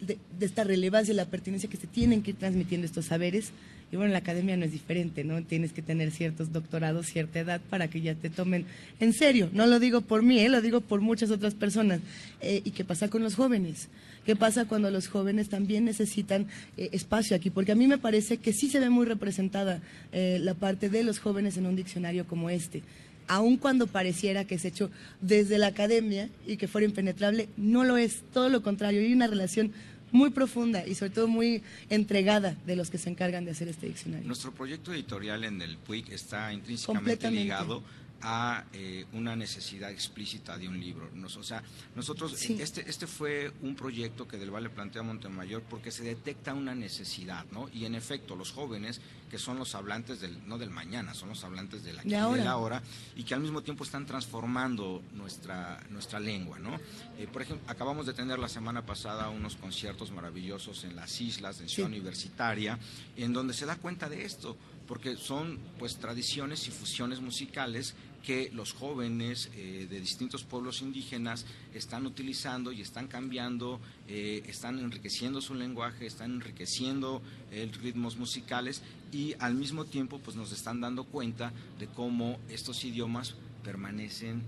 [0.00, 3.50] de, de esta relevancia la pertinencia que se tienen que ir transmitiendo estos saberes.
[3.92, 5.40] Y bueno, en la academia no es diferente, ¿no?
[5.42, 8.66] Tienes que tener ciertos doctorados, cierta edad para que ya te tomen
[8.98, 9.48] en serio.
[9.52, 10.48] No lo digo por mí, ¿eh?
[10.48, 12.00] lo digo por muchas otras personas.
[12.40, 13.88] Eh, ¿Y qué pasa con los jóvenes?
[14.24, 17.50] ¿Qué pasa cuando los jóvenes también necesitan eh, espacio aquí?
[17.50, 19.80] Porque a mí me parece que sí se ve muy representada
[20.12, 22.82] la parte de los jóvenes en un diccionario como este.
[23.28, 24.90] aun cuando pareciera que es hecho
[25.20, 29.26] desde la academia y que fuera impenetrable, no lo es, todo lo contrario, hay una
[29.26, 29.72] relación
[30.16, 33.86] muy profunda y sobre todo muy entregada de los que se encargan de hacer este
[33.86, 34.26] diccionario.
[34.26, 37.82] Nuestro proyecto editorial en el PUIC está intrínsecamente ligado
[38.28, 41.08] a eh, una necesidad explícita de un libro.
[41.14, 41.62] Nos, o sea,
[41.94, 46.52] nosotros, este, este fue un proyecto que Del Valle plantea a Montemayor porque se detecta
[46.52, 47.68] una necesidad, ¿no?
[47.72, 49.00] Y en efecto, los jóvenes,
[49.30, 52.44] que son los hablantes del, no del mañana, son los hablantes del aquí y de
[52.44, 52.82] la hora,
[53.14, 56.80] y que al mismo tiempo están transformando nuestra, nuestra lengua, ¿no?
[57.18, 61.60] Eh, por ejemplo, acabamos de tener la semana pasada unos conciertos maravillosos en las islas
[61.60, 62.76] de Ciudad Universitaria,
[63.16, 67.94] en donde se da cuenta de esto porque son pues tradiciones y fusiones musicales
[68.26, 74.80] que los jóvenes eh, de distintos pueblos indígenas están utilizando y están cambiando, eh, están
[74.80, 77.22] enriqueciendo su lenguaje, están enriqueciendo
[77.52, 78.82] eh, ritmos musicales
[79.12, 84.42] y al mismo tiempo pues nos están dando cuenta de cómo estos idiomas permanecen,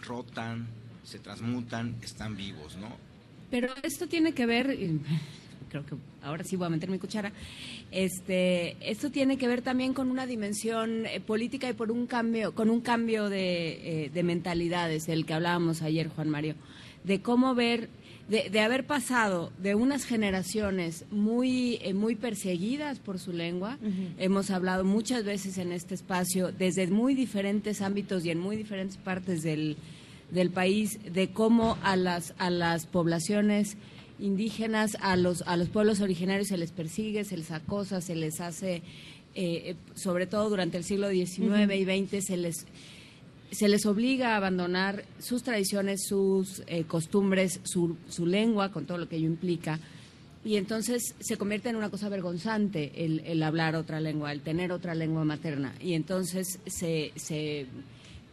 [0.00, 0.68] rotan,
[1.02, 2.96] se transmutan, están vivos, ¿no?
[3.50, 4.78] Pero esto tiene que ver,
[5.68, 7.32] creo que ahora sí voy a meter mi cuchara,
[7.90, 12.54] este, esto tiene que ver también con una dimensión eh, política y por un cambio,
[12.54, 16.54] con un cambio de, eh, de mentalidades, del que hablábamos ayer, Juan Mario,
[17.04, 17.88] de cómo ver
[18.28, 23.78] de, haber pasado de unas generaciones muy, eh, muy perseguidas por su lengua,
[24.18, 28.98] hemos hablado muchas veces en este espacio, desde muy diferentes ámbitos y en muy diferentes
[28.98, 29.78] partes del,
[30.30, 33.78] del país, de cómo a las, a las poblaciones
[34.18, 38.40] indígenas, a los, a los pueblos originarios se les persigue, se les acosa, se les
[38.40, 38.82] hace,
[39.34, 42.66] eh, sobre todo durante el siglo XIX y XX, se les,
[43.50, 48.98] se les obliga a abandonar sus tradiciones, sus eh, costumbres, su, su, lengua, con todo
[48.98, 49.78] lo que ello implica.
[50.44, 54.72] Y entonces se convierte en una cosa vergonzante el, el hablar otra lengua, el tener
[54.72, 55.74] otra lengua materna.
[55.80, 57.66] Y entonces se, se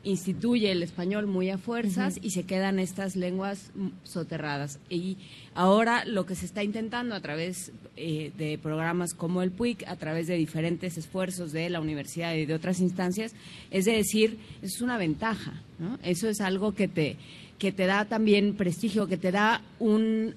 [0.05, 3.71] instituye el español muy a fuerzas y se quedan estas lenguas
[4.03, 4.79] soterradas.
[4.89, 5.17] Y
[5.55, 9.95] ahora lo que se está intentando a través eh, de programas como el PUIC, a
[9.95, 13.33] través de diferentes esfuerzos de la universidad y de otras instancias,
[13.71, 15.97] es de decir, es una ventaja, ¿no?
[16.03, 17.17] Eso es algo que te,
[17.57, 20.35] que te da también prestigio, que te da un,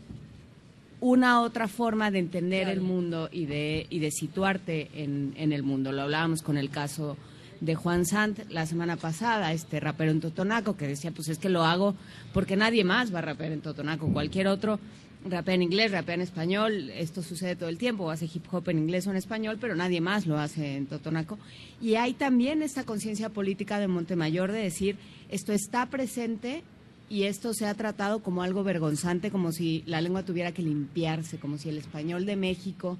[1.01, 5.63] una otra forma de entender el mundo y de, y de situarte en, en el
[5.63, 5.93] mundo.
[5.93, 7.19] Lo hablábamos con el caso
[7.61, 11.49] de Juan Sant la semana pasada, este rapero en Totonaco, que decía, pues es que
[11.49, 11.95] lo hago
[12.33, 14.79] porque nadie más va a rapear en Totonaco, cualquier otro
[15.25, 18.79] rapea en inglés, rapea en español, esto sucede todo el tiempo, hace hip hop en
[18.79, 21.39] inglés o en español, pero nadie más lo hace en Totonaco.
[21.81, 24.97] Y hay también esta conciencia política de Montemayor de decir,
[25.29, 26.63] esto está presente
[27.11, 31.39] y esto se ha tratado como algo vergonzante, como si la lengua tuviera que limpiarse,
[31.39, 32.99] como si el español de México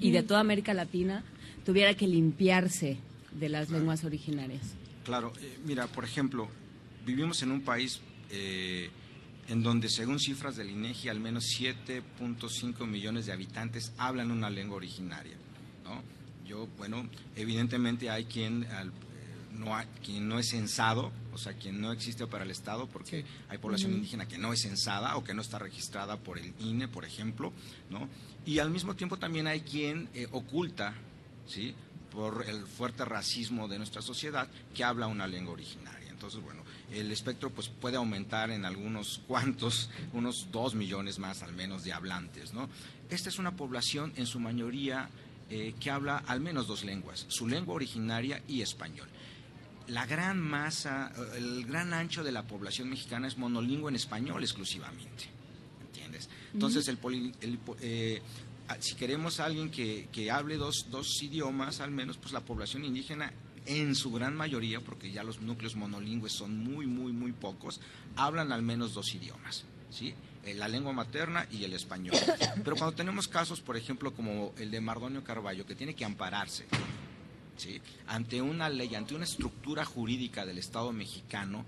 [0.00, 1.24] y de toda América Latina
[1.64, 2.98] tuviera que limpiarse
[3.38, 4.74] de las lenguas originarias.
[5.04, 6.48] Claro, eh, mira, por ejemplo,
[7.04, 8.00] vivimos en un país
[8.30, 8.90] eh,
[9.48, 14.76] en donde según cifras del INEGI al menos 7.5 millones de habitantes hablan una lengua
[14.76, 15.36] originaria,
[15.84, 16.02] ¿no?
[16.46, 18.90] Yo, bueno, evidentemente hay quien eh,
[19.52, 23.58] no quien no es censado, o sea, quien no existe para el Estado, porque hay
[23.58, 27.04] población indígena que no es censada o que no está registrada por el INE, por
[27.04, 27.52] ejemplo,
[27.90, 28.08] ¿no?
[28.46, 30.94] Y al mismo tiempo también hay quien oculta,
[31.46, 31.74] ¿sí?
[32.12, 36.10] Por el fuerte racismo de nuestra sociedad que habla una lengua originaria.
[36.10, 36.62] Entonces, bueno,
[36.92, 41.92] el espectro pues puede aumentar en algunos cuantos, unos dos millones más al menos de
[41.92, 42.68] hablantes, ¿no?
[43.10, 45.08] Esta es una población en su mayoría
[45.50, 49.08] eh, que habla al menos dos lenguas, su lengua originaria y español.
[49.88, 55.24] La gran masa, el gran ancho de la población mexicana es monolingüe en español exclusivamente,
[55.80, 56.28] ¿entiendes?
[56.54, 56.98] Entonces, el,
[57.40, 58.22] el eh,
[58.80, 63.32] si queremos alguien que, hable dos, idiomas al menos, pues la población indígena
[63.66, 67.80] en su gran mayoría, porque ya los núcleos monolingües son muy, muy, muy pocos,
[68.16, 70.14] hablan al menos dos idiomas, ¿sí?
[70.44, 72.16] Eh, la lengua materna y el español.
[72.64, 76.66] Pero cuando tenemos casos, por ejemplo, como el de Mardonio Carballo, que tiene que ampararse
[77.56, 77.80] ¿sí?
[78.08, 81.64] ante una ley, ante una estructura jurídica del Estado mexicano,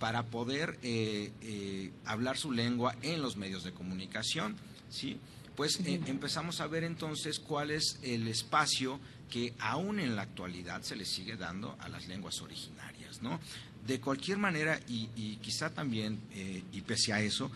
[0.00, 4.56] para poder eh, eh, hablar su lengua en los medios de comunicación,
[4.88, 5.18] ¿sí?
[5.60, 10.80] Pues eh, empezamos a ver entonces cuál es el espacio que aún en la actualidad
[10.80, 13.38] se le sigue dando a las lenguas originarias, ¿no?
[13.86, 17.50] De cualquier manera, y, quizá también, eh, y pese a eso,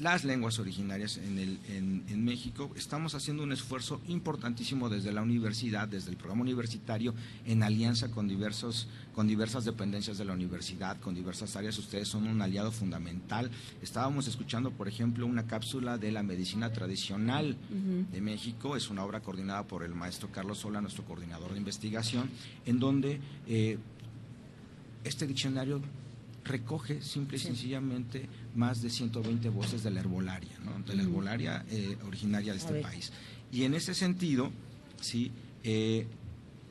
[0.00, 5.88] las lenguas originarias en, el, en, México, estamos haciendo un esfuerzo importantísimo desde la universidad,
[5.88, 7.14] desde el programa universitario,
[7.44, 11.78] en alianza con, diversos, con diversas dependencias de la universidad, con diversas áreas.
[11.78, 13.50] Ustedes son un aliado fundamental.
[13.82, 17.56] Estábamos escuchando, por ejemplo, una cápsula de la medicina tradicional
[18.10, 18.76] de México.
[18.76, 22.30] Es una obra coordinada por el maestro Carlos Sola, nuestro coordinador de investigación,
[22.64, 23.20] en donde...
[23.46, 23.78] Eh,
[25.02, 25.80] este diccionario
[26.44, 30.82] recoge simple y sencillamente más de 120 voces de la herbolaria, ¿no?
[30.84, 33.12] de la herbolaria eh, originaria de este país.
[33.52, 34.50] Y en ese sentido,
[35.00, 35.30] sí,
[35.62, 36.06] eh,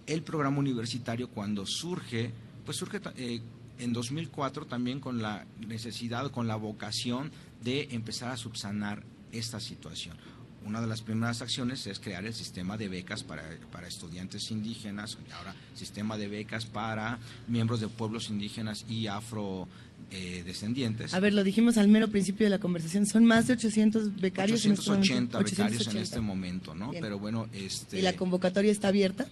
[0.07, 2.31] el programa universitario cuando surge,
[2.65, 3.41] pues surge eh,
[3.77, 7.31] en 2004 también con la necesidad, con la vocación
[7.63, 10.17] de empezar a subsanar esta situación.
[10.65, 15.17] Una de las primeras acciones es crear el sistema de becas para, para estudiantes indígenas,
[15.37, 19.67] ahora sistema de becas para miembros de pueblos indígenas y afro
[20.11, 21.13] eh, descendientes.
[21.13, 24.65] A ver, lo dijimos al mero principio de la conversación, son más de 800 becarios
[24.65, 26.01] en este 880 becarios en 880.
[26.01, 26.89] este momento, ¿no?
[26.91, 27.01] Bien.
[27.03, 29.27] Pero bueno, este ¿Y la convocatoria está abierta?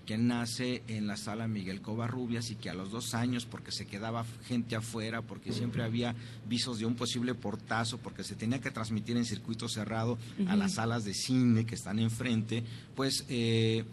[0.08, 3.86] que nace en la sala Miguel Covarrubias y que a los dos años, porque se
[3.86, 6.14] quedaba gente afuera, porque siempre había
[6.48, 10.16] visos de un posible portazo, porque se tenía que transmitir en circuito cerrado
[10.46, 12.64] a las salas de cine que están enfrente,
[12.96, 13.84] pues eh,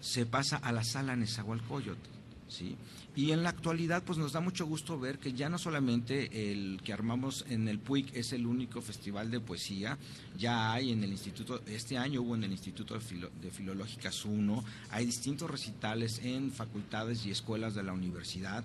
[0.00, 2.00] se pasa a la sala Nezahualcóyotl,
[2.48, 2.74] ¿sí?
[3.18, 6.80] Y en la actualidad, pues nos da mucho gusto ver que ya no solamente el
[6.84, 9.98] que armamos en el PUIC es el único festival de poesía,
[10.38, 14.24] ya hay en el Instituto, este año hubo en el Instituto de, Filo- de Filológicas
[14.24, 18.62] 1, hay distintos recitales en facultades y escuelas de la universidad.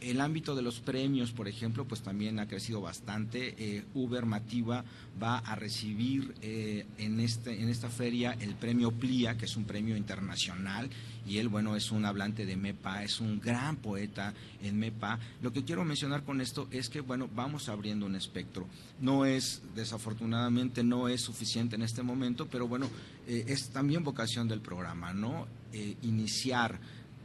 [0.00, 3.54] El ámbito de los premios, por ejemplo, pues también ha crecido bastante.
[3.58, 4.84] Eh, Uber Mativa
[5.20, 9.64] va a recibir eh, en, este, en esta feria el premio Plia, que es un
[9.64, 10.88] premio internacional,
[11.28, 14.32] y él, bueno, es un hablante de MEPA, es un gran poeta
[14.62, 15.18] en MEPA.
[15.42, 18.66] Lo que quiero mencionar con esto es que, bueno, vamos abriendo un espectro.
[19.00, 22.88] No es, desafortunadamente, no es suficiente en este momento, pero bueno,
[23.26, 25.46] eh, es también vocación del programa, ¿no?
[25.72, 26.78] Eh, iniciar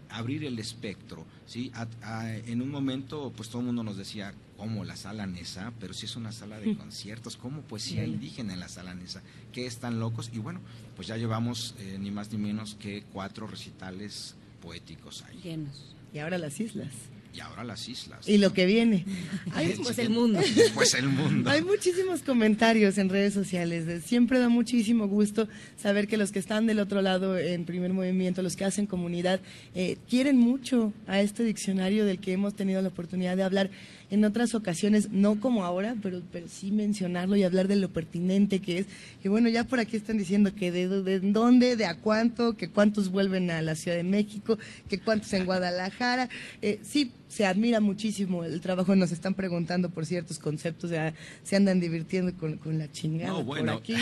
[0.10, 1.72] abrir el espectro, ¿sí?
[1.74, 5.74] A- a- en un momento, pues todo el mundo nos decía, ¿cómo la sala Nesa?
[5.80, 6.76] Pero si es una sala de Mm.
[6.78, 9.24] conciertos, ¿cómo poesía indígena en la sala Nesa?
[9.52, 10.30] ¿Qué están locos?
[10.32, 10.60] Y bueno,
[10.96, 15.40] pues ya llevamos eh, ni más ni menos que cuatro recitales poéticos ahí.
[15.44, 15.96] Llenos.
[16.14, 16.90] Y ahora las islas.
[17.34, 18.30] Y ahora las islas.
[18.30, 19.06] Y lo que viene.
[19.84, 20.40] Pues el mundo.
[20.76, 21.50] Pues el mundo.
[21.50, 24.04] Hay muchísimos comentarios en redes sociales.
[24.04, 25.48] Siempre da muchísimo gusto
[25.78, 29.42] saber que los que están del otro lado en primer movimiento, los que hacen comunidad,
[29.74, 33.72] eh, quieren mucho a este diccionario del que hemos tenido la oportunidad de hablar
[34.14, 38.60] en otras ocasiones, no como ahora, pero, pero sí mencionarlo y hablar de lo pertinente
[38.60, 38.86] que es.
[39.24, 42.70] Y bueno, ya por aquí están diciendo que de, de dónde, de a cuánto, que
[42.70, 46.30] cuántos vuelven a la Ciudad de México, que cuántos en Guadalajara.
[46.62, 48.96] Eh, sí, se admira muchísimo el trabajo.
[48.96, 50.92] Nos están preguntando por ciertos conceptos,
[51.44, 53.74] se andan divirtiendo con, con la chingada No, bueno.
[53.74, 53.96] por aquí,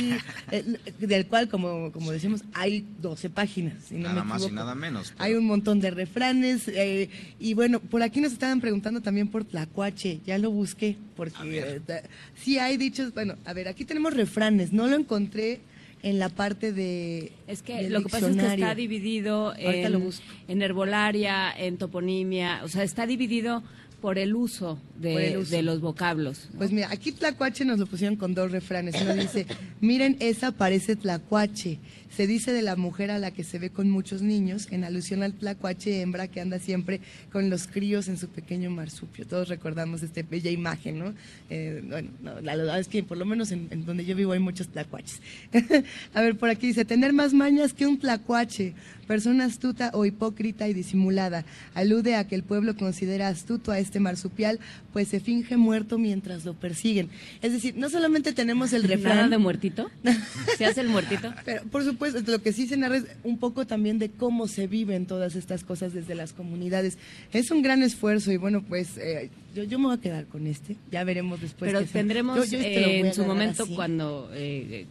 [0.99, 3.75] del cual, como, como decimos, hay 12 páginas.
[3.87, 5.13] Si no nada me más y nada menos.
[5.17, 6.67] Hay un montón de refranes.
[6.67, 7.09] eh,
[7.39, 10.19] y bueno, por aquí nos estaban preguntando también por Tlacuache.
[10.25, 12.01] Ya lo busqué, porque eh,
[12.35, 13.13] sí hay dichos.
[13.13, 14.73] Bueno, a ver, aquí tenemos refranes.
[14.73, 15.61] No lo encontré
[16.03, 17.31] en la parte de.
[17.47, 20.11] Es que lo que pasa es que está dividido lo
[20.47, 23.63] en, herbolaria, en toponimia, o sea, está dividido
[24.01, 25.51] por el uso de, Por el uso.
[25.51, 26.49] de los vocablos.
[26.51, 26.57] ¿no?
[26.57, 28.99] Pues mira, aquí Tlacuache nos lo pusieron con dos refranes.
[28.99, 29.45] Uno dice,
[29.79, 31.79] miren, esa parece Tlacuache.
[32.15, 35.23] Se dice de la mujer a la que se ve con muchos niños, en alusión
[35.23, 36.99] al Tlacuache hembra que anda siempre
[37.31, 39.25] con los críos en su pequeño marsupio.
[39.25, 41.13] Todos recordamos esta bella imagen, ¿no?
[41.49, 44.33] Eh, bueno, no, la verdad es que por lo menos en, en donde yo vivo
[44.33, 45.21] hay muchos Tlacuaches.
[46.13, 48.73] a ver, por aquí dice, tener más mañas que un Tlacuache,
[49.07, 51.45] persona astuta o hipócrita y disimulada.
[51.73, 54.59] Alude a que el pueblo considera astuto a este marsupial,
[54.91, 57.09] pues se finge muerto mientras lo persiguen.
[57.41, 59.15] Es decir, no solamente tenemos el refrán...
[59.15, 59.89] ¿Nada de muertito?
[60.57, 61.33] ¿Se hace el muertito?
[61.45, 64.67] Pero, por supuesto, lo que sí se narra es un poco también de cómo se
[64.67, 66.97] viven todas estas cosas desde las comunidades.
[67.33, 70.47] Es un gran esfuerzo y bueno, pues eh, yo, yo me voy a quedar con
[70.47, 70.77] este.
[70.91, 71.71] Ya veremos después.
[71.71, 73.75] Pero tendremos Yo- yo este eh, en su momento así.
[73.75, 74.85] cuando eh,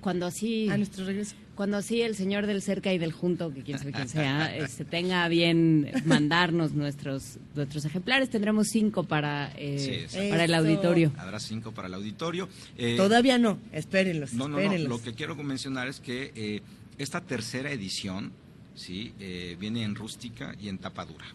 [0.00, 1.34] cuando así A nuestro regreso.
[1.54, 4.84] Cuando así el señor del cerca y del junto que quién sabe quién sea este,
[4.84, 11.38] tenga bien mandarnos nuestros nuestros ejemplares tendremos cinco para eh, Sí, para el auditorio Habrá
[11.40, 12.48] cinco para el auditorio.
[12.76, 14.78] Eh, Todavía no, espérenlos, No, no, no.
[14.88, 16.60] Lo que quiero mencionar es que eh,
[16.98, 18.32] esta tercera edición,
[18.74, 21.26] sí, eh, viene en rústica y en tapa dura,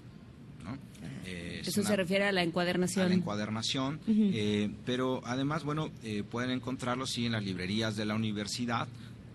[0.64, 0.78] ¿no?
[1.26, 5.64] Eh, es eso una- se refiere a la a encuadernación la encuadernación, eh, pero además,
[5.64, 8.88] bueno, eh, pueden encontrarlo sí en las librerías de la universidad,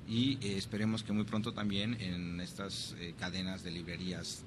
[0.09, 4.45] y eh, esperemos que muy pronto también en estas eh, cadenas de librerías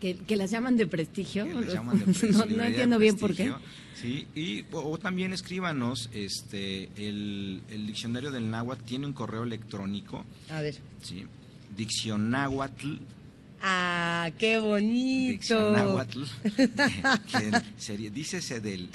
[0.00, 1.44] que, que, las llaman de prestigio.
[1.44, 3.52] Que llaman de prestigio no, no, entiendo bien por qué.
[3.94, 9.44] Sí, y o, o, también escríbanos, este, el, el, diccionario del náhuatl tiene un correo
[9.44, 10.24] electrónico.
[10.50, 10.76] A ver.
[11.02, 11.24] Sí,
[11.76, 12.96] diccionáhuatl.
[13.62, 15.32] Ah, qué bonito.
[15.32, 16.24] Diccionáhuatl.
[16.44, 18.90] que sería, dícese del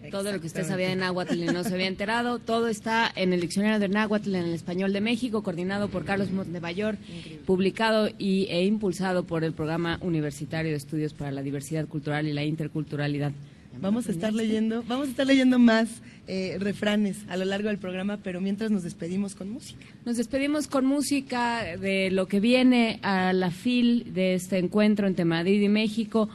[0.10, 3.34] todo lo que usted sabía de náhuatl y no se había enterado, todo está en
[3.34, 6.98] el diccionario de náhuatl en el español de México, coordinado por Carlos Montemayor,
[7.46, 12.34] publicado y, e impulsado por el Programa Universitario de Estudios para la Diversidad Cultural y
[12.34, 13.32] la Interculturalidad.
[13.80, 15.88] Vamos a estar leyendo, vamos a estar leyendo más
[16.28, 19.86] eh, refranes a lo largo del programa, pero mientras nos despedimos con música.
[20.06, 25.24] Nos despedimos con música de lo que viene a la fil de este encuentro entre
[25.24, 26.28] Madrid y México.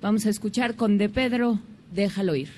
[0.00, 1.60] Vamos a escuchar con De Pedro,
[1.92, 2.48] Déjalo ir.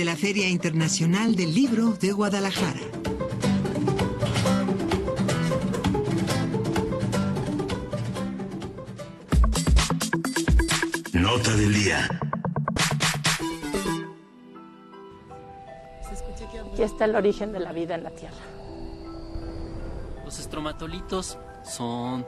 [0.00, 2.80] Desde la Feria Internacional del Libro de Guadalajara.
[11.12, 12.08] Nota del día.
[16.72, 18.36] Aquí está el origen de la vida en la Tierra.
[20.24, 22.26] Los estromatolitos son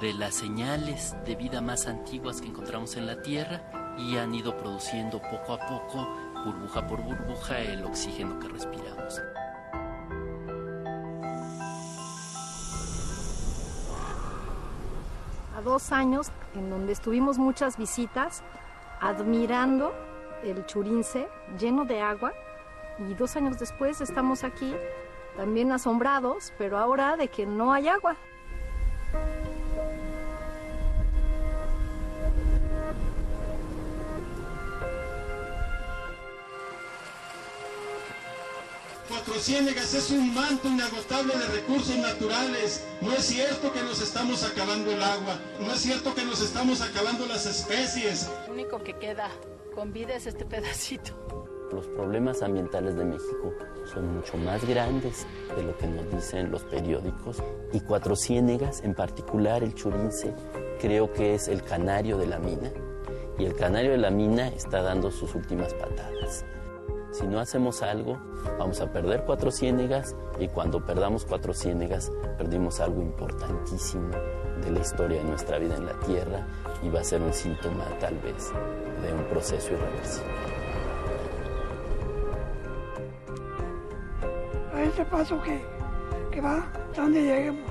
[0.00, 4.56] de las señales de vida más antiguas que encontramos en la Tierra y han ido
[4.56, 6.08] produciendo poco a poco,
[6.44, 9.20] burbuja por burbuja, el oxígeno que respiramos.
[15.56, 18.42] A dos años, en donde estuvimos muchas visitas,
[19.00, 19.92] admirando
[20.42, 22.32] el Churince lleno de agua,
[22.98, 24.74] y dos años después estamos aquí
[25.36, 28.16] también asombrados, pero ahora de que no hay agua.
[39.22, 42.86] Cuatro Ciénegas es un manto inagotable de recursos naturales.
[43.02, 45.38] No es cierto que nos estamos acabando el agua.
[45.60, 48.30] No es cierto que nos estamos acabando las especies.
[48.46, 49.28] Lo único que queda
[49.74, 51.12] con vida es este pedacito.
[51.70, 53.52] Los problemas ambientales de México
[53.92, 57.42] son mucho más grandes de lo que nos dicen los periódicos
[57.74, 60.34] y Cuatro Ciénegas, en particular el Churince,
[60.80, 62.72] creo que es el canario de la mina
[63.38, 66.46] y el canario de la mina está dando sus últimas patadas.
[67.12, 68.18] Si no hacemos algo,
[68.58, 74.10] vamos a perder Cuatro Ciénegas y cuando perdamos Cuatro Ciénegas, perdimos algo importantísimo
[74.62, 76.46] de la historia de nuestra vida en la Tierra
[76.82, 78.52] y va a ser un síntoma tal vez
[79.02, 80.60] de un proceso irreversible.
[84.80, 85.60] a este paso que,
[86.30, 86.66] que va,
[86.96, 87.69] donde lleguemos.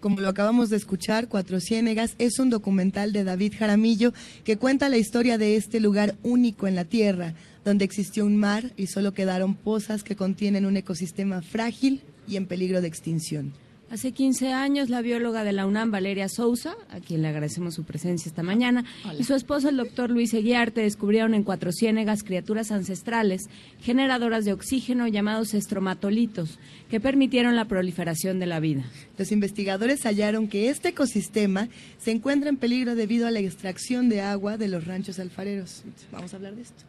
[0.00, 4.12] Como lo acabamos de escuchar, Cuatro Ciénegas es un documental de David Jaramillo
[4.44, 7.34] que cuenta la historia de este lugar único en la Tierra,
[7.64, 12.46] donde existió un mar y solo quedaron pozas que contienen un ecosistema frágil y en
[12.46, 13.52] peligro de extinción.
[13.90, 17.84] Hace 15 años, la bióloga de la UNAM, Valeria Sousa, a quien le agradecemos su
[17.84, 18.84] presencia esta mañana,
[19.18, 23.48] y su esposo, el doctor Luis Eguiarte, descubrieron en Cuatro Ciénegas criaturas ancestrales
[23.80, 26.58] generadoras de oxígeno llamados estromatolitos,
[26.90, 28.84] que permitieron la proliferación de la vida.
[29.16, 34.20] Los investigadores hallaron que este ecosistema se encuentra en peligro debido a la extracción de
[34.20, 35.82] agua de los ranchos alfareros.
[36.12, 36.84] Vamos a hablar de esto.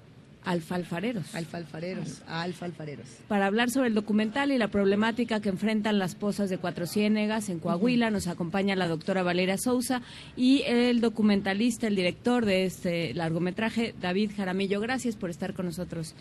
[0.50, 1.36] Alfalfareros.
[1.36, 3.06] Alfalfareros, alfalfareros.
[3.28, 7.50] Para hablar sobre el documental y la problemática que enfrentan las pozas de Cuatro Ciénegas
[7.50, 10.02] en Coahuila, nos acompaña la doctora Valeria Sousa
[10.36, 14.80] y el documentalista, el director de este largometraje, David Jaramillo.
[14.82, 16.16] Gracias por estar con nosotros,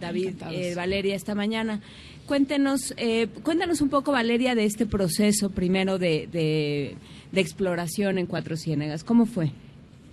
[0.00, 1.80] David, eh, Valeria, esta mañana.
[2.26, 6.96] Cuéntenos, eh, cuéntanos un poco, Valeria, de este proceso primero de, de,
[7.30, 9.04] de exploración en Cuatro Ciénegas.
[9.04, 9.52] ¿Cómo fue?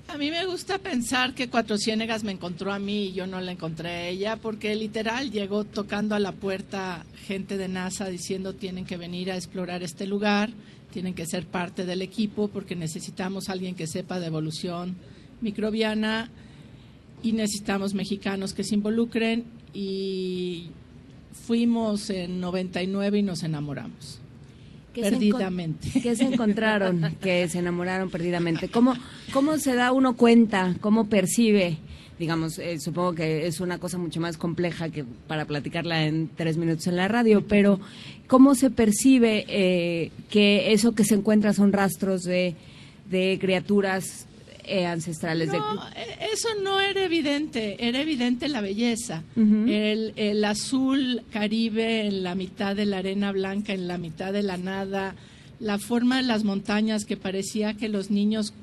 [0.07, 3.41] A mí me gusta pensar que Cuatro Ciénegas me encontró a mí y yo no
[3.41, 8.53] la encontré a ella, porque literal llegó tocando a la puerta gente de NASA diciendo
[8.53, 10.51] tienen que venir a explorar este lugar,
[10.93, 14.95] tienen que ser parte del equipo porque necesitamos alguien que sepa de evolución
[15.41, 16.29] microbiana
[17.21, 20.69] y necesitamos mexicanos que se involucren y
[21.33, 24.21] fuimos en 99 y nos enamoramos.
[24.95, 25.89] ¿Qué se Perdidamente.
[26.01, 27.17] ¿Qué se encontraron?
[27.21, 28.69] que se enamoraron perdidamente.
[28.69, 28.95] ¿Cómo,
[29.33, 30.73] ¿Cómo se da uno cuenta?
[30.79, 31.77] ¿Cómo percibe?
[32.17, 36.55] Digamos, eh, supongo que es una cosa mucho más compleja que para platicarla en tres
[36.55, 37.81] minutos en la radio, pero
[38.27, 42.55] ¿cómo se percibe eh, que eso que se encuentra son rastros de,
[43.11, 44.27] de criaturas
[44.67, 45.51] eh, ancestrales?
[45.51, 49.23] de- No, eh, eso no era evidente, era evidente la belleza.
[49.69, 54.43] El, el azul caribe en la mitad de la arena blanca, en la mitad de
[54.43, 55.15] la nada,
[55.59, 58.53] la forma de las montañas que parecía que los niños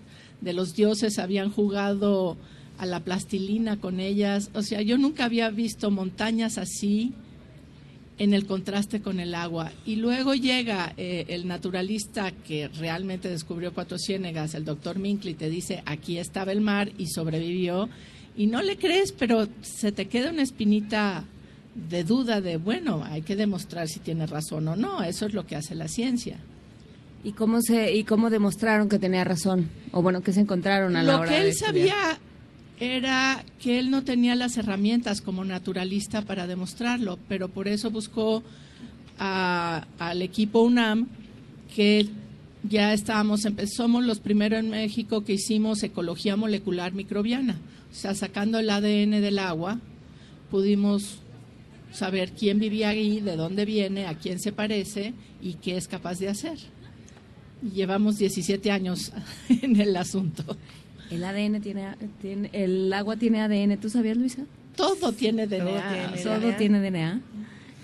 [0.41, 2.37] de los dioses habían jugado
[2.79, 4.51] a la plastilina con ellas.
[4.55, 7.13] O sea, yo nunca había visto montañas así
[8.23, 9.73] en el contraste con el agua.
[9.85, 15.51] Y luego llega eh, el naturalista que realmente descubrió Cuatro Ciénegas, el doctor Minkley, te
[15.51, 17.89] dice, aquí estaba el mar y sobrevivió.
[18.37, 21.25] Y no le crees, pero se te queda una espinita
[21.75, 25.03] de duda de, bueno, hay que demostrar si tiene razón o no.
[25.03, 26.39] Eso es lo que hace la ciencia.
[27.25, 29.69] ¿Y cómo, se, ¿Y cómo demostraron que tenía razón?
[29.91, 31.73] O bueno, ¿qué se encontraron a la Lo hora que de él estudiar?
[31.89, 32.21] sabía
[32.83, 38.43] era que él no tenía las herramientas como naturalista para demostrarlo, pero por eso buscó
[39.19, 41.07] a- al equipo UNAM
[41.75, 42.09] que
[42.69, 43.43] ya estábamos,
[43.75, 47.57] somos los primeros en México que hicimos ecología molecular microbiana,
[47.91, 49.79] o sea, sacando el ADN del agua,
[50.51, 51.19] pudimos
[51.93, 56.19] saber quién vivía ahí, de dónde viene, a quién se parece y qué es capaz
[56.19, 56.59] de hacer.
[57.75, 59.13] Llevamos 17 años
[59.49, 60.57] en el asunto.
[61.13, 61.87] El ADN tiene,
[62.21, 64.45] tiene el agua tiene ADN, ¿tú sabías, Luisa?
[64.77, 66.13] Todo tiene DNA.
[66.13, 67.21] tiene Todo tiene DNA.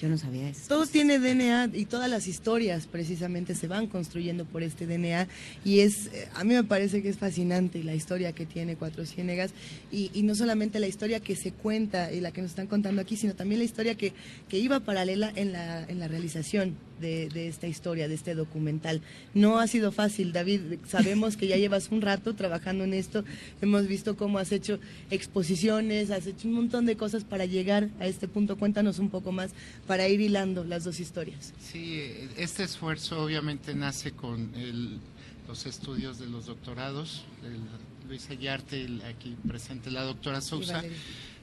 [0.01, 0.63] Yo no sabía eso.
[0.69, 5.27] Todo tiene DNA y todas las historias precisamente se van construyendo por este DNA
[5.65, 9.05] y es, eh, a mí me parece que es fascinante la historia que tiene Cuatro
[9.05, 9.51] Ciénegas
[9.91, 13.03] y, y no solamente la historia que se cuenta y la que nos están contando
[13.03, 14.13] aquí, sino también la historia que,
[14.49, 19.01] que iba paralela en la, en la realización de, de esta historia, de este documental.
[19.35, 23.25] No ha sido fácil, David, sabemos que ya llevas un rato trabajando en esto,
[23.63, 24.79] hemos visto cómo has hecho
[25.11, 28.57] exposiciones, has hecho un montón de cosas para llegar a este punto.
[28.57, 29.51] Cuéntanos un poco más
[29.87, 31.53] para ir hilando las dos historias.
[31.61, 32.03] Sí,
[32.37, 34.99] este esfuerzo obviamente nace con el-
[35.47, 40.83] los estudios de los doctorados, el Luis Ayarte, el aquí presente la doctora Sousa.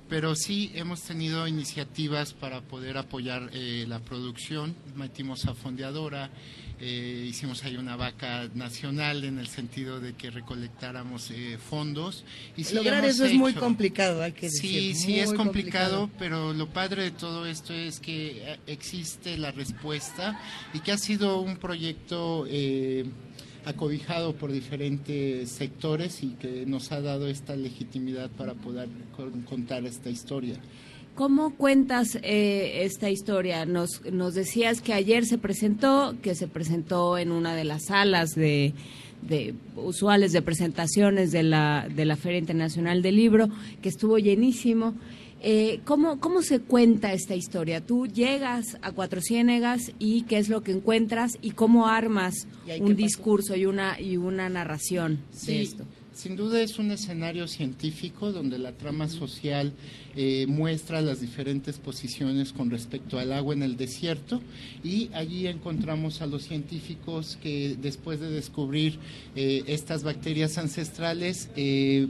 [0.09, 6.29] Pero sí hemos tenido iniciativas para poder apoyar eh, la producción, metimos a Fondeadora,
[6.79, 12.25] eh, hicimos ahí una vaca nacional en el sentido de que recolectáramos eh, fondos.
[12.57, 14.95] Y sí Lograr eso es muy complicado, hay que Sí, decir.
[14.95, 16.09] sí, muy es complicado, complicado.
[16.19, 20.37] pero lo padre de todo esto es que eh, existe la respuesta
[20.73, 23.05] y que ha sido un proyecto eh,
[23.65, 29.85] acobijado por diferentes sectores y que nos ha dado esta legitimidad para poder con- contar
[29.85, 30.55] esta historia.
[31.15, 33.65] ¿Cómo cuentas eh, esta historia?
[33.65, 38.35] Nos, nos decías que ayer se presentó, que se presentó en una de las salas
[38.35, 38.73] de
[39.75, 43.47] usuales de presentaciones de la, de la Feria Internacional del Libro,
[43.81, 44.93] que estuvo llenísimo.
[45.47, 47.79] Eh, ¿cómo, ¿Cómo se cuenta esta historia?
[47.79, 52.71] Tú llegas a Cuatro Ciénegas y qué es lo que encuentras y cómo armas ¿Y
[52.71, 52.97] ahí un pasó?
[52.97, 55.83] discurso y una, y una narración de Sí, esto.
[56.15, 59.73] Sin duda es un escenario científico donde la trama social
[60.15, 64.41] eh, muestra las diferentes posiciones con respecto al agua en el desierto
[64.83, 68.97] y allí encontramos a los científicos que después de descubrir
[69.35, 72.07] eh, estas bacterias ancestrales eh,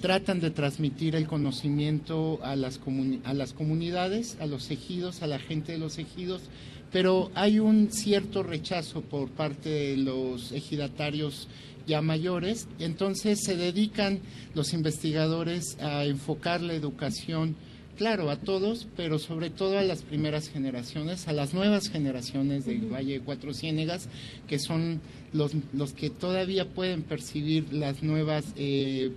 [0.00, 2.80] tratan de transmitir el conocimiento a las,
[3.24, 6.42] a las comunidades, a los ejidos, a la gente de los ejidos,
[6.90, 11.48] pero hay un cierto rechazo por parte de los ejidatarios
[11.86, 14.20] ya mayores, entonces se dedican
[14.54, 17.56] los investigadores a enfocar la educación,
[17.96, 22.92] claro, a todos, pero sobre todo a las primeras generaciones, a las nuevas generaciones del
[22.92, 24.08] Valle de Cuatro Ciénegas,
[24.48, 25.00] que son
[25.32, 28.46] los, los que todavía pueden percibir las nuevas...
[28.56, 29.10] eh,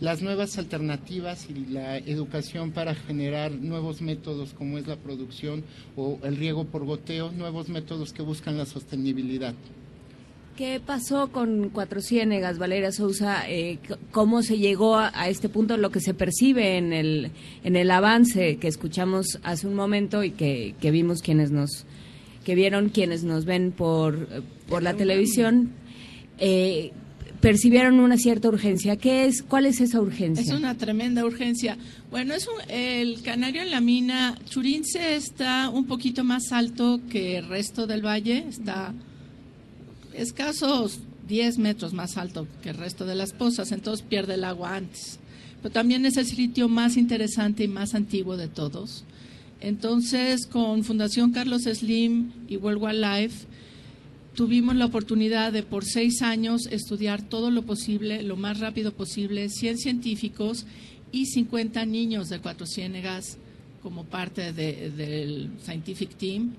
[0.00, 5.64] las nuevas alternativas y la educación para generar nuevos métodos como es la producción
[5.96, 9.54] o el riego por goteo, nuevos métodos que buscan la sostenibilidad.
[10.56, 13.44] ¿Qué pasó con Cuatro Ciénegas, Valeria Sousa?
[13.46, 13.78] Eh,
[14.10, 17.30] ¿Cómo se llegó a, a este punto, lo que se percibe en el,
[17.62, 21.84] en el avance que escuchamos hace un momento y que, que vimos quienes nos,
[22.42, 25.72] que vieron quienes nos ven por, eh, por la televisión?
[26.38, 26.92] Eh,
[27.40, 28.96] percibieron una cierta urgencia.
[28.96, 29.42] ¿Qué es?
[29.42, 30.42] ¿Cuál es esa urgencia?
[30.42, 31.76] Es una tremenda urgencia.
[32.10, 37.36] Bueno, es un- el canario en la mina, Churince está un poquito más alto que
[37.38, 38.92] el resto del valle, está
[40.14, 44.76] escasos 10 metros más alto que el resto de las pozas, entonces pierde el agua
[44.76, 45.18] antes.
[45.62, 49.04] Pero también es el sitio más interesante y más antiguo de todos.
[49.60, 53.46] Entonces, con Fundación Carlos Slim y World Wildlife,
[54.36, 59.48] tuvimos la oportunidad de por seis años estudiar todo lo posible, lo más rápido posible,
[59.48, 60.66] 100 científicos
[61.10, 63.38] y 50 niños de Cuatro Ciénegas
[63.82, 66.52] como parte de- del Scientific Team,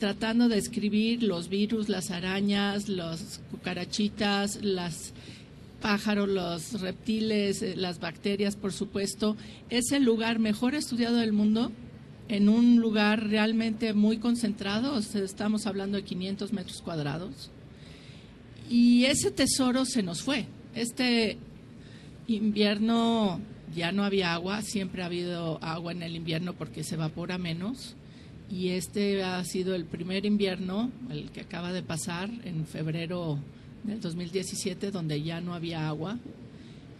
[0.00, 5.12] tratando de escribir los virus, las arañas, las cucarachitas, las
[5.80, 9.36] pájaros, los reptiles, eh, las bacterias, por supuesto.
[9.70, 11.70] Es el lugar mejor estudiado del mundo
[12.28, 17.50] en un lugar realmente muy concentrado, estamos hablando de 500 metros cuadrados.
[18.70, 20.46] Y ese tesoro se nos fue.
[20.74, 21.36] Este
[22.26, 23.40] invierno
[23.74, 27.94] ya no había agua, siempre ha habido agua en el invierno porque se evapora menos.
[28.50, 33.38] Y este ha sido el primer invierno, el que acaba de pasar en febrero
[33.84, 36.18] del 2017, donde ya no había agua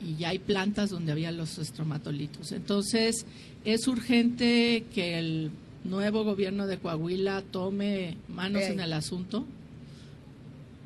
[0.05, 2.53] y ya hay plantas donde había los estromatolitos.
[2.53, 3.27] Entonces,
[3.65, 5.51] es urgente que el
[5.85, 9.47] nuevo gobierno de Coahuila tome manos en el asunto.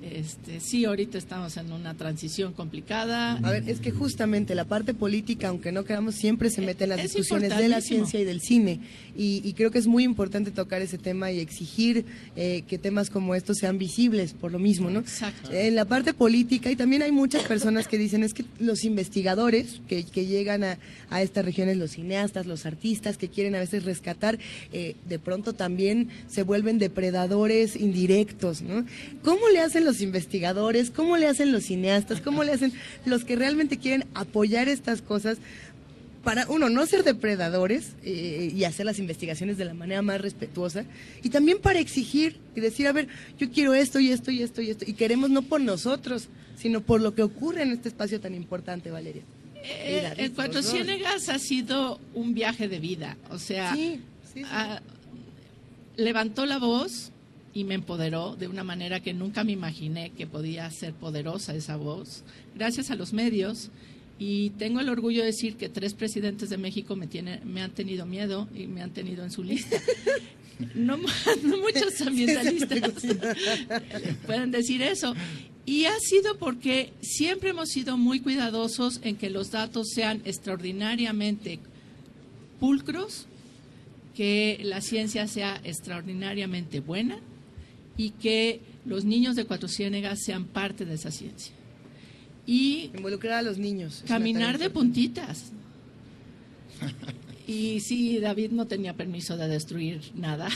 [0.00, 3.32] Este, sí, ahorita estamos en una transición complicada.
[3.32, 6.90] A ver, es que justamente la parte política, aunque no queramos, siempre se mete en
[6.90, 8.80] las Es discusiones de la ciencia y del cine.
[9.16, 12.04] Y, y creo que es muy importante tocar ese tema y exigir
[12.36, 15.00] eh, que temas como estos sean visibles por lo mismo, ¿no?
[15.00, 15.52] Exacto.
[15.52, 19.80] En la parte política, y también hay muchas personas que dicen, es que los investigadores
[19.88, 20.78] que, que llegan a,
[21.10, 24.38] a estas regiones, los cineastas, los artistas que quieren a veces rescatar,
[24.72, 28.84] eh, de pronto también se vuelven depredadores indirectos, ¿no?
[29.22, 30.90] ¿Cómo le hacen los investigadores?
[30.90, 32.20] ¿Cómo le hacen los cineastas?
[32.20, 32.72] ¿Cómo le hacen
[33.06, 35.38] los que realmente quieren apoyar estas cosas?
[36.22, 40.84] Para, uno, no ser depredadores eh, y hacer las investigaciones de la manera más respetuosa,
[41.22, 43.08] y también para exigir y decir, a ver,
[43.38, 46.28] yo quiero esto y esto y esto y esto, y queremos no por nosotros,
[46.58, 49.22] sino por lo que ocurre en este espacio tan importante, Valeria.
[49.62, 50.62] Eh, Mira, el Cuatro.
[50.62, 53.74] Ciénegas ha sido un viaje de vida, o sea,
[54.44, 54.80] ah,
[55.96, 57.10] levantó la voz
[57.58, 61.74] y me empoderó de una manera que nunca me imaginé que podía ser poderosa esa
[61.74, 62.22] voz,
[62.54, 63.70] gracias a los medios.
[64.16, 67.72] Y tengo el orgullo de decir que tres presidentes de México me, tienen, me han
[67.72, 69.76] tenido miedo y me han tenido en su lista.
[70.74, 72.80] No, no muchos ambientalistas
[74.26, 75.14] pueden decir eso.
[75.64, 81.60] Y ha sido porque siempre hemos sido muy cuidadosos en que los datos sean extraordinariamente
[82.58, 83.26] pulcros,
[84.16, 87.20] que la ciencia sea extraordinariamente buena
[87.98, 91.52] y que los niños de Cuatro Ciénegas sean parte de esa ciencia.
[92.46, 94.02] Y involucrar a los niños.
[94.06, 95.52] Caminar de puntitas.
[97.48, 100.50] Y sí, David no tenía permiso de destruir nada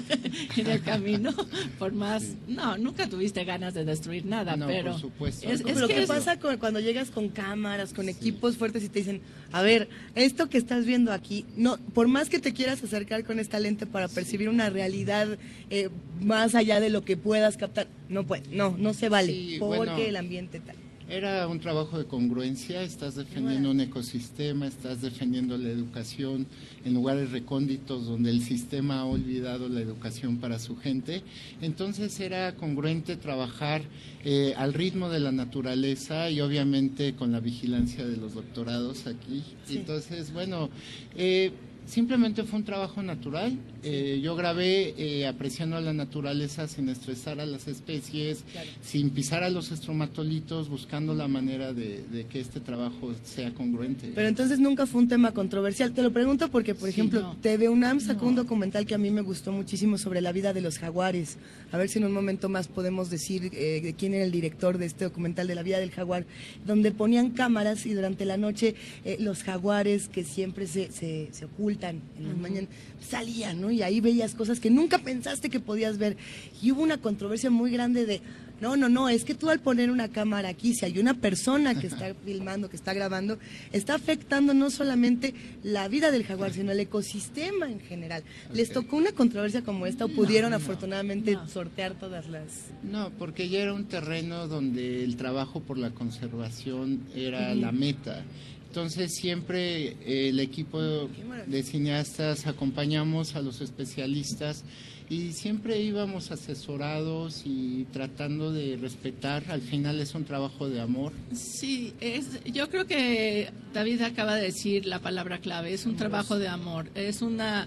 [0.56, 1.30] en el camino,
[1.78, 2.24] por más...
[2.46, 4.92] No, nunca tuviste ganas de destruir nada, No, pero...
[4.92, 5.46] por supuesto.
[5.46, 8.88] Es, Pero es lo que pasa con- cuando llegas con cámaras, con equipos fuertes y
[8.88, 9.20] te dicen,
[9.52, 13.38] a ver, esto que estás viendo aquí, no, por más que te quieras acercar con
[13.40, 15.28] esta lente para percibir una realidad
[15.68, 15.90] eh,
[16.22, 19.76] más allá de lo que puedas captar, no puede, no, no se vale, Sí, porque
[19.76, 19.96] bueno.
[19.98, 20.76] el ambiente tal.
[21.08, 26.46] Era un trabajo de congruencia, estás defendiendo un ecosistema, estás defendiendo la educación
[26.84, 31.22] en lugares recónditos donde el sistema ha olvidado la educación para su gente.
[31.62, 33.80] Entonces era congruente trabajar
[34.22, 39.42] eh, al ritmo de la naturaleza y obviamente con la vigilancia de los doctorados aquí.
[39.64, 39.78] Sí.
[39.78, 40.68] Entonces, bueno,
[41.16, 41.52] eh,
[41.88, 43.58] simplemente fue un trabajo natural.
[43.82, 48.44] Eh, yo grabé eh, apreciando a la naturaleza sin estresar a las especies,
[48.82, 54.12] sin pisar a los estromatolitos, buscando la manera de, de que este trabajo sea congruente.
[54.14, 55.92] Pero entonces nunca fue un tema controversial.
[55.92, 59.22] Te lo pregunto porque, por ejemplo, TV UNAM sacó un documental que a mí me
[59.22, 61.38] gustó muchísimo sobre la vida de los jaguares.
[61.72, 64.76] A ver si en un momento más podemos decir eh, de quién era el director
[64.76, 66.26] de este documental de la vida del jaguar,
[66.66, 68.74] donde ponían cámaras y durante la noche
[69.04, 72.42] eh, los jaguares que siempre se, se, se ocultan en las Ujú.
[72.42, 72.68] mañanas
[73.08, 73.70] salían, ¿no?
[73.70, 76.16] Y ahí veías cosas que nunca pensaste que podías ver.
[76.60, 78.20] Y hubo una controversia muy grande de,
[78.60, 81.78] no, no, no, es que tú al poner una cámara aquí, si hay una persona
[81.78, 83.38] que está filmando, que está grabando,
[83.72, 85.32] está afectando no solamente
[85.62, 88.24] la vida del jaguar, sino el ecosistema en general.
[88.52, 92.66] ¿Les tocó una controversia como esta o pudieron afortunadamente sortear todas las...
[92.82, 97.60] No, porque ya era un terreno donde el trabajo por la conservación era Ujú.
[97.60, 98.24] la meta.
[98.68, 104.64] Entonces siempre eh, el equipo de cineastas acompañamos a los especialistas
[105.10, 109.44] y siempre íbamos asesorados y tratando de respetar.
[109.48, 111.12] Al final es un trabajo de amor.
[111.32, 116.38] Sí, es, yo creo que David acaba de decir la palabra clave, es un trabajo
[116.38, 117.66] de amor, es una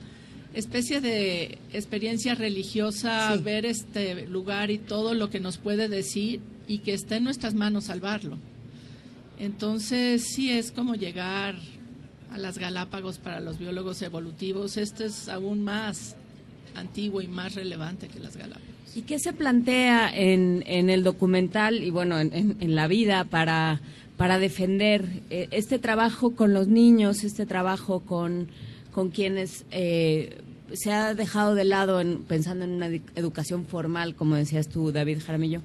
[0.54, 6.80] especie de experiencia religiosa ver este lugar y todo lo que nos puede decir y
[6.80, 8.38] que está en nuestras manos salvarlo.
[9.42, 11.56] Entonces sí es como llegar
[12.32, 16.16] a las Galápagos para los biólogos evolutivos, esto es aún más
[16.76, 18.70] antiguo y más relevante que las Galápagos.
[18.94, 23.82] ¿Y qué se plantea en, en el documental y bueno, en, la vida para,
[24.16, 28.48] para defender eh, este trabajo con los niños, este trabajo con,
[28.92, 30.38] con quienes eh,
[30.72, 35.18] se ha dejado de lado en, pensando en una educación formal, como decías tú, David
[35.26, 35.64] Jaramillo?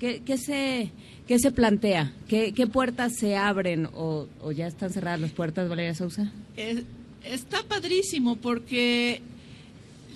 [0.00, 0.92] ¿Qué, qué se,
[1.28, 2.12] qué se plantea?
[2.26, 6.32] ¿Qué, qué puertas se abren o, o ya están cerradas las puertas, Valeria Sousa?
[6.56, 6.82] Es-
[7.22, 9.20] está padrísimo porque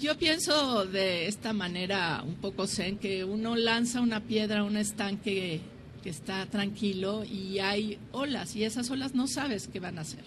[0.00, 4.76] yo pienso de esta manera un poco zen que uno lanza una piedra a un
[4.76, 5.60] estanque
[6.02, 10.24] que está tranquilo y hay olas y esas olas no sabes qué van a hacer.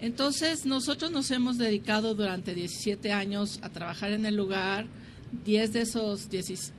[0.00, 4.86] Entonces nosotros nos hemos dedicado durante 17 años a trabajar en el lugar,
[5.44, 6.72] 10 de esos 10,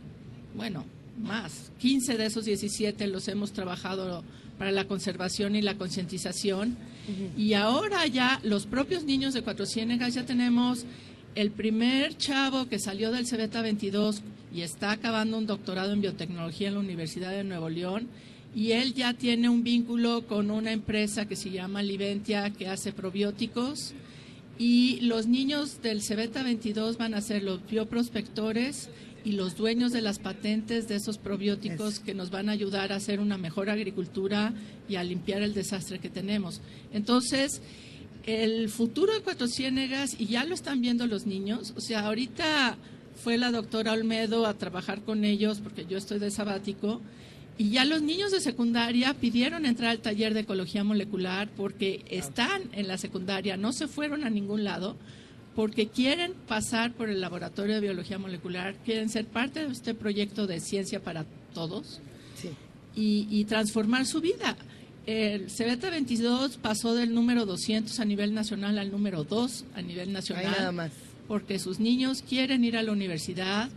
[0.56, 0.86] bueno,
[1.18, 4.24] más, 15 de esos 17 los hemos trabajado
[4.58, 6.78] para la conservación y la concientización.
[7.38, 10.86] Y ahora ya los propios niños de Cuatro Ciénegas ya tenemos
[11.36, 14.22] el primer chavo que salió del Cebeta 22
[14.54, 18.08] y está acabando un doctorado en biotecnología en la Universidad de Nuevo León.
[18.56, 22.94] Y él ya tiene un vínculo con una empresa que se llama Liventia que hace
[22.94, 23.94] probióticos.
[24.58, 28.90] Y los niños del Cebeta 22 van a ser los bioprospectores
[29.26, 32.98] y los dueños de las patentes de esos probióticos que nos van a ayudar a
[32.98, 34.54] hacer una mejor agricultura
[34.88, 36.62] y a limpiar el desastre que tenemos.
[36.94, 37.62] Entonces,
[38.26, 42.78] el futuro de Cuatro Ciénegas, y ya lo están viendo los niños, o sea, ahorita
[43.16, 47.02] fue la doctora Olmedo a trabajar con ellos porque yo estoy de sabático
[47.58, 52.64] y ya los niños de secundaria pidieron entrar al taller de ecología molecular porque están
[52.74, 54.98] en la secundaria, no se fueron a ningún lado,
[55.56, 60.48] porque quieren pasar por el laboratorio de biología molecular, quieren ser parte de este proyecto
[60.48, 62.02] de ciencia para todos
[62.98, 64.56] y, transformar su vida.
[65.06, 70.14] El CBT 22 pasó del número 200 a nivel nacional al número 2 a nivel
[70.14, 70.52] nacional.
[70.58, 70.92] nada más.
[71.28, 73.70] Porque sus niños quieren ir a la universidad.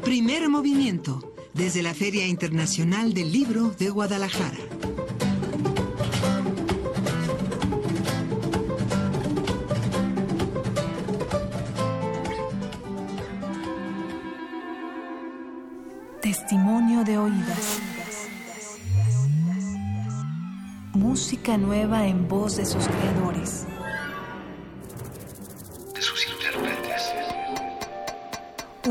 [0.03, 1.30] Primer Movimiento
[1.61, 4.57] desde la Feria Internacional del Libro de Guadalajara.
[16.23, 17.79] Testimonio de oídas.
[20.93, 23.67] Música nueva en voz de sus creadores.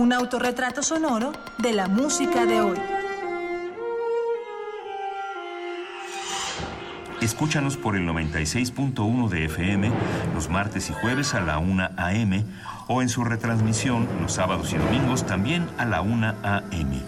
[0.00, 2.78] Un autorretrato sonoro de la música de hoy.
[7.20, 9.92] Escúchanos por el 96.1 de FM
[10.34, 12.46] los martes y jueves a la 1 a.m.
[12.88, 17.02] o en su retransmisión los sábados y domingos también a la 1 a.m.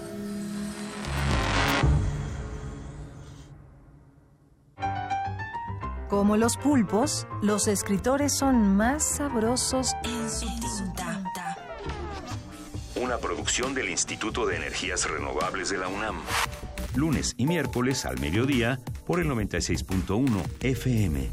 [6.10, 10.46] Como los pulpos, los escritores son más sabrosos en su
[13.02, 16.20] una producción del Instituto de Energías Renovables de la UNAM.
[16.94, 20.28] Lunes y miércoles al mediodía por el 96.1
[20.60, 21.28] FM.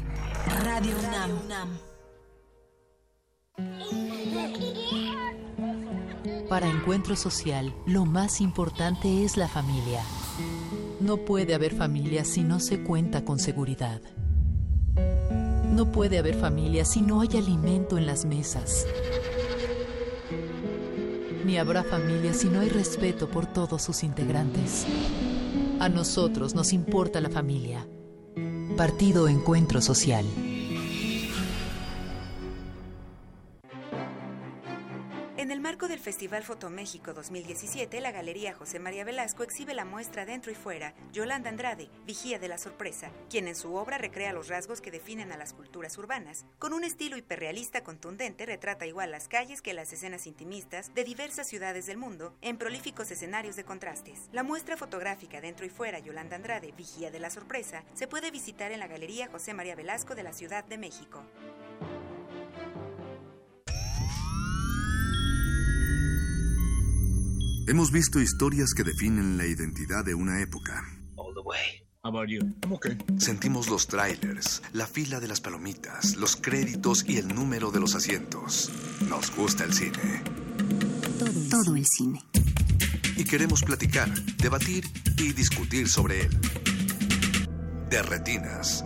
[0.64, 0.96] Radio
[1.44, 1.78] UNAM.
[6.48, 10.02] Para Encuentro Social, lo más importante es la familia.
[10.98, 14.00] No puede haber familia si no se cuenta con seguridad.
[15.72, 18.86] No puede haber familia si no hay alimento en las mesas
[21.50, 24.86] ni habrá familia si no hay respeto por todos sus integrantes.
[25.80, 27.88] A nosotros nos importa la familia.
[28.76, 30.24] Partido Encuentro Social.
[35.70, 40.94] Del Festival Fotoméxico 2017, la Galería José María Velasco exhibe la muestra Dentro y Fuera,
[41.12, 45.32] Yolanda Andrade, Vigía de la Sorpresa, quien en su obra recrea los rasgos que definen
[45.32, 46.44] a las culturas urbanas.
[46.58, 51.46] Con un estilo hiperrealista contundente, retrata igual las calles que las escenas intimistas de diversas
[51.46, 54.28] ciudades del mundo, en prolíficos escenarios de contrastes.
[54.32, 58.72] La muestra fotográfica Dentro y Fuera, Yolanda Andrade, Vigía de la Sorpresa, se puede visitar
[58.72, 61.22] en la Galería José María Velasco de la Ciudad de México.
[67.70, 70.84] Hemos visto historias que definen la identidad de una época.
[73.16, 77.94] Sentimos los trailers, la fila de las palomitas, los créditos y el número de los
[77.94, 78.72] asientos.
[79.08, 80.20] Nos gusta el cine.
[81.48, 82.24] Todo el cine.
[83.16, 84.84] Y queremos platicar, debatir
[85.16, 86.40] y discutir sobre él.
[87.88, 88.84] De retinas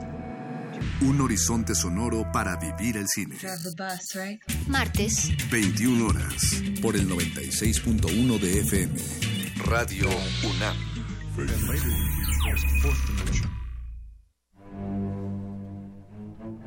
[1.01, 3.37] un horizonte sonoro para vivir el cine.
[4.67, 5.33] Martes.
[5.51, 6.63] 21 horas.
[6.81, 8.95] Por el 96.1 de FM.
[9.67, 10.09] Radio
[10.45, 10.77] UNAM.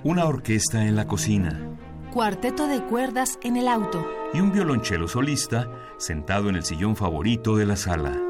[0.04, 1.78] Una orquesta en la cocina.
[2.14, 4.06] Cuarteto de cuerdas en el auto.
[4.34, 8.27] Y un violonchelo solista sentado en el sillón favorito de la sala.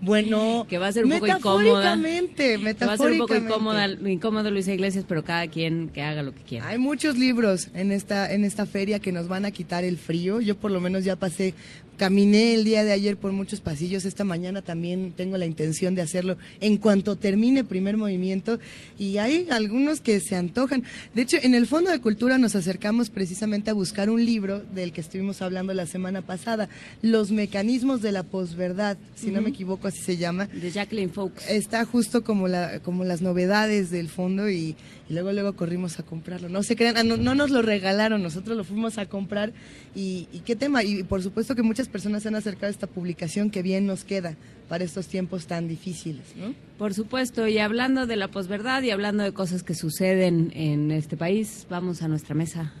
[0.00, 1.96] Bueno, que va a ser un poco incómoda.
[1.96, 6.22] Metafóricamente, va a ser un poco incómoda, incómodo Luisa Iglesias, pero cada quien que haga
[6.22, 6.68] lo que quiera.
[6.68, 10.40] Hay muchos libros en esta en esta feria que nos van a quitar el frío.
[10.40, 11.54] Yo por lo menos ya pasé
[11.96, 16.02] Caminé el día de ayer por muchos pasillos, esta mañana también tengo la intención de
[16.02, 18.58] hacerlo en cuanto termine primer movimiento
[18.98, 20.84] y hay algunos que se antojan.
[21.14, 24.92] De hecho, en el Fondo de Cultura nos acercamos precisamente a buscar un libro del
[24.92, 26.68] que estuvimos hablando la semana pasada,
[27.00, 30.46] Los mecanismos de la posverdad, si no me equivoco así se llama.
[30.46, 31.48] De Jacqueline Fox.
[31.48, 34.76] Está justo como, la, como las novedades del fondo y,
[35.08, 36.48] luego luego corrimos a comprarlo.
[36.48, 39.52] No se crean, ah, no, nos lo regalaron, nosotros lo fuimos a comprar
[39.94, 40.82] y, y qué tema.
[40.82, 44.04] Y por supuesto que muchas personas se han acercado a esta publicación que bien nos
[44.04, 44.36] queda
[44.68, 46.54] para estos tiempos tan difíciles, ¿no?
[46.78, 51.16] Por supuesto, y hablando de la posverdad y hablando de cosas que suceden en este
[51.16, 52.72] país, vamos a nuestra mesa.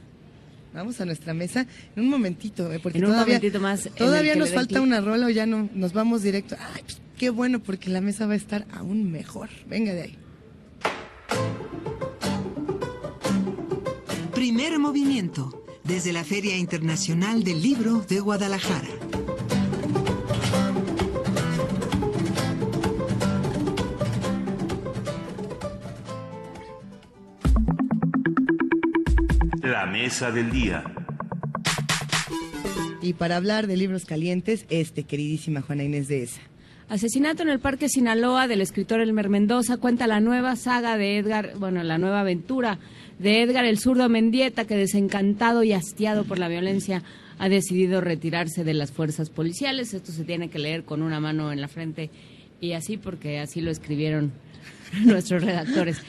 [0.76, 1.66] Vamos a nuestra mesa
[1.96, 2.78] en un momentito, ¿eh?
[2.78, 3.88] porque en un todavía, momentito más.
[3.96, 6.54] Todavía nos falta una rola o ya no nos vamos directo.
[6.74, 9.48] Ay, pues, qué bueno, porque la mesa va a estar aún mejor.
[9.66, 10.18] Venga de ahí.
[14.34, 19.05] Primer movimiento desde la Feria Internacional del Libro de Guadalajara.
[29.86, 30.82] La mesa del día.
[33.00, 36.40] Y para hablar de libros calientes, este, queridísima Juana Inés de esa.
[36.88, 41.52] Asesinato en el Parque Sinaloa del escritor Elmer Mendoza cuenta la nueva saga de Edgar,
[41.58, 42.80] bueno, la nueva aventura
[43.20, 47.04] de Edgar el zurdo Mendieta, que desencantado y hastiado por la violencia
[47.38, 49.94] ha decidido retirarse de las fuerzas policiales.
[49.94, 52.10] Esto se tiene que leer con una mano en la frente
[52.60, 54.32] y así porque así lo escribieron
[55.04, 56.00] nuestros redactores.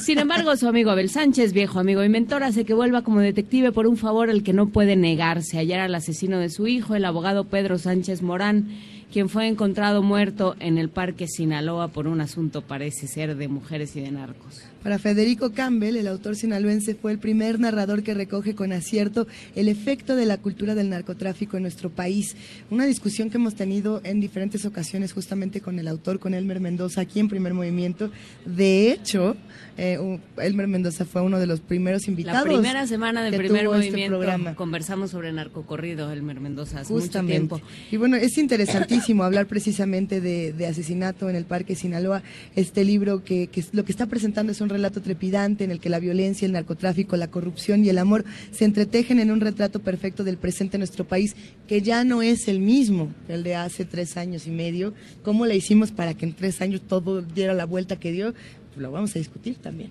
[0.00, 3.72] Sin embargo, su amigo Abel Sánchez, viejo amigo y mentor, hace que vuelva como detective
[3.72, 7.04] por un favor al que no puede negarse, hallar al asesino de su hijo, el
[7.04, 8.68] abogado Pedro Sánchez Morán,
[9.12, 13.94] quien fue encontrado muerto en el Parque Sinaloa por un asunto parece ser de mujeres
[13.96, 14.62] y de narcos.
[14.84, 19.68] Para Federico Campbell, el autor sinaloense fue el primer narrador que recoge con acierto el
[19.68, 22.36] efecto de la cultura del narcotráfico en nuestro país.
[22.70, 27.00] Una discusión que hemos tenido en diferentes ocasiones justamente con el autor, con Elmer Mendoza,
[27.00, 28.10] aquí en Primer Movimiento.
[28.44, 29.38] De hecho,
[29.78, 32.46] eh, Elmer Mendoza fue uno de los primeros invitados.
[32.46, 34.54] La primera semana de Primer este Movimiento programa.
[34.54, 37.40] conversamos sobre narcocorrido, Elmer Mendoza, hace justamente.
[37.40, 37.68] mucho tiempo.
[37.90, 42.22] Y bueno, es interesantísimo hablar precisamente de, asesinato en el Parque Sinaloa.
[42.54, 45.88] Este libro que, que lo que está presentando es un relato trepidante en el que
[45.88, 50.24] la violencia, el narcotráfico, la corrupción y el amor se entretejen en un retrato perfecto
[50.24, 51.34] del presente de nuestro país,
[51.66, 54.94] que ya no es el mismo el de hace tres años y medio.
[55.22, 58.34] ¿Cómo le hicimos para que en tres años todo diera la vuelta que dio?
[58.76, 59.90] lo vamos a discutir también.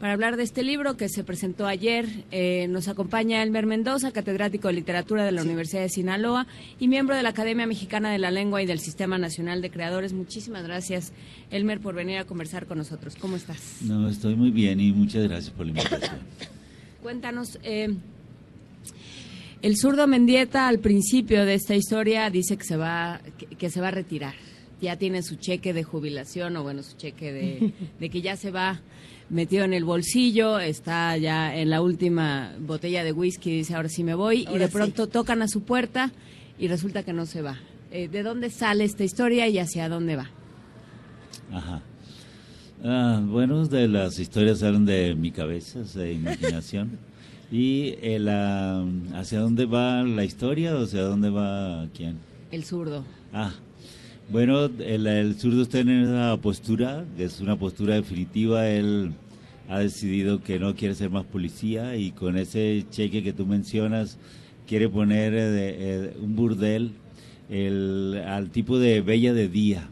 [0.00, 4.68] Para hablar de este libro que se presentó ayer, eh, nos acompaña Elmer Mendoza, catedrático
[4.68, 6.46] de literatura de la Universidad de Sinaloa
[6.78, 10.12] y miembro de la Academia Mexicana de la Lengua y del Sistema Nacional de Creadores.
[10.12, 11.12] Muchísimas gracias,
[11.50, 13.16] Elmer, por venir a conversar con nosotros.
[13.16, 13.78] ¿Cómo estás?
[13.82, 16.18] No, estoy muy bien y muchas gracias por la invitación.
[17.02, 17.92] Cuéntanos, eh,
[19.62, 23.20] el zurdo Mendieta al principio de esta historia dice que se va,
[23.58, 24.34] que, se va a retirar.
[24.80, 28.52] Ya tiene su cheque de jubilación o bueno, su cheque de, de que ya se
[28.52, 28.80] va
[29.30, 34.04] metido en el bolsillo, está ya en la última botella de whisky, dice ahora sí
[34.04, 36.12] me voy, y de pronto tocan a su puerta
[36.58, 37.58] y resulta que no se va.
[37.90, 40.30] Eh, ¿De dónde sale esta historia y hacia dónde va?
[41.52, 41.80] Ajá.
[42.84, 46.98] Ah, bueno, de las historias salen de mi cabeza, de imaginación.
[47.50, 48.84] ¿Y el, ah,
[49.14, 52.18] hacia dónde va la historia o hacia dónde va quién?
[52.50, 53.04] El zurdo.
[53.32, 53.52] Ah,
[54.30, 58.68] bueno, el, el zurdo está en esa postura, es una postura definitiva.
[58.68, 59.12] Él
[59.68, 64.18] ha decidido que no quiere ser más policía y con ese cheque que tú mencionas
[64.66, 66.92] quiere poner eh, eh, un burdel
[67.48, 69.88] el, al tipo de Bella de Día.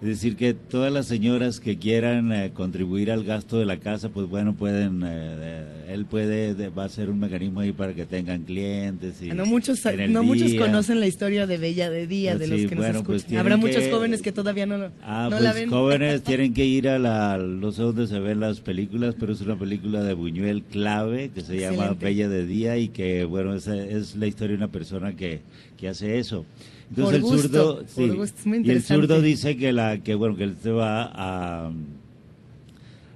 [0.00, 4.08] Es decir, que todas las señoras que quieran eh, contribuir al gasto de la casa,
[4.08, 8.06] pues bueno, pueden, eh, él puede, de- va a ser un mecanismo ahí para que
[8.06, 9.20] tengan clientes.
[9.20, 12.60] Y No muchos, no muchos conocen la historia de Bella de Día, de Sí, los
[12.70, 13.38] que bueno, nos pues escuchan.
[13.40, 15.68] Habrá muchos jóvenes que todavía no, lo- Ah, no pues la ven.
[15.68, 19.40] jóvenes tienen que ir a la, no sé dónde se ven las películas, pero es
[19.40, 21.96] una película de Buñuel clave que se llama.
[22.00, 25.40] Bella de Día y que, bueno, esa es la historia de una persona que,
[25.76, 26.46] que hace eso.
[26.90, 29.72] Entonces Por el gusto, zurdo, por sí, gusto, es muy y el zurdo dice que
[29.72, 31.70] la, que bueno, que él se va a,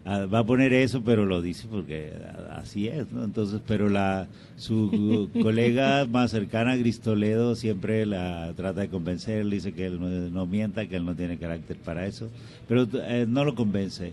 [0.05, 2.13] a- va a poner eso, pero lo dice porque
[2.53, 3.25] así es, ¿no?
[3.25, 9.57] Entonces, pero la su colega más cercana, Gris Toledo, siempre la trata de convencer, le
[9.57, 12.29] dice que él no, no mienta, que él no tiene carácter para eso,
[12.69, 14.13] pero eh, no lo convence.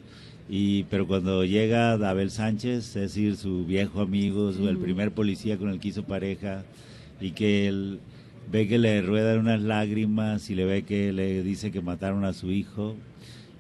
[0.50, 5.58] Y, pero cuando llega Abel Sánchez, es decir, su viejo amigo, su- el primer policía
[5.58, 6.64] con el que hizo pareja,
[7.22, 8.00] y que él
[8.52, 12.34] ve que le ruedan unas lágrimas y le ve que le dice que mataron a
[12.34, 12.96] su hijo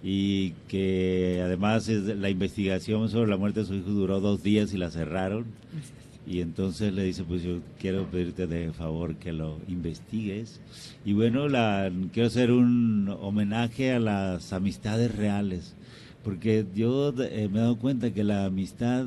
[0.03, 4.77] y que además la investigación sobre la muerte de su hijo duró dos días y
[4.77, 5.45] la cerraron.
[6.27, 10.59] Y entonces le dice, pues yo quiero pedirte de favor que lo investigues.
[11.03, 15.73] Y bueno, la, quiero hacer un homenaje a las amistades reales,
[16.23, 19.05] porque yo eh, me he dado cuenta que la amistad,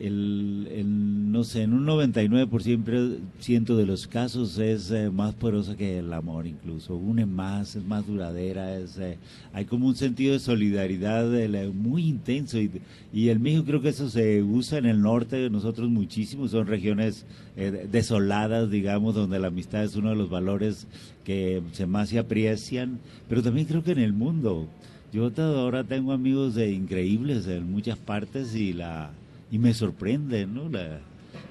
[0.00, 5.98] el, el, no sé, en un 99% de los casos es eh, más poderosa que
[5.98, 9.18] el amor incluso, une más, es más duradera, es, eh,
[9.52, 12.70] hay como un sentido de solidaridad eh, la- muy intenso y,
[13.12, 16.66] y en México creo que eso se usa en el norte de nosotros muchísimo, son
[16.66, 17.24] regiones
[17.56, 20.86] eh, desoladas, digamos, donde la amistad es uno de los valores
[21.24, 22.98] que se más se aprecian,
[23.28, 24.66] pero también creo que en el mundo.
[25.12, 29.10] Yo ahora tengo amigos de increíbles en muchas partes y la
[29.52, 30.68] y me sorprende, ¿no?
[30.68, 30.98] La,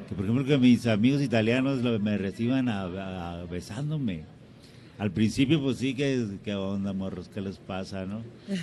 [0.09, 4.23] que por ejemplo que mis amigos italianos lo- me reciban a, a- besándome.
[4.97, 8.21] Al principio pues sí que qué onda morros, qué les pasa, ¿no?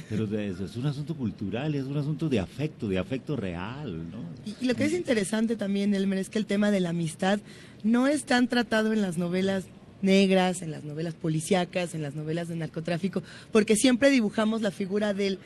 [0.08, 4.18] Pero eso es un asunto cultural, es un asunto de afecto, de afecto real, ¿no?
[4.60, 7.40] Y lo que es interesante también, Elmer, es que el tema de la amistad
[7.82, 9.64] no es tan tratado en las novelas
[10.00, 13.20] negras, en las novelas policíacas, en las novelas de narcotráfico,
[13.50, 15.40] porque siempre dibujamos la figura del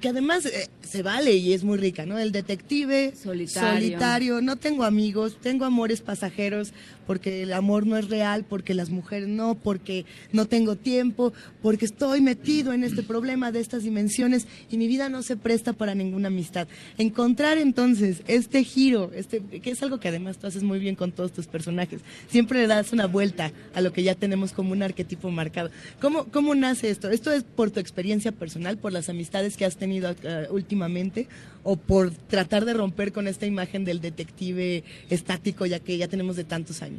[0.00, 2.18] que además eh, se vale y es muy rica, ¿no?
[2.18, 3.74] El detective Solitario.
[3.74, 6.72] solitario, no tengo amigos, tengo amores pasajeros,
[7.06, 11.32] porque el amor no es real, porque las mujeres no, porque no tengo tiempo,
[11.62, 15.72] porque estoy metido en este problema de estas dimensiones y mi vida no se presta
[15.72, 16.68] para ninguna amistad.
[16.98, 21.12] Encontrar entonces este giro, este que es algo que además tú haces muy bien con
[21.12, 24.82] todos tus personajes, siempre le das una vuelta a lo que ya tenemos como un
[24.82, 25.70] arquetipo marcado.
[26.00, 27.10] ¿Cómo, cómo nace esto?
[27.10, 31.28] ¿Esto es por tu experiencia personal, por las amistades que has tenido eh, últimamente
[31.62, 36.36] o por tratar de romper con esta imagen del detective estático ya que ya tenemos
[36.36, 36.93] de tantos años?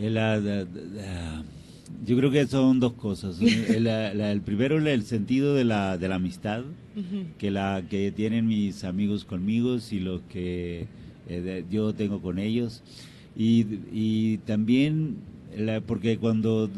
[0.00, 1.44] El, la- la- la-
[2.06, 3.40] yo creo que son dos cosas.
[3.68, 6.62] El, la- la- el primero, el sentido de la, de la amistad,
[7.38, 10.86] que la que tienen mis amigos conmigo y los que
[11.28, 12.82] eh, de- yo tengo con ellos.
[13.36, 15.16] Y, y también,
[15.86, 16.68] porque cuando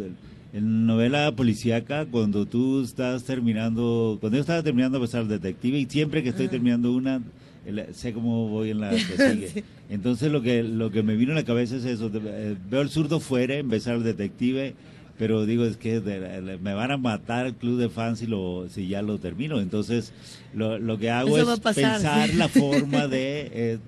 [0.52, 5.86] en novela policíaca, cuando tú estás terminando, cuando yo estaba terminando de pasar detective y
[5.86, 6.52] siempre que estoy Ajá.
[6.52, 7.22] terminando una,
[7.66, 8.98] el- sé cómo voy en la que
[9.32, 9.48] sigue.
[9.48, 9.64] Sí.
[9.90, 12.80] Entonces lo que lo que me vino a la cabeza es eso, de- eh, veo
[12.82, 14.74] el zurdo fuera, empezar el detective,
[15.18, 18.66] pero digo es que de- me van a matar el club de fans si lo
[18.68, 19.60] si ya lo termino.
[19.60, 20.12] Entonces
[20.54, 23.78] lo, lo que hago Eso es pensar la forma de eh,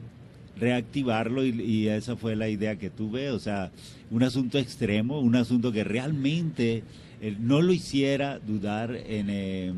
[0.59, 3.71] reactivarlo y, y esa fue la idea que tuve, o sea,
[4.11, 6.83] un asunto extremo, un asunto que realmente
[7.21, 9.73] eh, no lo hiciera dudar en, eh,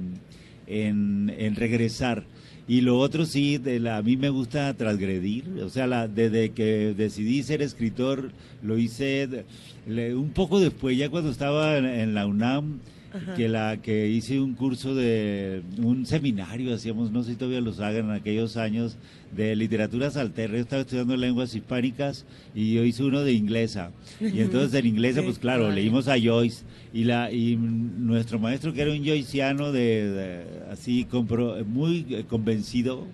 [0.66, 2.24] en, en regresar.
[2.68, 6.50] Y lo otro sí, de la, a mí me gusta transgredir, o sea, la, desde
[6.50, 8.32] que decidí ser escritor,
[8.62, 9.44] lo hice
[9.86, 12.80] le- un poco después, ya cuando estaba en, en la UNAM,
[13.16, 13.34] Ajá.
[13.34, 17.80] que la que hice un curso de un seminario hacíamos no sé si todavía los
[17.80, 18.96] hagan en aquellos años
[19.36, 20.56] de literaturas alternas.
[20.58, 22.24] Yo estaba estudiando lenguas hispánicas
[22.54, 23.90] y yo hice uno de inglesa.
[24.20, 26.64] Y entonces en inglesa pues claro leímos a Joyce.
[26.94, 32.24] Y la y nuestro maestro que era un joyciano de, de- así compro- muy eh,
[32.28, 33.06] convencido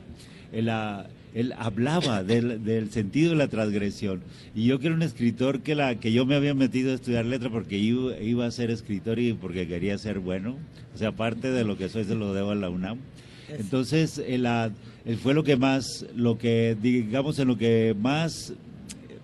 [0.53, 4.21] él, ah, él hablaba del, del sentido de la transgresión.
[4.55, 7.25] Y yo que era un escritor que, la, que yo me había metido a estudiar
[7.25, 10.57] letra porque iba, iba a ser escritor y porque quería ser bueno.
[10.95, 12.99] O sea, aparte de lo que soy, se lo debo a la UNAM.
[13.49, 14.71] Entonces, él, ah,
[15.05, 18.55] él fue lo que más, lo que, digamos, en lo que más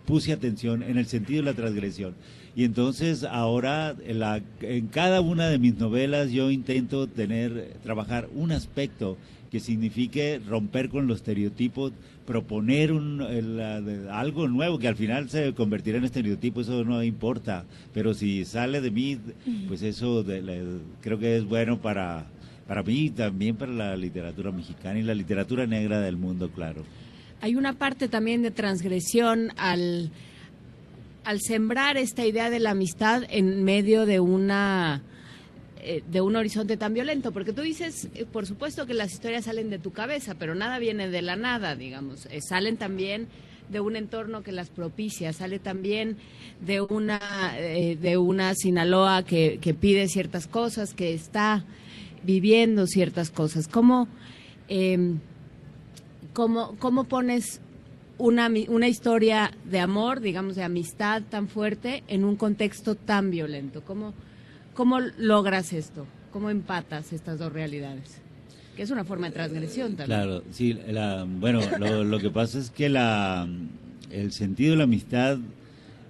[0.06, 2.14] puse atención, en el sentido de la transgresión.
[2.56, 8.28] Y entonces ahora en, la- en cada una de mis novelas yo intento tener, trabajar
[8.34, 9.16] un aspecto
[9.50, 11.92] que signifique romper con los estereotipos,
[12.26, 17.02] proponer un, el, eh, algo nuevo que al final se convertirá en estereotipo, eso no
[17.02, 17.64] importa,
[17.94, 19.18] pero si sale de mí,
[19.66, 20.64] pues eso de- le-
[21.00, 22.26] creo que es bueno para,
[22.66, 26.84] para mí y también para la literatura mexicana y la literatura negra del mundo, claro.
[27.40, 30.10] Hay una parte también de transgresión al,
[31.24, 35.02] al sembrar esta idea de la amistad en medio de una
[35.80, 39.44] eh, de un horizonte tan violento, porque tú dices, eh, por supuesto que las historias
[39.44, 43.28] salen de tu cabeza, pero nada viene de la nada, digamos, Eh, salen también
[43.68, 46.16] de un entorno que las propicia, sale también
[46.60, 47.20] de una
[48.00, 51.66] de una Sinaloa que, que pide ciertas cosas, que está
[52.24, 53.68] viviendo ciertas cosas.
[53.68, 54.08] ¿Cómo
[54.68, 55.20] em,
[56.32, 57.60] cómo, cómo pones
[58.16, 63.82] una, una historia de amor, digamos, de amistad tan fuerte en un contexto tan violento?
[63.84, 64.14] ¿Cómo,
[64.78, 66.06] cómo logras esto?
[66.32, 68.20] ¿Cómo empatas estas dos realidades?
[68.76, 70.06] Que es una forma de transgresión también.
[70.20, 73.48] Claro, sí, la, bueno, lo, lo que pasa es que la,
[74.12, 75.38] el sentido de la amistad,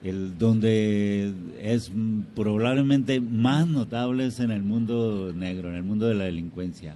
[0.04, 1.32] el donde
[1.62, 1.90] es
[2.34, 6.94] probablemente más notable es en el mundo negro, en el mundo de la delincuencia.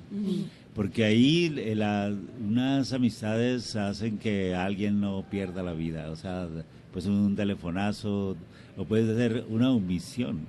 [0.74, 2.12] Porque ahí eh, la-
[2.46, 6.10] unas amistades hacen que alguien no pierda la vida.
[6.10, 6.48] O sea,
[6.92, 8.36] pues un telefonazo,
[8.76, 10.40] o puede ser una omisión.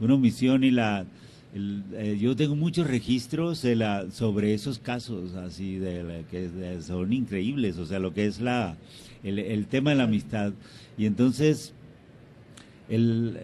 [0.00, 1.06] Una omisión y la...
[1.54, 3.64] eh, yo tengo muchos registros
[4.12, 6.50] sobre esos casos, así, de, la- que
[6.82, 7.78] son increíbles.
[7.78, 8.76] O sea, lo que es la,
[9.22, 10.52] el, tema de la amistad.
[10.98, 11.72] Y entonces,
[12.88, 13.38] el,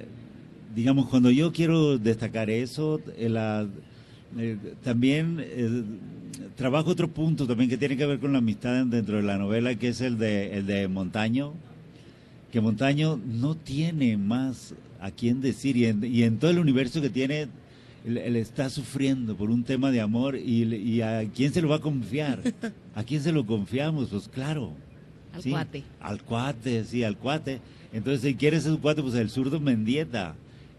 [0.74, 3.66] digamos, cuando yo quiero destacar eso, eh,
[4.38, 5.44] eh, también
[6.56, 9.74] trabajo otro punto también que tiene que ver con la amistad dentro de la novela,
[9.74, 11.54] que es el de, el de Montaño,
[12.50, 17.02] que Montaño no tiene más a quién decir y en, y en todo el universo
[17.02, 17.48] que tiene,
[18.06, 21.76] él, está sufriendo por un tema de amor y, y a quién se lo va
[21.76, 22.40] a confiar,
[22.94, 24.72] a quién se lo confiamos, pues claro.
[25.34, 25.82] Al Sí, cuate.
[26.00, 27.60] Al cuate, sí, al cuate.
[27.92, 30.34] Entonces, si quieres un cuate, pues el zurdo Mendieta.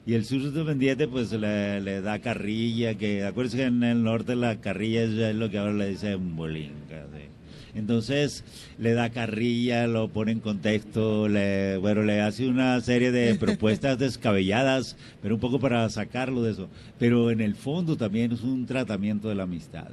[0.06, 4.36] Y el zurdo Mendieta, pues le, le da carrilla, que acuérdense que en el norte
[4.36, 7.08] la carrilla es lo que ahora le dicen bolinga.
[7.14, 7.33] sí.
[7.76, 8.44] Entonces,
[8.78, 13.98] le da carrilla, lo pone en contexto, le, bueno, le hace una serie de propuestas
[13.98, 16.70] descabelladas, pero un poco para sacarlo de eso.
[17.00, 19.90] Pero en el fondo también es un tratamiento de la amistad.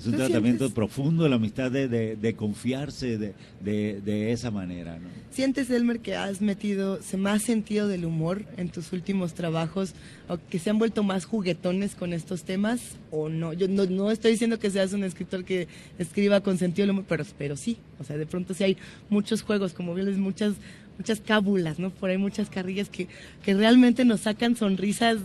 [0.00, 4.32] Es un ¿Tú tratamiento sientes- profundo de la amistad, de, de, de confiarse de, de,
[4.32, 5.08] esa manera, ¿no?
[5.30, 9.92] ¿Sientes, Elmer, que has metido se más sentido del humor en tus últimos trabajos
[10.28, 13.52] o que se han vuelto más juguetones con estos temas o no?
[13.52, 15.68] Yo no, no estoy diciendo que seas un escritor que
[15.98, 17.76] escriba con sentido del humor, pero, pero sí.
[17.98, 18.78] O sea, de pronto sí hay
[19.10, 20.54] muchos juegos, como bien, muchas
[20.96, 21.90] muchas cábulas, ¿no?
[21.90, 23.06] Por ahí muchas carrillas que,
[23.42, 25.18] que realmente nos sacan sonrisas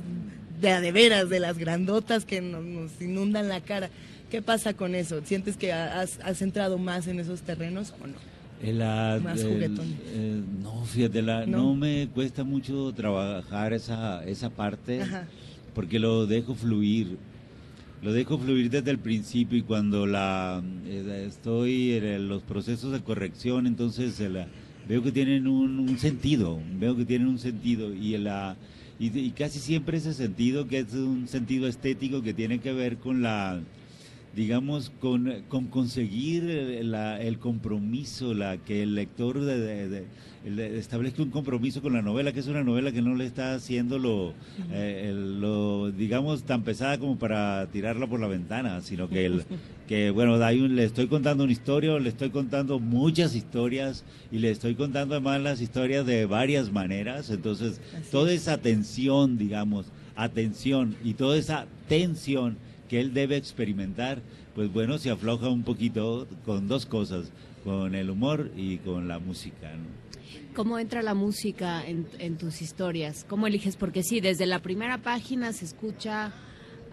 [0.61, 3.89] de a de veras, de las grandotas que nos, nos inundan la cara.
[4.29, 5.21] ¿Qué pasa con eso?
[5.23, 8.13] ¿Sientes que has, has entrado más en esos terrenos o no?
[8.61, 9.95] El, ah, Más el- juguetones.
[10.07, 11.57] eh, no, fíjate, la- ¿No?
[11.57, 11.75] ¿No?
[11.75, 15.27] me cuesta mucho trabajar esa, esa parte Ajá.
[15.73, 17.17] porque lo dejo fluir.
[18.01, 23.01] Lo dejo fluir desde el principio y cuando la eh, estoy en los procesos de
[23.01, 24.47] corrección, entonces eh, la-
[24.87, 28.55] veo que tienen un, un sentido, veo que tienen un sentido y, la,
[28.99, 32.97] y, y casi siempre ese sentido que es un sentido estético que tiene que ver
[32.97, 33.59] con la
[34.35, 40.05] digamos, con, con conseguir el, la- el compromiso, la que el lector de- de- de-
[40.45, 43.55] el- establezca un compromiso con la novela, que es una novela que no le está
[43.55, 44.33] haciendo lo,
[44.71, 49.43] eh, lo, digamos, tan pesada como para tirarla por la ventana, sino que, el,
[49.87, 54.39] que bueno, hay un- le estoy contando una historia, le estoy contando muchas historias y
[54.39, 58.41] le estoy contando además las historias de varias maneras, entonces Así toda es.
[58.41, 59.85] esa atención, digamos,
[60.17, 62.57] atención y toda esa tensión
[62.89, 64.21] que él debe experimentar,
[64.53, 67.31] pues bueno, se afloja un poquito con dos cosas,
[67.63, 69.71] con el humor y con la música.
[69.75, 70.05] ¿no?
[70.55, 73.25] ¿Cómo entra la música en, en tus historias?
[73.27, 73.75] ¿Cómo eliges?
[73.75, 76.31] Porque sí, desde la primera página se escucha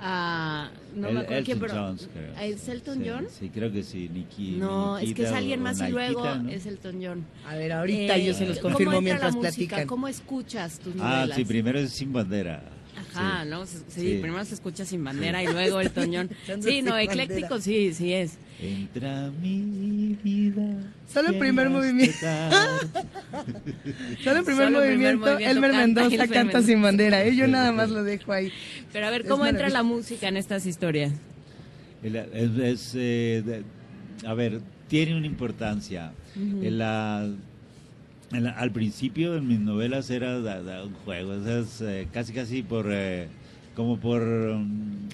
[0.00, 0.70] a...
[0.96, 1.74] No El- me acuerdo quién, pero...
[1.74, 2.34] John, creo.
[2.42, 3.26] ¿Es Elton Sí, John?
[3.30, 4.52] Sí, creo que sí, Nikki.
[4.58, 6.50] No, es que es Nikita alguien más y Nikita, luego ¿no?
[6.50, 7.24] es Elton John.
[7.46, 9.52] A ver, ahorita yo se los confirmo ¿cómo entra mientras la música?
[9.54, 9.86] platican.
[9.86, 11.36] ¿Cómo escuchas tus Ah, novelas?
[11.36, 12.64] sí, primero es Sin Bandera.
[13.14, 13.50] Ajá, Sí.
[13.50, 13.66] ¿no?
[13.66, 14.18] Sí, Sí.
[14.20, 16.28] primero se escucha sin bandera y luego John.
[16.30, 17.02] Escuchando Sí, no, Bandera.
[17.24, 18.38] ecléctico sí, sí es.
[18.60, 20.76] Entra mi vida.
[21.12, 22.14] Solo el primer movimiento.
[24.22, 27.24] Solo el primer Solo el movimiento, movimiento Elmer canta Mendoza canta sin bandera.
[27.24, 27.34] ¿eh?
[27.34, 28.52] Yo nada más lo dejo ahí.
[28.92, 31.12] Pero a ver, ¿cómo entra la música en estas historias?
[32.02, 33.64] El- Es, es, eh, de-
[34.28, 36.12] a ver, tiene una importancia.
[36.36, 37.28] La-
[38.32, 41.80] en la- al principio en mis novelas era da- da un juego, o sea, es,
[41.82, 43.28] eh, casi casi por eh,
[43.74, 45.08] como por um,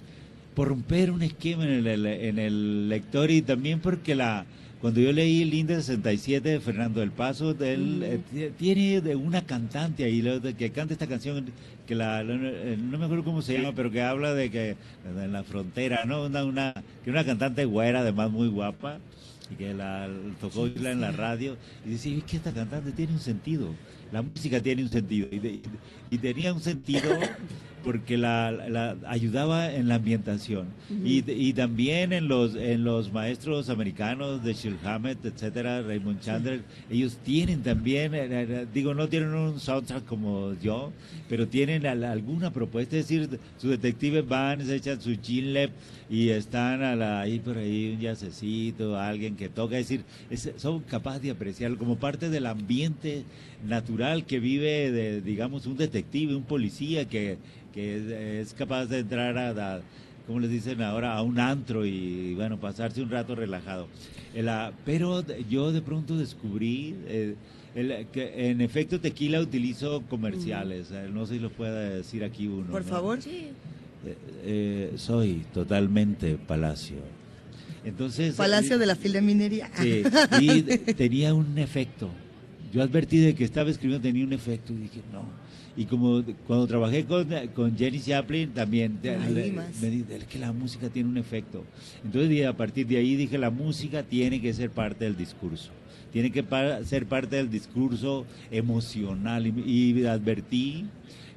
[0.54, 4.44] por romper un esquema en el, en el lector y también porque la
[4.80, 9.42] cuando yo leí el Indy 67 de Fernando del Paso, él, eh, tiene de una
[9.42, 11.46] cantante ahí lo de- que canta esta canción
[11.86, 14.76] que la, la- eh, no me acuerdo cómo se llama, pero que habla de que
[15.20, 16.24] en la frontera, ¿no?
[16.26, 16.74] Una, una,
[17.04, 18.98] que una cantante güera, además muy guapa,
[19.50, 20.08] y que la
[20.40, 23.74] tocó en la radio, y decía, es que esta cantante tiene un sentido,
[24.12, 25.28] la música tiene un sentido,
[26.10, 27.10] y tenía un sentido
[27.84, 30.66] porque la, la ayudaba en la ambientación.
[31.04, 36.62] Y, y también en los en los maestros americanos de Shirl Hammett, etcétera, Raymond Chandler,
[36.90, 40.92] ellos tienen también, eh, eh, digo, no tienen un soundtrack como yo,
[41.28, 45.70] pero tienen al- alguna propuesta, es decir, su detective van, se echan su chinlep
[46.10, 50.50] y están a la- ahí por ahí un yacecito, alguien que toca, es decir, es-
[50.56, 53.22] son capaces de apreciarlo como parte del ambiente
[53.66, 55.97] natural que vive, de, digamos, un detective,
[56.34, 57.38] un policía que,
[57.72, 59.80] que es, es capaz de entrar a, a,
[60.26, 63.88] como les dicen ahora, a un antro y, bueno, pasarse un rato relajado.
[64.34, 67.34] El, ah, pero de- yo de pronto descubrí eh,
[67.74, 72.46] el- que en efecto tequila utilizo comerciales, eh, no sé si lo pueda decir aquí
[72.46, 72.66] uno.
[72.70, 72.88] Por ¿no?
[72.88, 73.18] favor.
[73.26, 73.52] Eh,
[74.44, 76.96] eh, soy totalmente Palacio.
[77.84, 79.70] Entonces, Palacio eh, de la Fila Minería.
[79.80, 80.02] Sí,
[80.40, 82.10] y de- tenía un efecto.
[82.72, 85.22] Yo advertí de que estaba escribiendo, tenía un efecto y dije, no.
[85.78, 88.98] Y como cuando trabajé con, con Jenny Chaplin, también
[89.34, 89.42] le-
[89.80, 91.64] me dije, es que la música tiene un efecto.
[92.04, 95.70] Entonces, a partir de ahí dije, la música tiene que ser parte del discurso.
[96.12, 99.46] Tiene que pa- ser parte del discurso emocional.
[99.46, 99.52] Y,
[100.00, 100.84] y advertí,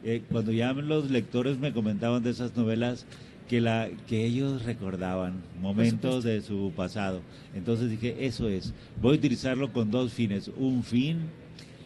[0.03, 3.05] eh, cuando ya los lectores me comentaban de esas novelas,
[3.47, 7.21] que, la, que ellos recordaban momentos de su pasado.
[7.53, 10.49] Entonces dije, eso es, voy a utilizarlo con dos fines.
[10.57, 11.17] Un fin,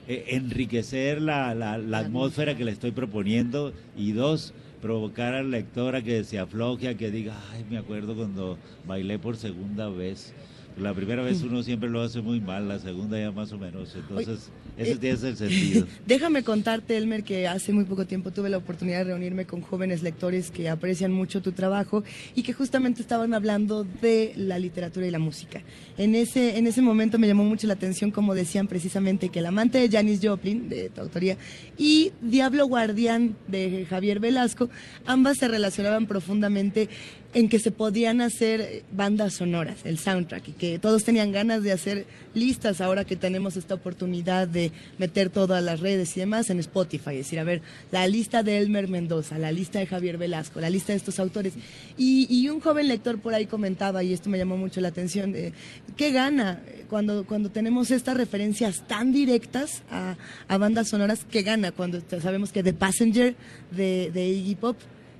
[0.08, 5.96] eh, enriquecer la, la, la atmósfera que le estoy proponiendo y dos, provocar al lector
[5.96, 10.34] a que se afloje, a que diga, ay, me acuerdo cuando bailé por segunda vez.
[10.78, 13.96] La primera vez uno siempre lo hace muy mal, la segunda ya más o menos.
[13.96, 15.88] Entonces, ese eh, tiene el sentido.
[16.06, 20.04] Déjame contarte, Elmer, que hace muy poco tiempo tuve la oportunidad de reunirme con jóvenes
[20.04, 22.04] lectores que aprecian mucho tu trabajo
[22.36, 25.62] y que justamente estaban hablando de la literatura y la música.
[25.98, 29.46] En ese, en ese momento me llamó mucho la atención como decían precisamente que el
[29.46, 31.38] amante de Janis Joplin, de tu autoría,
[31.78, 34.70] y Diablo Guardián de Javier Velasco,
[35.06, 36.90] ambas se relacionaban profundamente
[37.36, 41.74] en que se podían hacer bandas sonoras, el soundtrack, y que todos tenían ganas de
[41.74, 46.60] hacer listas ahora que tenemos esta oportunidad de meter todas las redes y demás en
[46.60, 50.62] Spotify, es decir, a ver, la lista de Elmer Mendoza, la lista de Javier Velasco,
[50.62, 51.54] la lista de estos autores.
[51.98, 55.52] Y, un joven lector por ahí comentaba, y esto me llamó mucho la atención, de,
[55.98, 60.16] ¿qué gana cuando, cuando tenemos estas referencias tan directas a,
[60.58, 61.26] bandas sonoras?
[61.30, 63.36] ¿Qué gana cuando sabemos que The Passenger
[63.72, 64.78] de Iggy Pop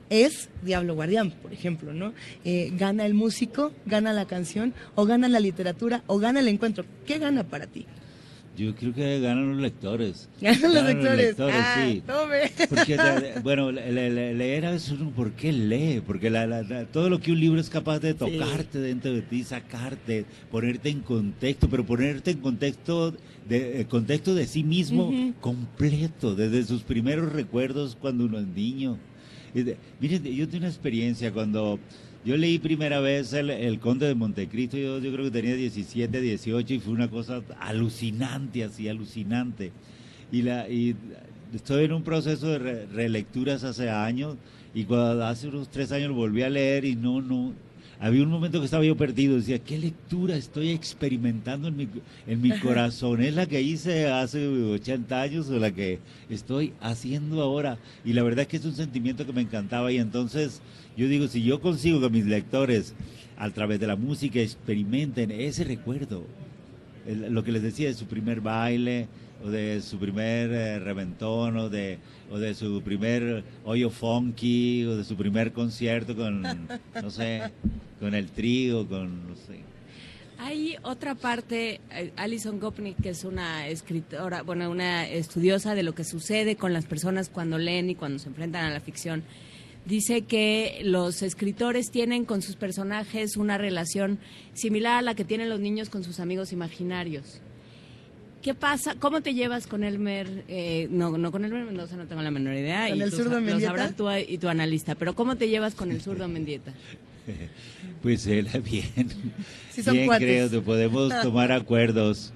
[0.10, 2.14] es Diablo Guardián, por ejemplo, ¿no?
[2.44, 6.86] Eh, ¿Gana el músico, gana la canción, o gana la literatura, o gana el encuentro?
[7.06, 7.86] ¿Qué gana para ti?
[8.58, 10.30] Yo creo que ganan los lectores.
[10.42, 11.36] Ganan los lectores.
[11.42, 12.02] Ah, sí.
[12.08, 12.52] tome.
[12.70, 12.98] Porque,
[13.44, 16.02] bueno, le- le- le- leer es uno, ¿por qué lee?
[16.08, 19.44] Porque la- la- todo lo que un libro es capaz de tocarte dentro de ti,
[19.44, 23.12] sacarte, ponerte en contexto, pero ponerte en contexto
[23.50, 25.12] de, eh, contexto de sí mismo
[25.42, 28.98] completo, desde sus primeros recuerdos cuando uno es niño.
[29.56, 31.80] Miren, yo tengo una experiencia cuando
[32.26, 36.20] yo leí primera vez el, el Conde de Montecristo, yo, yo creo que tenía 17,
[36.22, 39.72] 18 y fue una cosa alucinante, así, alucinante.
[40.32, 40.96] Y, la, y
[41.54, 44.36] estoy en un proceso de re- relecturas hace años
[44.74, 47.54] y cuando hace unos tres años lo volví a leer y no, no,
[48.00, 51.88] había un momento que estaba yo perdido, decía, ¿qué lectura estoy experimentando en mi,
[52.28, 53.22] en mi corazón?
[53.22, 56.00] ¿Es la que hice hace 80 años o la que
[56.30, 57.78] estoy haciendo ahora?
[58.04, 60.62] Y la verdad es que es un sentimiento que me encantaba y entonces
[60.98, 62.94] yo digo, si yo consigo que mis lectores
[63.38, 66.26] a través de la música experimenten ese recuerdo,
[67.06, 69.08] lo que les decía de su primer baile
[69.44, 72.00] o de su primer eh, reventón o de
[72.32, 77.52] o de su primer hoyo funky o de su primer concierto con no sé
[78.06, 79.62] con el trío con no sé
[80.38, 85.96] Hay otra parte, eh, Alison Gopnik, que es una escritora, bueno, una estudiosa de lo
[85.96, 89.24] que sucede con las personas cuando leen y cuando se enfrentan a la ficción.
[89.88, 94.20] Dice que los escritores tienen con sus personajes una relación
[94.54, 97.40] similar a la que tienen los niños con sus amigos imaginarios.
[98.44, 98.94] ¿Qué pasa?
[99.00, 100.44] ¿Cómo te llevas con Elmer?
[100.48, 102.90] Eh, no, no con Elmer Mendoza, no tengo la menor idea.
[102.90, 103.68] ¿Con y el tú zurdo sa- Lo Mendieta?
[103.68, 104.94] sabrás tú y tu analista.
[104.96, 106.72] Pero ¿cómo te llevas con el zurdo Mendieta?
[108.02, 109.10] pues él bien
[109.72, 110.28] Sí son bien cuates.
[110.28, 112.34] creo que podemos tomar acuerdos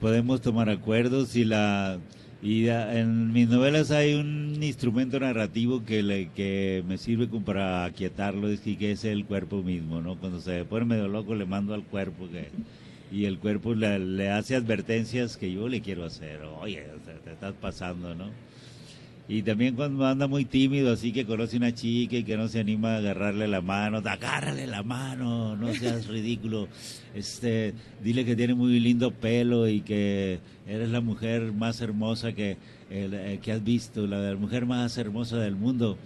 [0.00, 1.98] podemos tomar acuerdos y la
[2.42, 7.84] Y en mis novelas hay un instrumento narrativo que, le, que me sirve como para
[7.84, 10.16] aquietarlo, es que, es el cuerpo mismo, ¿no?
[10.16, 12.48] Cuando se pone medio loco le mando al cuerpo que
[13.12, 16.40] y el cuerpo le, le hace advertencias que yo le quiero hacer.
[16.60, 18.30] Oye, sea, te estás pasando, ¿no?
[19.32, 22.58] Y también cuando anda muy tímido, así que conoce una chica y que no se
[22.58, 26.66] anima a agarrarle la mano, agárrale la mano, no seas ridículo.
[27.14, 32.56] Este, dile que tiene muy lindo pelo y que eres la mujer más hermosa que,
[32.90, 35.96] eh, que has visto, la mujer más hermosa del mundo.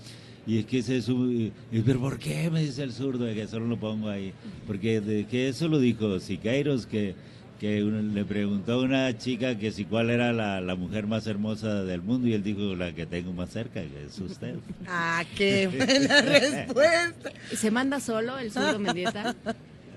[0.47, 1.51] Y es que ese es un-
[1.87, 2.51] pero ¿por qué?
[2.51, 4.35] Me dice el zurdo, que solo lo pongo ahí.
[4.67, 7.15] Porque de eso lo dijo Siqueiros, que,
[7.61, 11.27] que uno- le preguntó a una chica que si cuál era la, la mujer más
[11.27, 14.57] hermosa del mundo y él dijo la que tengo más cerca, que es usted.
[14.87, 17.33] Ah, qué buena respuesta.
[17.55, 19.35] ¿Se manda solo el zurdo Mendieta?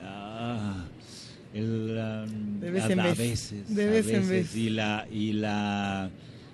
[0.03, 0.85] Ah,
[1.53, 3.17] el, um, De vez a, en a vez.
[3.17, 4.29] veces, De a vez en veces.
[4.29, 4.55] vez.
[4.55, 6.09] Y la, y la,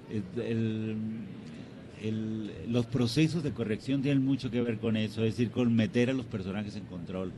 [0.10, 0.96] el- el-
[2.02, 6.10] el- los procesos de corrección tienen mucho que ver con eso, es decir, con meter
[6.10, 7.32] a los personajes en control,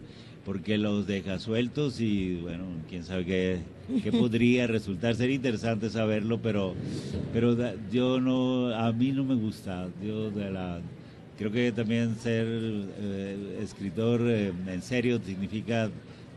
[0.46, 3.60] porque los deja sueltos y bueno, quién sabe qué,
[4.04, 6.76] qué podría resultar, sería interesante saberlo, pero,
[7.34, 7.58] pero
[7.92, 10.80] yo no, a mí no me gusta, yo de la,
[11.38, 15.90] creo que también ser eh, escritor eh, en serio significa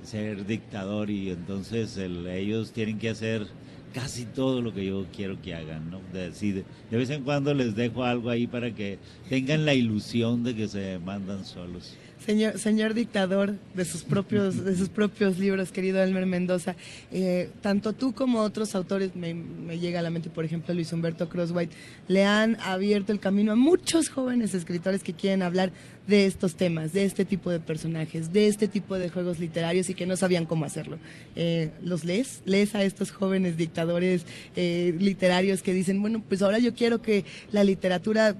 [0.02, 3.46] ser dictador y entonces el- ellos tienen que hacer
[3.92, 6.00] casi todo lo que yo quiero que hagan, ¿no?
[6.12, 10.68] De vez en cuando les dejo algo ahí para que tengan la ilusión de que
[10.68, 11.94] se mandan solos.
[12.24, 16.76] Señor, señor dictador de sus propios, de sus propios libros, querido Elmer Mendoza,
[17.10, 20.92] eh, tanto tú como otros autores, me, me llega a la mente, por ejemplo, Luis
[20.92, 21.74] Humberto Crosswhite,
[22.08, 25.72] le han abierto el camino a muchos jóvenes escritores que quieren hablar
[26.08, 29.94] de estos temas, de este tipo de personajes, de este tipo de juegos literarios y
[29.94, 30.98] que no sabían cómo hacerlo.
[31.36, 32.40] Eh, ¿Los lees?
[32.46, 34.24] ¿Lees a estos jóvenes dictadores
[34.56, 38.36] eh, literarios que dicen, bueno, pues ahora yo quiero que la literatura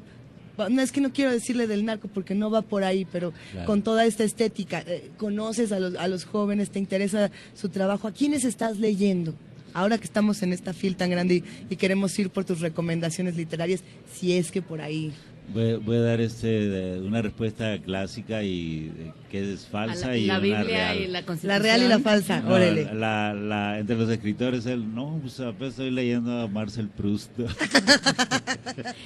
[0.69, 3.67] no es que no quiero decirle del narco porque no va por ahí, pero Claro.
[3.67, 8.09] con toda esta estética, eh, conoces a los, a los jóvenes, te interesa su trabajo,
[8.09, 9.35] ¿a quiénes estás leyendo?
[9.75, 13.37] Ahora que estamos en esta fil tan grande y, y queremos ir por tus recomendaciones
[13.37, 15.13] literarias, si es que por ahí.
[15.53, 20.27] Voy, voy a dar este una respuesta clásica y eh, que es falsa la- y
[20.27, 20.99] la una Biblia real.
[21.01, 22.89] y la La real y la falsa, No, órale.
[22.95, 27.31] la, la- entre los escritores, el, no, pues apenas estoy leyendo a Marcel Proust.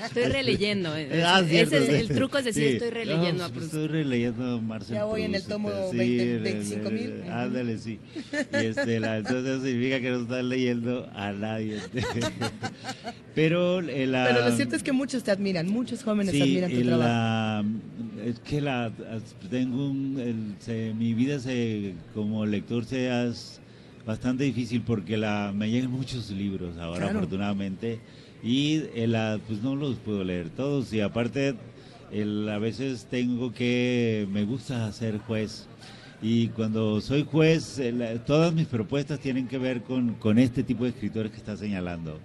[0.05, 0.95] Estoy releyendo.
[0.97, 1.23] eh.
[1.25, 1.95] Ah, Ese cierto, es sí.
[1.95, 2.73] el truco es decir, Sí.
[2.75, 3.75] estoy releyendo No, a pues, Proust.
[3.75, 7.13] Estoy releyendo a Marcel Ya voy en el Proust, tomo este, 20, el- 25 mil.
[7.31, 7.99] Ándale, sí.
[8.53, 11.79] Y este, la- entonces eso significa que no estás leyendo a nadie.
[13.35, 16.71] Pero, eh, la, Pero lo cierto es que muchos te admiran, muchos jóvenes Sí, admiran
[16.71, 17.09] tu el, trabajo.
[17.09, 17.65] la-
[18.27, 18.93] es que la
[19.51, 23.61] tengo un, el- se- mi vida se como lector se es
[24.07, 27.19] bastante difícil porque la me llegan muchos libros ahora Claro.
[27.21, 28.01] afortunadamente
[28.43, 31.55] y eh, la, pues no los puedo leer todos y aparte
[32.11, 35.67] el- a veces tengo que me gusta ser juez
[36.21, 40.85] y cuando soy juez el- todas mis propuestas tienen que ver con, con este tipo
[40.85, 42.19] de escritores que está señalando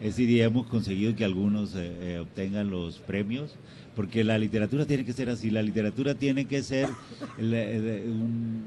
[0.00, 3.54] es decir, hemos conseguido que algunos eh, eh, obtengan los premios,
[3.96, 6.88] porque la literatura tiene que ser así, la literatura tiene que ser,
[7.38, 8.02] eh,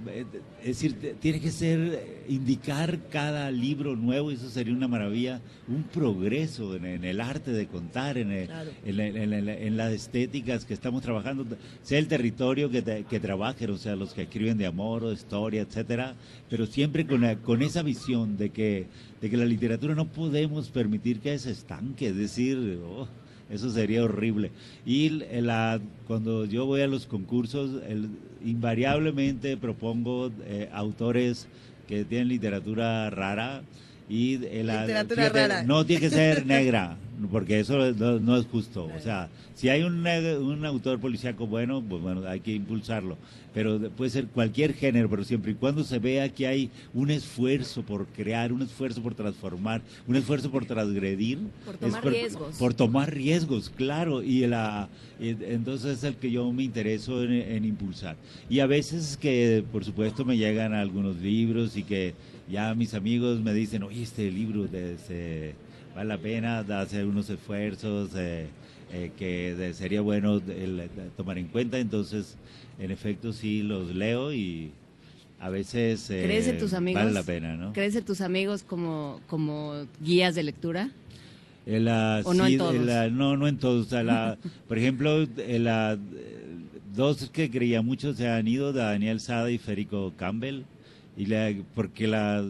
[0.07, 0.25] eh,
[0.61, 5.39] es decir, tiene que ser, eh, indicar cada libro nuevo, y eso sería una maravilla,
[5.67, 8.71] un progreso en, en el arte de contar, en, el- Claro.
[8.85, 11.45] en, en en las estéticas que estamos trabajando,
[11.83, 15.09] sea el territorio que, te- que trabajen, o sea, los que escriben de amor o
[15.09, 16.15] de historia, etcétera,
[16.49, 18.87] pero siempre con, la- con esa visión de que,
[19.21, 23.07] de que la literatura no podemos permitir que se estanque, es decir, oh,
[23.49, 24.51] eso sería horrible.
[24.85, 28.09] Y la- cuando yo voy a los concursos, el-
[28.45, 31.47] invariablemente propongo eh, autores
[31.87, 33.63] que tienen literatura rara
[34.09, 35.63] y la- Literatura rara.
[35.63, 36.97] no tiene que ser negra,
[37.31, 38.89] porque eso no, no es justo.
[38.95, 43.17] O sea, si hay un, un autor policíaco bueno, pues bueno, hay que impulsarlo.
[43.53, 47.09] Pero de- puede ser cualquier género, pero siempre y cuando se vea que hay un
[47.09, 51.39] esfuerzo por crear, un esfuerzo por transformar, un esfuerzo por transgredir.
[51.65, 52.55] Por es tomar riesgos.
[52.57, 54.21] Por tomar riesgos, claro.
[54.23, 54.87] Y la,
[55.19, 58.15] entonces es el que yo me intereso en, en impulsar.
[58.49, 62.13] Y a veces que, por supuesto, me llegan algunos libros y que
[62.49, 65.53] ya mis amigos me dicen, oye, este libro de, se-
[65.95, 68.47] vale la pena de hacer unos esfuerzos eh,
[68.91, 71.77] eh, que de- sería bueno el tomar en cuenta.
[71.79, 72.35] Entonces,
[72.79, 74.71] en efecto, sí los leo y
[75.39, 77.01] a veces eh, ¿Crees en tus amigos?
[77.01, 77.71] vale la pena, ¿no?
[77.73, 80.89] ¿Crees en tus amigos como, como guías de lectura?
[81.65, 82.75] La- ¿O no en todos?
[82.75, 83.91] la- no, no en todos.
[83.91, 84.37] La-
[84.67, 85.97] por ejemplo, la-
[86.95, 90.63] dos que creía mucho se han ido, Daniel Sada y Federico Campbell,
[91.17, 92.45] y la, porque la,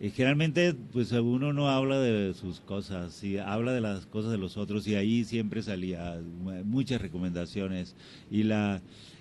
[0.00, 4.38] Y generalmente, pues uno no habla de sus cosas, y habla de las cosas de
[4.38, 6.18] los otros, y ahí siempre salía
[6.64, 7.94] muchas recomendaciones.
[8.30, 8.80] Y la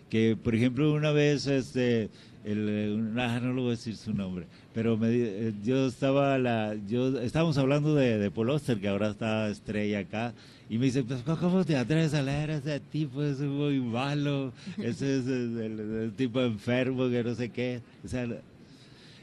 [0.10, 2.10] que, por ejemplo, una vez, este,
[2.46, 6.76] el, ah, no lo voy a decir su nombre, pero me, eh, yo estaba, la,
[6.88, 10.34] yo estábamos hablando de, de Poloster, que ahora está estrella acá,
[10.70, 13.24] y me dice, pues, ¿cómo te atreves a leer a ese tipo?
[13.24, 17.82] Es muy malo, ese es el, tipo enfermo, que no sé qué.
[18.06, 18.28] O sea,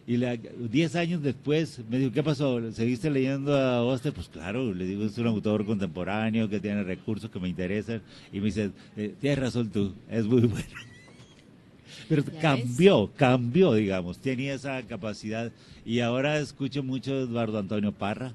[0.08, 2.72] y la, diez años después me dijo, ¿qué pasó?
[2.72, 4.12] ¿Seguiste leyendo a Oster?
[4.12, 8.02] Pues claro, le digo, es un autor contemporáneo que tiene recursos que me interesan.
[8.32, 10.66] Y me dice, eh, tienes razón tú, es muy bueno.
[12.08, 15.52] Pero cambió, cambió, digamos, tenía esa capacidad.
[15.84, 18.32] Y ahora escucho mucho a Eduardo Antonio Parra,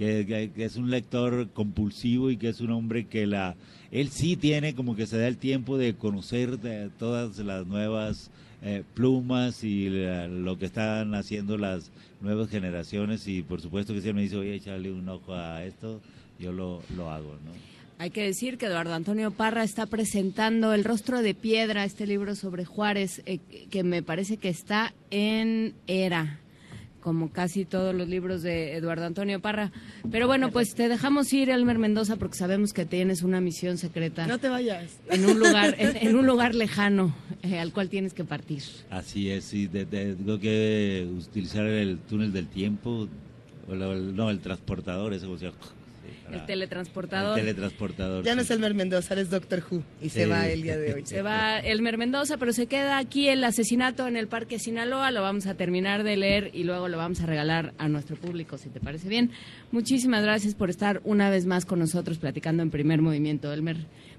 [0.00, 3.54] que, es un lector compulsivo y que es un hombre que la...
[3.90, 8.30] Él sí tiene como que se da el tiempo de conocer de todas las nuevas
[8.62, 11.90] eh, plumas y lo que están haciendo las
[12.22, 15.64] nuevas generaciones y por supuesto que si él me dice, oye, echarle un ojo a
[15.64, 16.00] esto,
[16.38, 17.52] yo lo, lo hago, ¿no?
[17.98, 22.34] Hay que decir que Eduardo Antonio Parra está presentando El rostro de piedra, este libro
[22.34, 26.40] sobre Juárez, eh, que me parece que está en ERA
[27.00, 29.72] como casi todos los libros de Eduardo Antonio Parra.
[30.10, 34.26] Pero bueno, pues te dejamos ir, Elmer Mendoza, porque sabemos que tienes una misión secreta.
[34.26, 34.98] No te vayas.
[35.10, 38.62] En un lugar, en, un lugar lejano eh, al cual tienes que partir.
[38.90, 43.08] Así es, sí, tengo que utilizar el túnel del tiempo,
[43.68, 45.52] o no, el transportador, ese, o sea,
[46.32, 47.38] el teletransportador.
[47.38, 48.24] El teletransportador.
[48.24, 49.82] Ya no es Elmer Mendoza, es Doctor Who.
[50.00, 51.02] Y se va el día de hoy.
[51.06, 55.10] Se va Elmer Mendoza, pero se queda aquí el asesinato en el Parque Sinaloa.
[55.10, 58.58] Lo vamos a terminar de leer y luego lo vamos a regalar a nuestro público,
[58.58, 59.30] si te parece bien.
[59.72, 63.76] Muchísimas gracias por estar una vez más con nosotros platicando en primer movimiento, Elmer.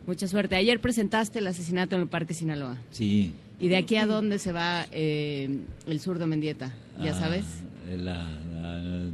[0.07, 0.55] Mucha suerte.
[0.55, 2.77] Ayer presentaste el asesinato en el Parque Sinaloa.
[2.89, 3.33] Sí.
[3.59, 6.73] ¿Y de aquí a dónde se va eh, el zurdo Mendieta?
[6.99, 7.45] ¿Ya ah, sabes?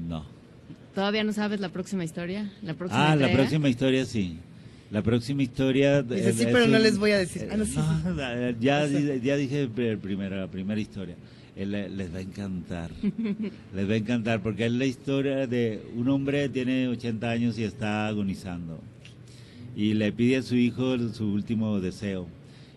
[0.08, 0.37] no.
[0.98, 2.52] ¿Todavía no sabes la próxima historia?
[2.64, 4.40] ¿La próxima ah, la próxima historia sí.
[4.90, 6.02] La próxima historia...
[6.02, 7.48] Dice, sí, pero no les voy a decir.
[7.52, 11.16] Ah, ya, ya dije primero, la primera historia.
[11.56, 12.90] Les va a encantar.
[13.76, 17.64] les va a encantar porque es la historia de un hombre tiene 80 años y
[17.64, 18.80] está agonizando.
[19.76, 22.28] Y le pide a su hijo su último deseo.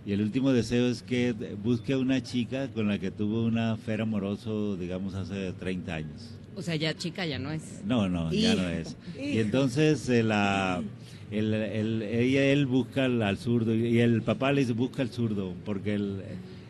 [0.05, 1.33] Y el último deseo es que
[1.65, 6.40] busque a una chica con la que tuvo una affair amoroso, digamos, hace 30 años.
[6.61, 7.81] O sea, ya chica ya no es.
[7.87, 8.95] No, no, ya no es.
[9.19, 10.83] Y entonces eh, la,
[11.31, 15.95] el, ella, él busca al, zurdo y el papá le dice busca al zurdo porque
[15.95, 16.21] el,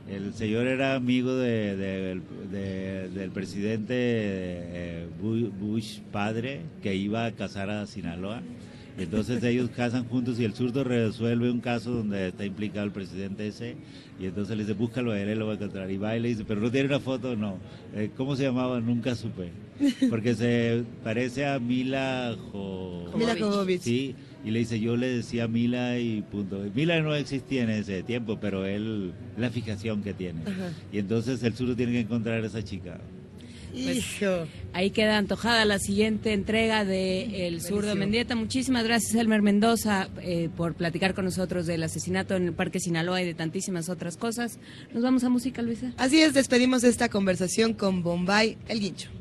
[0.09, 7.85] el señor era amigo de, del presidente eh, Bush padre que iba a casar a
[7.89, 8.43] Sinaloa.
[8.97, 13.49] Entonces ellos casan juntos y el zurdo resuelve un caso donde está implicado el presidente
[13.49, 13.75] ese
[14.21, 15.91] y entonces le dice, búscalo a él, él lo va a encontrar.
[15.91, 17.57] Y va y le dice, pero no tiene una foto, no.
[17.95, 18.79] Eh, ¿Cómo se llamaba?
[18.79, 19.51] Nunca supe.
[20.11, 22.37] Porque se parece a Mila
[23.17, 23.81] Mila Jovovich.
[23.81, 26.63] Sí, y le dice, yo le decía Mila y punto.
[26.75, 30.41] Mila no existía en ese tiempo, pero él, la fijación que tiene.
[30.93, 33.01] Y entonces el zurdo tiene que encontrar a esa chica.
[33.73, 34.05] Pues,
[34.73, 38.35] ahí queda antojada la siguiente entrega de El Zurdo Mendieta.
[38.35, 43.23] Muchísimas gracias, Elmer Mendoza, eh, por platicar con nosotros del asesinato en el Parque Sinaloa
[43.23, 44.59] y de tantísimas otras cosas.
[44.93, 45.93] Nos vamos a música, Luisa.
[45.97, 49.20] Así es, despedimos esta conversación con Bombay, el guincho.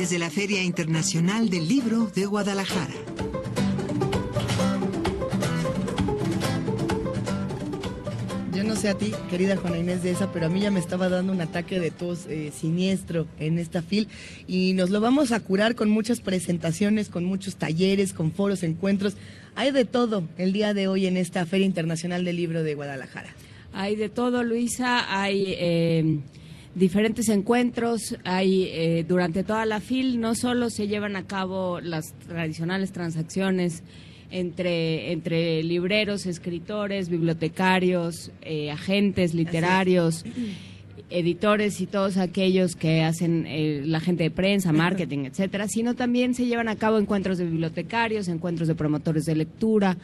[0.00, 2.94] Desde la Feria Internacional del Libro de Guadalajara.
[8.54, 10.80] Yo no sé a ti, querida Juana Inés de esa, pero a mí ya me
[10.80, 14.08] estaba dando un ataque de tos eh, siniestro en esta fil
[14.48, 19.18] y nos lo vamos a curar con muchas presentaciones, con muchos talleres, con foros, encuentros.
[19.54, 23.34] Hay de todo el día de hoy en esta Feria Internacional del Libro de Guadalajara.
[23.74, 25.20] Hay de todo, Luisa.
[25.20, 26.20] Hay eh,
[26.74, 28.16] diferentes encuentros.
[28.24, 33.82] Hay eh, durante toda la FIL no solo se llevan a cabo las tradicionales transacciones
[34.30, 40.24] entre, entre libreros, escritores, bibliotecarios, eh, agentes literarios,
[41.10, 46.34] editores y todos aquellos que hacen eh, la gente de prensa, marketing, etcétera, sino también
[46.34, 49.96] se llevan a cabo encuentros de bibliotecarios, encuentros de promotores de lectura,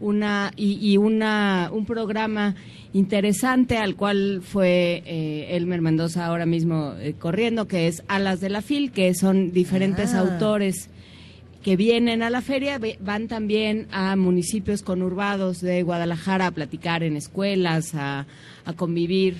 [0.00, 2.54] una y, y una un programa
[2.92, 8.50] interesante al cual fue eh, Elmer Mendoza ahora mismo eh, corriendo, que es Alas de
[8.50, 10.20] la Fil, que son diferentes Ah.
[10.20, 10.88] autores
[11.62, 17.16] que vienen a la feria, van también a municipios conurbados de Guadalajara a platicar en
[17.16, 18.26] escuelas, a,
[18.64, 19.36] a convivir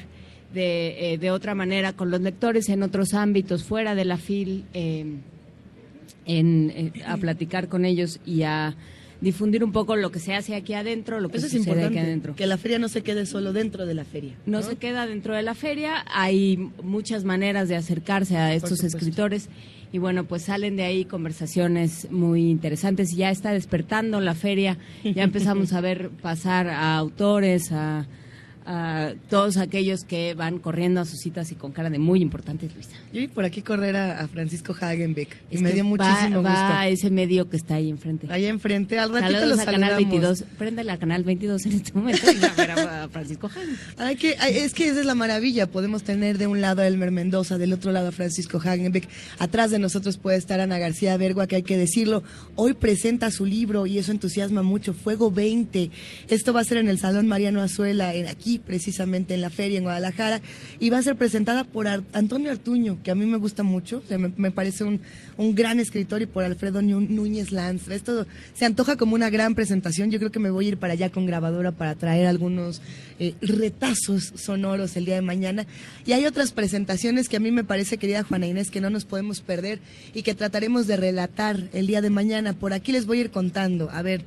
[0.52, 4.64] de, eh, de otra manera con los lectores en otros ámbitos fuera de la FIL,
[4.74, 5.06] eh,
[6.26, 8.74] en, a platicar con ellos y a
[9.20, 11.98] difundir un poco lo que se hace aquí adentro, lo que Eso es sucede aquí
[11.98, 12.34] adentro.
[12.34, 14.34] que la feria no se quede solo dentro de la feria.
[14.46, 19.48] No, se queda dentro de la feria, hay muchas maneras de acercarse a estos escritores
[19.92, 23.08] y bueno, pues salen de ahí conversaciones muy interesantes.
[23.16, 28.06] Ya está despertando la feria, ya empezamos a ver pasar a autores, a,
[28.66, 32.72] a todos aquellos que van corriendo a sus citas y con cara de muy importantes,
[32.74, 32.90] Luisa.
[33.12, 36.74] Yo vi por aquí correr a, a Francisco Hagenbeck y me dio muchísimo va gusto.
[36.78, 38.26] a ese medio que está ahí enfrente.
[38.30, 40.10] Allá enfrente, al ratito Saludos los a Canal saludamos.
[40.38, 40.44] 22.
[40.58, 43.76] Préndele a Canal 22 en este momento y a ver a, Francisco Hagen.
[43.98, 45.66] Hay que, hay- es que esa es la maravilla.
[45.66, 49.08] Podemos tener de un lado a Elmer Mendoza, del otro lado a Francisco Hagenbeck.
[49.38, 52.22] Atrás de nosotros puede estar Ana García Bergua, que hay que decirlo.
[52.56, 54.92] Hoy presenta su libro y eso entusiasma mucho.
[54.94, 55.90] Fuego 20.
[56.28, 59.78] Esto va a ser en el Salón Mariano Azuela, en, aquí precisamente en la feria
[59.78, 60.40] en Guadalajara.
[60.78, 64.02] Y va a ser presentada por Antonio Artuño, que a mí me gusta mucho.
[64.36, 65.00] Me, parece un,
[65.36, 67.88] un gran escritor y por Alfredo Núñez Lanz.
[67.88, 70.10] Esto se antoja como una gran presentación.
[70.10, 72.80] Yo creo que me voy a ir para allá con grabadora para traer algunos
[73.18, 75.66] eh, retazos sonoros el día de mañana.
[76.06, 79.04] Y hay otras presentaciones que a mí me parece, querida Juana Inés, que no nos
[79.04, 79.80] podemos perder
[80.14, 82.54] y que trataremos de relatar el día de mañana.
[82.54, 83.90] Por aquí les voy a ir contando.
[83.90, 84.24] A ver,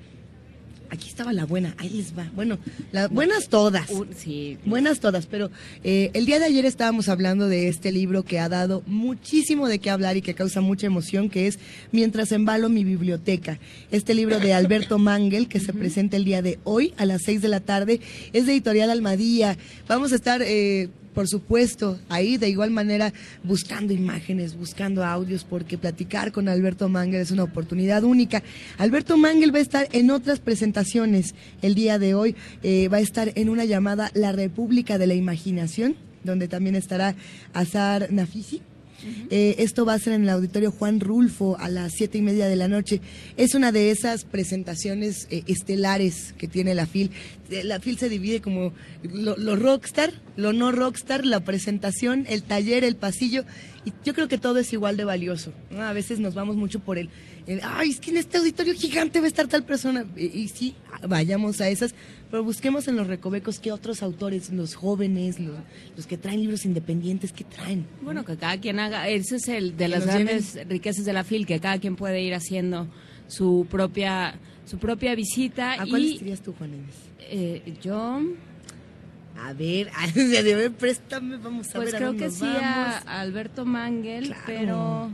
[0.93, 2.29] aquí estaba la buena, ahí les va.
[2.35, 2.57] Bueno,
[2.91, 3.89] las buenas todas.
[4.15, 4.57] sí.
[4.65, 5.49] Buenas todas, pero
[5.83, 9.79] eh, el día de ayer estábamos hablando de este libro que ha dado muchísimo de
[9.79, 11.59] qué hablar y que causa mucha emoción, que es
[11.91, 13.59] Mientras embalo mi biblioteca.
[13.91, 17.41] Este libro de Alberto Mangel, que se presenta el día de hoy a las 6
[17.41, 17.99] de la tarde,
[18.31, 19.57] es de Editorial Almadía.
[19.87, 20.41] Vamos a estar...
[20.41, 26.89] eh, por supuesto, ahí de igual manera buscando imágenes, buscando audios, porque platicar con Alberto
[26.89, 28.43] Mangel es una oportunidad única.
[28.77, 33.01] Alberto Mangel va a estar en otras presentaciones el día de hoy, eh, va a
[33.01, 37.15] estar en una llamada La República de la Imaginación, donde también estará
[37.53, 38.61] Azar Nafisi.
[39.29, 42.47] Eh, esto va a ser en el auditorio Juan Rulfo a las siete y media
[42.47, 43.01] de la noche.
[43.37, 47.11] Es una de esas presentaciones eh, estelares que tiene la FIL.
[47.63, 48.73] La FIL se divide como
[49.03, 53.43] lo, lo rockstar, lo no rockstar, la presentación, el taller, el pasillo.
[53.85, 55.51] Y yo creo que todo es igual de valioso.
[55.69, 55.81] ¿no?
[55.81, 57.09] A veces nos vamos mucho por el,
[57.45, 60.05] el, ay, es que en este auditorio gigante va a estar tal persona.
[60.15, 60.75] Y, y sí,
[61.07, 61.93] vayamos a esas,
[62.31, 65.55] pero busquemos en los recovecos qué otros autores, los jóvenes, los,
[65.95, 67.85] los que traen libros independientes, qué traen.
[68.01, 71.45] Bueno, que cada quien haga, ese es el de las grandes riquezas de la FIL,
[71.45, 72.87] que cada quien puede ir haciendo
[73.27, 75.73] su propia su propia visita.
[75.73, 76.95] ¿A cuáles y, irías tú, Juan Inés?
[77.19, 78.21] eh, yo,
[79.37, 82.97] A ver, de ver, préstame, vamos a pues ver a creo que sí a.
[82.97, 85.09] Alberto Mangel, pero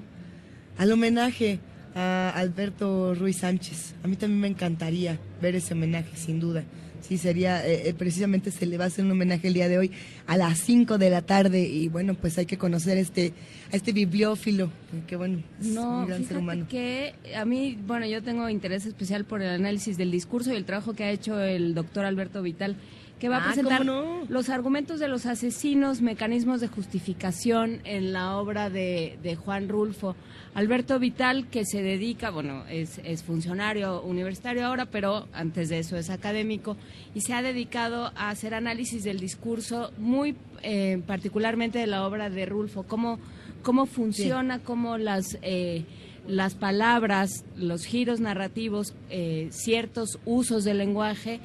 [0.78, 1.60] Al homenaje
[1.96, 3.96] a Alberto Ruiz Sánchez.
[4.04, 6.64] A mí también me encantaría ver ese homenaje, sin duda.
[7.02, 9.78] Sí, sería, eh, eh, precisamente se le va a hacer un homenaje el día de
[9.78, 9.92] hoy
[10.28, 13.34] a las 5 de la tarde y bueno, pues hay que conocer este,
[13.72, 14.70] a este bibliófilo,
[15.08, 16.68] que bueno, es no, un gran ser humano.
[16.70, 20.66] que a mí, bueno, yo tengo interés especial por el análisis del discurso y el
[20.66, 22.76] trabajo que ha hecho el doctor Alberto Vital,
[23.20, 28.38] que va a Ah, presentar los argumentos de los asesinos, mecanismos de justificación en la
[28.38, 30.16] obra de, de Juan Rulfo.
[30.56, 35.96] Alberto Vital, que se dedica, bueno, es, es funcionario universitario ahora, pero antes de eso
[35.96, 36.76] es académico,
[37.14, 42.30] y se ha dedicado a hacer análisis del discurso, muy eh, particularmente de la obra
[42.30, 43.20] de Rulfo, cómo,
[43.62, 45.38] cómo funciona, cómo las...
[45.42, 45.86] eh,
[46.28, 51.40] las palabras, los giros narrativos, eh, ciertos usos del lenguaje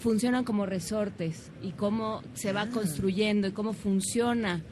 [0.00, 4.62] funcionan como resortes y cómo se va construyendo y cómo funciona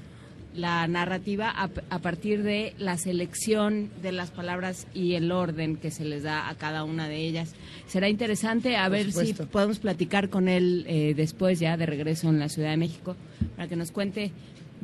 [0.55, 5.91] la narrativa a, a, partir de la selección de las palabras y el orden que
[5.91, 7.55] se les da a cada una de ellas.
[7.87, 12.29] Será interesante a Por ver si podemos platicar con él eh, después ya de regreso
[12.29, 13.15] en la Ciudad de México
[13.57, 14.33] para que nos cuente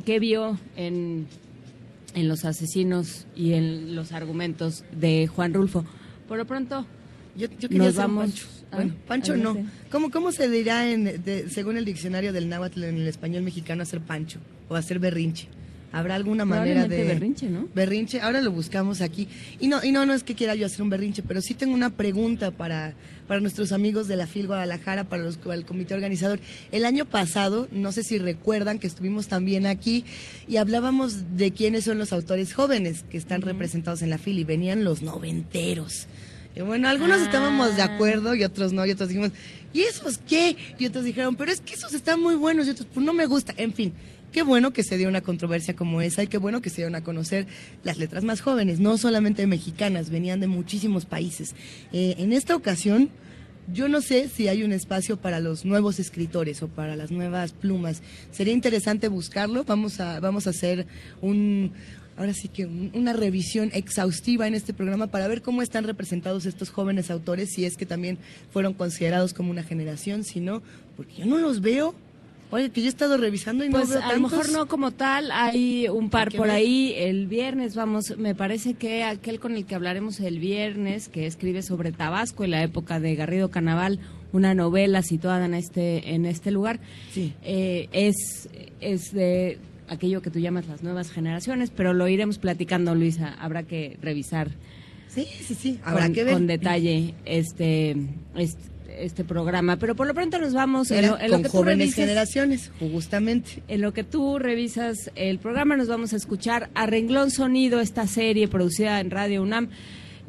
[0.05, 1.27] qué vio en,
[2.15, 5.85] en los asesinos y en los argumentos de Juan Rulfo.
[6.29, 6.87] Por lo pronto,
[7.37, 8.31] Yo, yo quería nos vamos.
[8.31, 8.47] Pancho.
[8.75, 9.57] Bueno, Pancho no.
[9.91, 13.83] ¿Cómo, cómo se dirá, en, de- según el diccionario del náhuatl en el español mexicano,
[13.83, 14.39] hacer Pancho
[14.69, 15.49] o hacer berrinche?
[15.93, 17.05] ¿Habrá alguna manera de...?
[17.05, 17.69] Berrinche, ¿no?
[17.73, 19.29] Berrinche, ahora lo buscamos aquí.
[19.61, 21.73] Y no, y no, no es que quiera yo hacer un berrinche, pero sí tengo
[21.73, 22.95] una pregunta para,
[23.29, 26.41] para nuestros amigos de la FIL Guadalajara, para, los, para el comité organizador.
[26.73, 30.05] El año pasado, no sé si recuerdan que estuvimos también aquí
[30.49, 34.45] y hablábamos de quiénes son los autores jóvenes que están representados en la FIL y
[34.45, 36.09] venían los noventeros.
[36.57, 37.25] Y bueno, algunos Ah.
[37.25, 39.33] estábamos de acuerdo y otros no, y otros dijimos,
[39.73, 40.57] ¿y esos qué?
[40.79, 43.27] Y otros dijeron, pero es que esos están muy buenos, y otros, pues no me
[43.27, 43.53] gusta.
[43.57, 43.93] En fin,
[44.33, 46.95] qué bueno que se dio una controversia como esa y qué bueno que se dieron
[46.95, 47.47] a conocer
[47.83, 51.55] las letras más jóvenes, no solamente mexicanas, venían de muchísimos países.
[51.93, 53.11] Eh, en esta ocasión,
[53.73, 57.53] yo no sé si hay un espacio para los nuevos escritores o para las nuevas
[57.53, 58.03] plumas.
[58.31, 59.65] Sería interesante buscarlo.
[59.65, 60.87] Vamos a, vamos a hacer
[61.23, 61.73] un,
[62.17, 66.47] ahora sí que un- una revisión exhaustiva en este programa para ver cómo están representados
[66.47, 68.19] estos jóvenes autores, si es que también
[68.53, 70.63] fueron considerados como una generación, si no,
[70.97, 71.95] porque yo no los veo.
[72.51, 74.93] Oye, que yo he estado revisando y Pues no veo a lo mejor no como
[74.93, 76.57] tal, hay un par por ver.
[76.57, 76.95] ahí.
[76.97, 81.63] El viernes vamos, me parece que aquel con el que hablaremos el viernes, que escribe
[81.63, 83.99] sobre Tabasco en la época de Garrido Canaval,
[84.33, 86.79] una novela situada en este en este lugar,
[87.17, 88.49] eh, es
[88.81, 93.35] es de aquello que tú llamas las nuevas generaciones, pero lo iremos platicando, Luisa.
[93.41, 94.51] Habrá que revisar.
[95.09, 95.79] Sí, sí, sí.
[95.85, 96.33] Habrá con, que ver.
[96.35, 97.97] con detalle este,
[98.37, 101.49] este este programa, pero por lo pronto nos vamos en lo, en lo con que
[101.49, 103.61] tú jóvenes revises- generaciones, justamente.
[103.67, 108.07] en lo que tú revisas el programa, nos vamos a escuchar a renglón sonido esta
[108.07, 109.69] serie producida en Radio UNAM.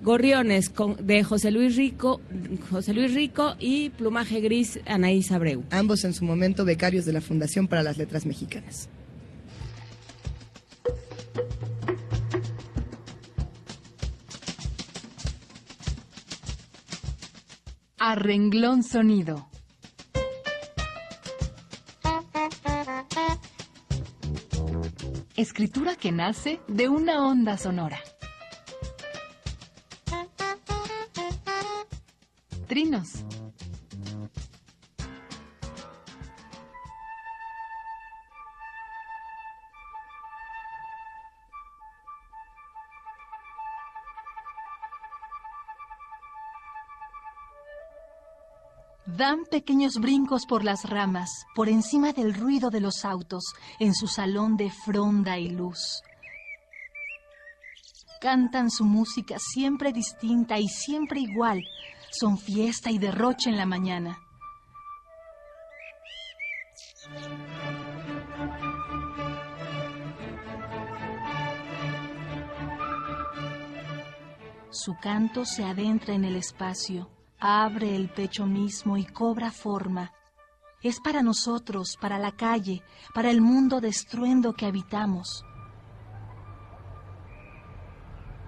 [0.02, 2.22] Gorriones con- de José Luis Rico,
[2.70, 5.64] José Luis Rico y Plumaje Gris Anaís Abreu.
[5.70, 8.90] Ambos en su momento becarios de la Fundación para las Letras Mexicanas.
[18.08, 19.50] A renglón sonido.
[25.36, 28.00] Escritura que nace de una onda sonora.
[32.68, 33.25] Trinos.
[49.18, 54.08] Dan pequeños brincos por las ramas, por encima del ruido de los autos, en su
[54.08, 56.02] salón de fronda y luz.
[58.20, 61.62] Cantan su música siempre distinta y siempre igual.
[62.12, 64.20] Son fiesta y derroche en la mañana.
[74.72, 80.12] Su canto se adentra en el espacio, abre el pecho mismo y cobra forma.
[80.82, 82.84] Es para nosotros, para la calle,
[83.14, 85.44] para el mundo de estruendo que habitamos.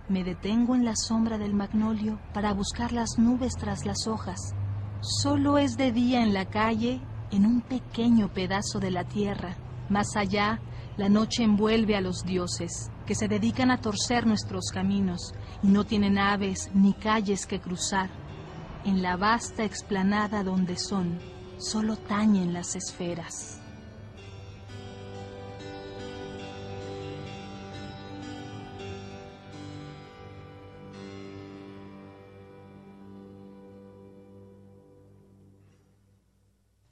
[0.10, 4.54] Me detengo en la sombra del magnolio para buscar las nubes tras las hojas.
[5.02, 7.02] Solo es de día en la calle,
[7.32, 9.58] en un pequeño pedazo de la tierra.
[9.90, 10.62] Más allá,
[10.96, 15.84] la noche envuelve a los dioses, que se dedican a torcer nuestros caminos y no
[15.84, 18.10] tienen aves ni calles que cruzar.
[18.88, 21.20] En la vasta explanada donde son,
[21.58, 23.60] solo tañen las esferas.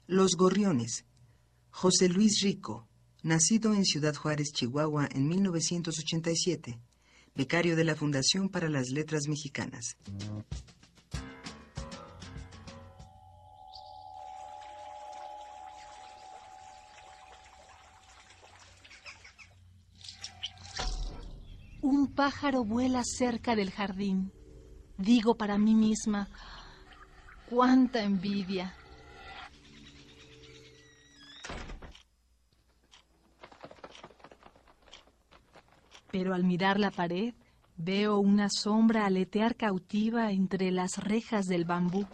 [0.06, 1.06] Los Gorriones.
[1.70, 2.86] José Luis Rico,
[3.22, 6.78] nacido en Ciudad Juárez, Chihuahua, en 1987,
[7.34, 9.96] becario de la Fundación para las Letras Mexicanas.
[22.16, 24.32] Pájaro vuela cerca del jardín.
[24.96, 26.28] Digo para mí misma,
[27.48, 28.74] cuánta envidia.
[36.10, 37.34] Pero al mirar la pared,
[37.76, 42.06] veo una sombra aletear cautiva entre las rejas del bambú.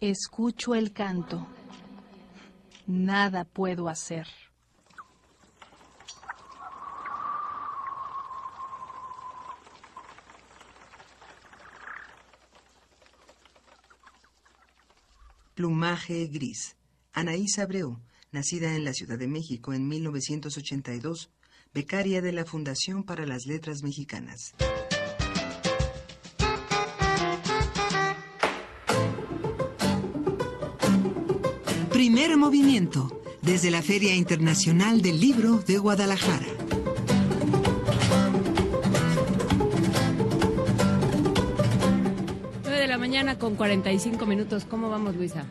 [0.00, 1.46] Escucho el canto.
[2.86, 4.26] Nada puedo hacer.
[15.56, 16.76] Plumaje gris.
[17.14, 17.98] Anaís Abreu,
[18.30, 21.30] nacida en la Ciudad de México en 1982,
[21.72, 24.52] becaria de la Fundación para las Letras Mexicanas.
[31.90, 36.75] Primer movimiento, desde la Feria Internacional del Libro de Guadalajara.
[43.06, 44.64] Mañana con 45 minutos.
[44.64, 45.44] ¿Cómo vamos, Luisa?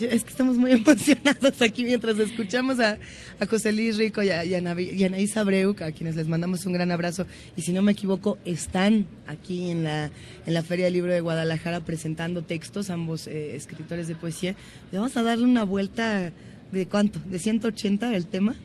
[0.00, 2.96] Es que estamos muy emocionados aquí mientras escuchamos a,
[3.38, 6.64] a José Luis Rico y a, y a a Anaís Abreu, a quienes les mandamos
[6.64, 7.26] un gran abrazo.
[7.58, 10.10] Y si no me equivoco, están aquí en la,
[10.46, 14.56] en la Feria del Libro de Guadalajara presentando textos, ambos eh, escritores de poesía.
[14.90, 16.32] Le vamos a darle una vuelta
[16.72, 18.56] de cuánto, de 180 el tema.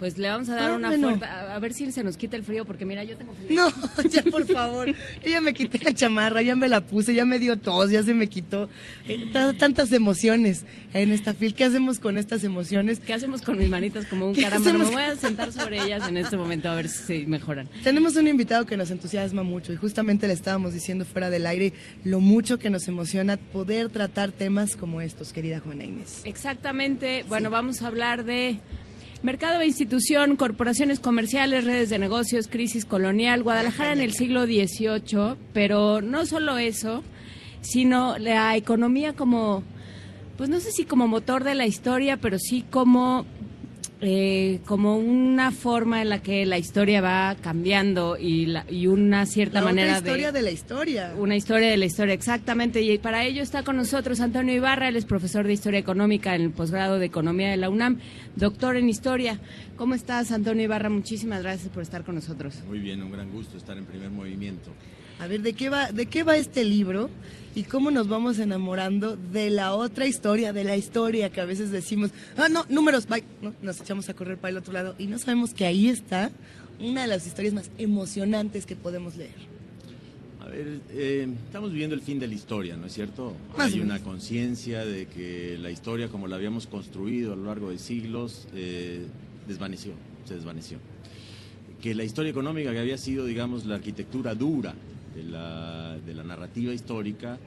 [0.00, 1.08] Pues le vamos a dar Ah, una bueno.
[1.08, 1.26] fuerte.
[1.26, 3.62] A, a ver si se nos quita el frío, porque mira, yo tengo frío.
[3.66, 4.88] No, ya por favor.
[4.88, 8.02] Yo ya me quité la chamarra, ya me la puse, ya me dio tos, ya
[8.02, 8.68] se me quitó.
[9.06, 10.64] Eh, tantas emociones
[10.94, 11.54] en esta fil.
[11.54, 12.98] ¿Qué hacemos con estas emociones?
[12.98, 14.78] ¿Qué hacemos con mis manitas como un ¿Qué carámbano?
[14.80, 17.68] Me voy a sentar sobre ellas en este momento a ver si mejoran.
[17.84, 21.74] Tenemos un invitado que nos entusiasma mucho y justamente le estábamos diciendo fuera del aire
[22.04, 26.22] lo mucho que nos emociona poder tratar temas como estos, querida Juana Inés.
[26.24, 27.24] Exactamente.
[27.28, 28.58] Bueno, vamos a hablar de
[29.22, 35.36] mercado e institución, corporaciones comerciales, redes de negocios, crisis colonial, Guadalajara en el siglo XVIII,
[35.52, 37.02] pero no solo eso,
[37.60, 39.62] sino la economía como,
[40.36, 43.26] pues no sé si como motor de la historia, pero sí como
[44.02, 49.26] eh, como una forma en la que la historia va cambiando y, la- y una
[49.26, 51.12] cierta La otra manera historia de de la historia.
[51.18, 52.80] una historia de la historia, exactamente.
[52.80, 56.42] Y para ello está con nosotros Antonio Ibarra, él es profesor de Historia Económica en
[56.42, 57.98] el posgrado de Economía de la UNAM,
[58.36, 59.38] doctor en Historia.
[59.76, 60.88] ¿Cómo estás, Antonio Ibarra?
[60.88, 62.54] Muchísimas gracias por estar con nosotros.
[62.66, 64.70] Muy bien, un gran gusto estar en primer movimiento.
[65.20, 67.10] A ver, ¿de qué va, de qué va este libro
[67.54, 71.70] y cómo nos vamos enamorando de la otra historia, de la historia que a veces
[71.70, 73.52] decimos, ah, no, números, bye, ¿no?
[73.60, 76.30] nos echamos a correr para el otro lado y no sabemos que ahí está
[76.80, 79.34] una de las historias más emocionantes que podemos leer.
[80.40, 83.36] A ver, eh, estamos viviendo el fin de la historia, ¿no es cierto?
[83.58, 87.68] Más Hay una conciencia de que la historia como la habíamos construido a lo largo
[87.68, 89.04] de siglos eh,
[89.46, 89.92] desvaneció,
[90.24, 90.78] se desvaneció.
[91.82, 94.74] Que la historia económica que había sido, digamos, la arquitectura dura
[95.14, 97.38] de la, de la narrativa histórica,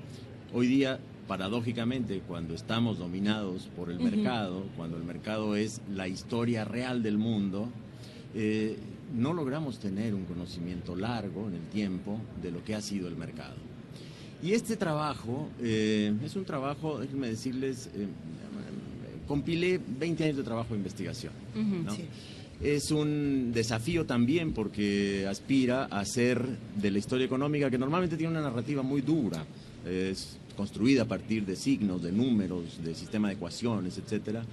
[0.54, 6.66] hoy día, paradójicamente, cuando estamos dominados por el mercado, cuando el mercado es la historia
[6.66, 7.70] real del mundo,
[8.36, 8.78] eh,
[9.16, 13.16] no logramos tener un conocimiento largo en el tiempo de lo que ha sido el
[13.16, 13.56] mercado.
[14.42, 18.08] Y este trabajo eh, es un trabajo, déjenme decirles, eh,
[19.28, 21.32] compilé 20 años de trabajo de investigación.
[21.56, 21.96] ¿no?
[22.64, 26.48] Es un desafío también porque aspira a ser
[26.82, 29.46] de la historia económica que normalmente tiene una narrativa muy dura.
[29.86, 34.46] Es construida a partir de signos, de números, de sistema de ecuaciones, etcétera.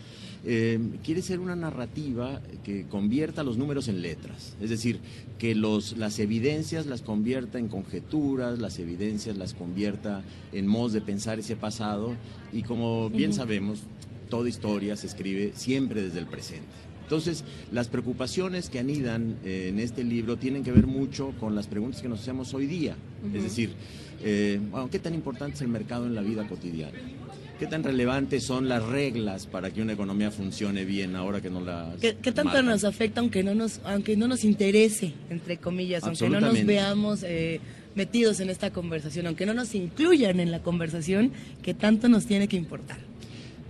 [0.44, 4.98] Eh, quiere ser una narrativa que convierta los números en letras, es decir,
[5.39, 10.22] que los, las evidencias las convierta en conjeturas, las evidencias las convierta
[10.52, 12.16] en modos de pensar ese pasado
[12.52, 13.82] y como bien sabemos,
[14.30, 16.90] toda historia se escribe siempre desde el presente.
[17.10, 21.66] Entonces, las preocupaciones que anidan eh, en este libro tienen que ver mucho con las
[21.66, 22.94] preguntas que nos hacemos hoy día.
[23.34, 23.70] Es decir,
[24.22, 26.97] eh, bueno, ¿qué tan importante es el mercado en la vida cotidiana?
[27.58, 31.60] ¿Qué tan relevantes son las reglas para que una economía funcione bien ahora que no
[31.60, 32.66] las ¿Qué, qué tanto marcan?
[32.66, 37.24] nos afecta aunque no nos, aunque no nos interese, entre comillas, aunque no nos veamos
[37.24, 37.60] eh,
[37.97, 42.47] metidos en esta conversación, aunque no nos incluyan en la conversación, que tanto nos tiene
[42.47, 43.09] que importar?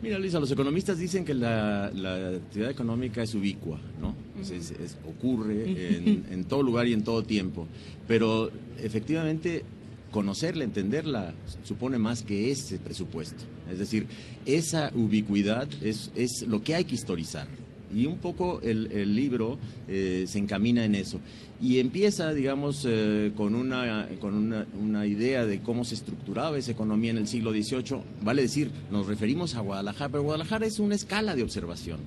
[0.02, 4.14] Mira, Luisa, los economistas dicen que la, la actividad económica es ubicua, ¿no?
[4.40, 5.64] Es- es- es- ocurre
[5.96, 7.66] en, en todo lugar y en todo tiempo.
[8.08, 9.62] Pero efectivamente,
[10.10, 13.44] conocerla, entenderla, supone más que ese presupuesto.
[13.70, 14.06] Es decir,
[14.46, 17.46] esa ubicuidad es, es lo que hay que historizar.
[17.94, 21.20] Y un poco el, libro eh, se encamina en eso.
[21.60, 26.72] Y empieza, digamos, eh, con, una, con una, una idea de cómo se estructuraba esa
[26.72, 28.00] economía en el siglo XVIII.
[28.22, 31.98] Vale decir, nos referimos a Guadalajara, pero Guadalajara es una escala de observación.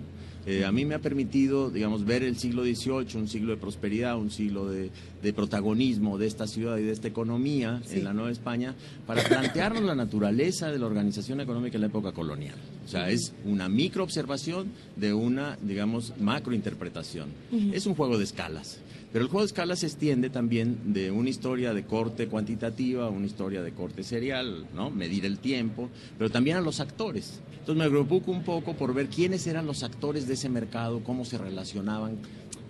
[0.46, 4.18] Eh, a mí me ha permitido, digamos, ver el siglo XVIII, un siglo de prosperidad,
[4.18, 4.90] un siglo de,
[5.24, 7.98] de protagonismo de esta ciudad y de esta economía Sí.
[8.00, 8.76] en la Nueva España,
[9.08, 12.56] para plantearnos la naturaleza de la organización económica en la época colonial.
[12.86, 17.30] O sea, es una microobservación de una, digamos, macrointerpretación.
[17.52, 17.72] Ujú.
[17.74, 18.80] Es un juego de escalas.
[19.12, 23.10] Pero el juego de escalas se extiende también de una historia de corte cuantitativa a
[23.10, 24.90] una historia de corte serial, ¿no?
[24.90, 27.40] Medir el tiempo, pero también a los actores.
[27.60, 31.24] Entonces me preocupo un poco por ver quiénes eran los actores de ese mercado, cómo
[31.26, 32.18] se relacionaban,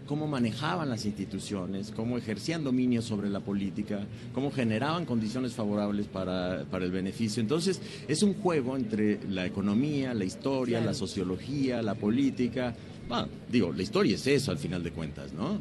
[0.06, 6.66] cómo manejaban las instituciones, cómo ejercían dominio sobre la política, cómo generaban condiciones favorables para,
[6.70, 7.42] para el beneficio.
[7.42, 12.76] Entonces, es un juego entre la economía, la historia, la sociología, la política.
[13.08, 15.60] Bueno, digo, la historia es eso al final de cuentas, ¿no?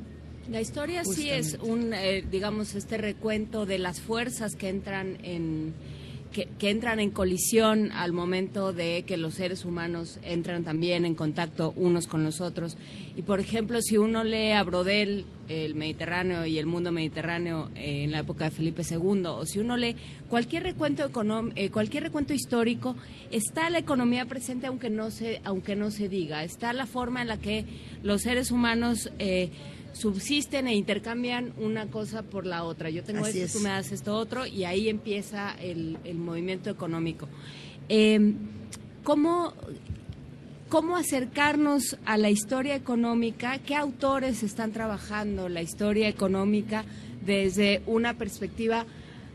[0.50, 5.72] La historia sí es un, eh, digamos, este recuento de las fuerzas que entran en
[6.32, 11.72] que, entran en colisión al momento de que los seres humanos entran también en contacto
[11.76, 12.76] unos con los otros.
[13.14, 18.04] Y por ejemplo, si uno lee a Brodel, el Mediterráneo y el mundo mediterráneo eh,
[18.04, 19.96] en la época de Felipe II, o si uno lee
[20.28, 21.10] cualquier recuento
[21.54, 22.96] eh, cualquier recuento histórico,
[23.30, 27.28] está la economía presente aunque no se, aunque no se diga, está la forma en
[27.28, 27.66] la que
[28.02, 29.50] los seres humanos eh,
[29.92, 32.90] subsisten e intercambian una cosa por la otra.
[32.90, 37.28] Yo tengo esto, tú me das esto otro, y ahí empieza el, movimiento económico.
[37.88, 38.34] Eh,
[39.02, 39.54] ¿cómo,
[40.72, 43.58] ¿Cómo acercarnos a la historia económica?
[43.58, 46.86] ¿Qué autores están trabajando la historia económica
[47.26, 48.86] desde una perspectiva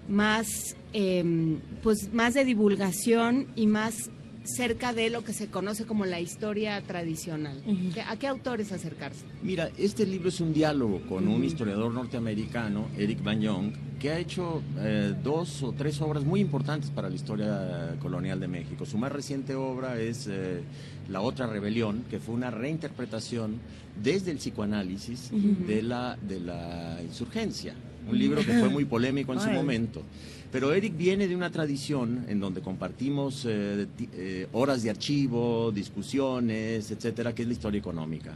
[0.10, 4.10] más, em, pues, más de divulgación y más
[4.48, 7.62] cerca de lo que se conoce como la historia tradicional.
[8.08, 9.26] ¿A qué autores acercarse?
[9.44, 14.20] Mira, este libro es un diálogo con un historiador norteamericano, Eric Van Young, que ha
[14.20, 18.86] hecho eh, dos o tres obras muy importantes para la historia colonial de México.
[18.86, 20.62] Su más reciente obra es eh,
[21.10, 23.60] La otra rebelión, que fue una reinterpretación
[24.02, 27.74] desde el psicoanálisis de, la, de la insurgencia.
[28.10, 30.04] Un libro que fue muy polémico en su momento.
[30.52, 36.90] Pero Eric viene de una tradición en donde compartimos eh, eh, horas de archivo, discusiones,
[36.90, 38.36] etcétera, que es la historia económica.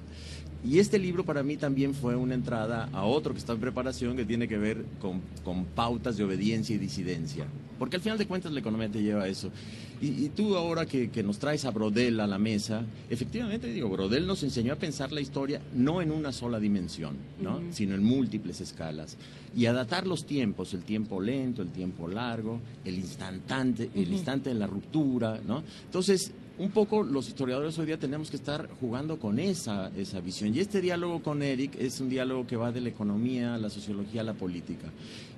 [0.64, 4.16] Y este libro para mí también fue una entrada a otro que está en preparación
[4.16, 7.48] que tiene que ver con, con pautas de obediencia y disidencia.
[7.80, 9.50] Porque al final de cuentas la economía te lleva a eso.
[10.02, 14.42] Y, tú ahora que, nos traes a Brodel a la mesa, efectivamente digo, Brodel nos
[14.42, 17.62] enseñó a pensar la historia no en una sola dimensión, ¿no?
[17.72, 19.16] sino en múltiples escalas.
[19.56, 24.50] Y a datar los tiempos, el tiempo lento, el tiempo largo, el instante, el instante
[24.50, 25.64] de la ruptura, ¿no?
[25.86, 26.32] Entonces,
[26.62, 30.54] un poco los historiadores hoy día tenemos que estar jugando con esa, esa visión.
[30.54, 34.22] Y este diálogo con Eric es un diálogo que va de la economía, la sociología,
[34.22, 34.88] la política.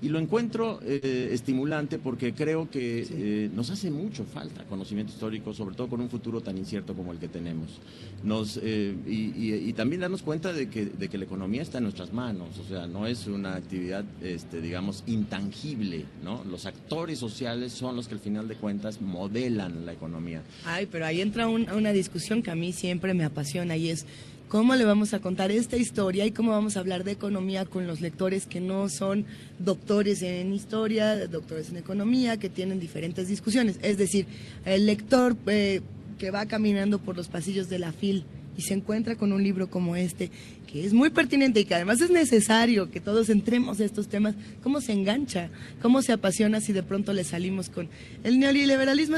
[0.04, 5.54] Y lo encuentro eh, estimulante porque creo que eh, nos hace mucho falta conocimiento histórico,
[5.54, 7.80] sobre todo con un futuro tan incierto como el que tenemos.
[8.22, 12.12] Nos, eh, y, también darnos cuenta de que, de que la economía está en nuestras
[12.12, 16.44] manos, o sea, no es una actividad, este, digamos, intangible, ¿no?
[16.44, 20.42] Los actores sociales son los que al final de cuentas modelan la economía.
[20.66, 24.06] Ay, pero ahí entra una discusión que a mí siempre me apasiona y es
[24.54, 27.88] cómo le vamos a contar esta historia y cómo vamos a hablar de economía con
[27.88, 29.26] los lectores que no son
[29.58, 33.80] doctores en historia, doctores en economía, que tienen diferentes discusiones.
[33.82, 34.28] Es decir,
[34.64, 35.82] el lector eh,
[36.20, 38.26] que va caminando por los pasillos de la FIL
[38.56, 40.30] y se encuentra con un libro como este,
[40.72, 44.36] que es muy pertinente y que además es necesario que todos entremos a estos temas,
[44.62, 45.50] ¿cómo se engancha?
[45.82, 47.90] ¿Cómo se apasiona si de pronto le salimos con
[48.24, 49.18] el neoliberalismo?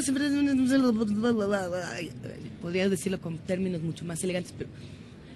[2.61, 4.69] Podría decirlo con términos mucho más elegantes, pero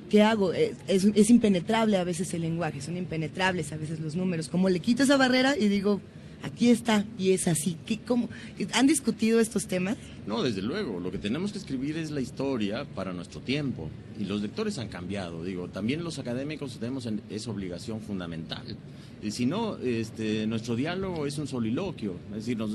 [0.10, 0.54] ¿qué hago?
[0.54, 4.50] Es, es, impenetrable a veces el lenguaje, son impenetrables a veces los números.
[4.50, 6.02] ¿Cómo le quito esa barrera y digo,
[6.44, 7.78] aquí está y es así.
[7.86, 8.30] ¿Qué, cómo?
[8.74, 9.98] ¿Han discutido estos temas?
[10.30, 11.00] No, desde luego.
[11.00, 13.90] Lo que tenemos que escribir es la historia para nuestro tiempo.
[14.20, 15.44] Y los lectores han cambiado.
[15.44, 18.78] Digo, también los académicos tenemos esa obligación fundamental.
[19.22, 22.14] Y si no, este, nuestro diálogo es un soliloquio.
[22.30, 22.74] Es decir, nos,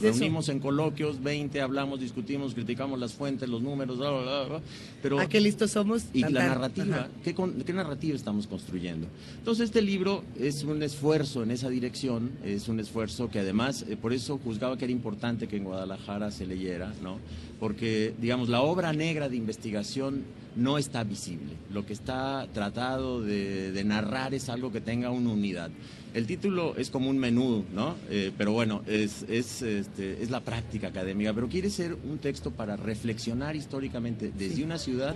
[0.00, 4.60] reunimos en coloquios, 20, hablamos, discutimos, criticamos las fuentes, los números, bla, bla, bla.
[5.02, 6.06] Pero, ¿A qué listos somos?
[6.12, 9.06] Y la narrativa, ¿qué, ¿qué, narrativa estamos construyendo?
[9.38, 13.96] Entonces, este libro es un esfuerzo en esa dirección, es un esfuerzo que además, eh,
[13.96, 17.20] por eso juzgaba que era importante que en Guadalajara se leyera, ¿no?
[17.58, 20.24] Porque, digamos, la obra negra de investigación
[20.56, 21.52] no está visible.
[21.70, 25.70] Lo que está tratado de, narrar es algo que tenga una unidad.
[26.14, 27.94] El título es como un menú, ¿no?
[28.08, 32.50] Eh, pero bueno, es, es, este, es la práctica académica, pero quiere ser un texto
[32.50, 35.14] para reflexionar históricamente desde una ciudad,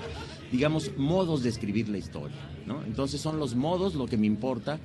[0.52, 2.36] digamos, modos de escribir la historia,
[2.66, 2.84] ¿no?
[2.84, 4.78] Entonces son los modos lo que me importa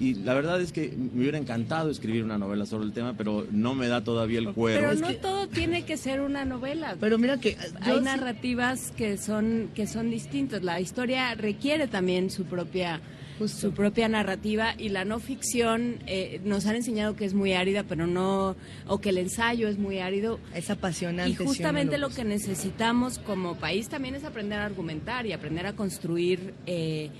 [0.00, 3.46] y la verdad es que me hubiera encantado escribir una novela sobre el tema, pero
[3.50, 4.80] no me da todavía el cuero.
[4.80, 6.96] Pero no todo tiene que ser una novela.
[7.00, 10.62] Pero mira que hay narrativas que son que son distintas.
[10.62, 13.00] La historia requiere también su propia
[13.46, 17.84] su propia narrativa y la no ficción eh, nos han enseñado que es muy árida,
[17.84, 18.56] pero no,
[18.88, 20.40] o que el ensayo es muy árido.
[20.54, 21.30] Es apasionante.
[21.30, 25.74] Y justamente lo, que necesitamos como país también es aprender a argumentar y aprender a
[25.74, 27.10] construir eh,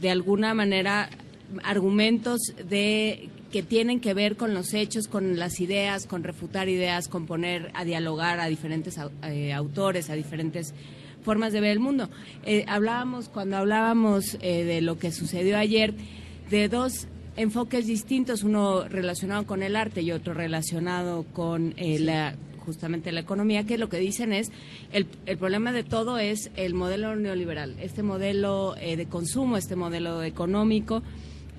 [0.00, 1.08] de alguna manera
[1.62, 7.08] argumentos de que tienen que ver con los hechos, con las ideas, con refutar ideas,
[7.08, 10.74] con poner a dialogar a diferentes eh, autores, a diferentes
[11.28, 12.08] formas de ver el mundo.
[12.44, 15.94] Eh, hablábamos, cuando hablábamos eh, de lo que sucedió ayer,
[16.50, 22.34] de dos enfoques distintos, uno relacionado con el arte y otro relacionado con eh, la
[22.64, 24.50] justamente la economía, que lo que dicen es,
[24.92, 30.22] el, el problema de todo es el modelo neoliberal, este modelo de consumo, este modelo
[30.22, 31.02] económico,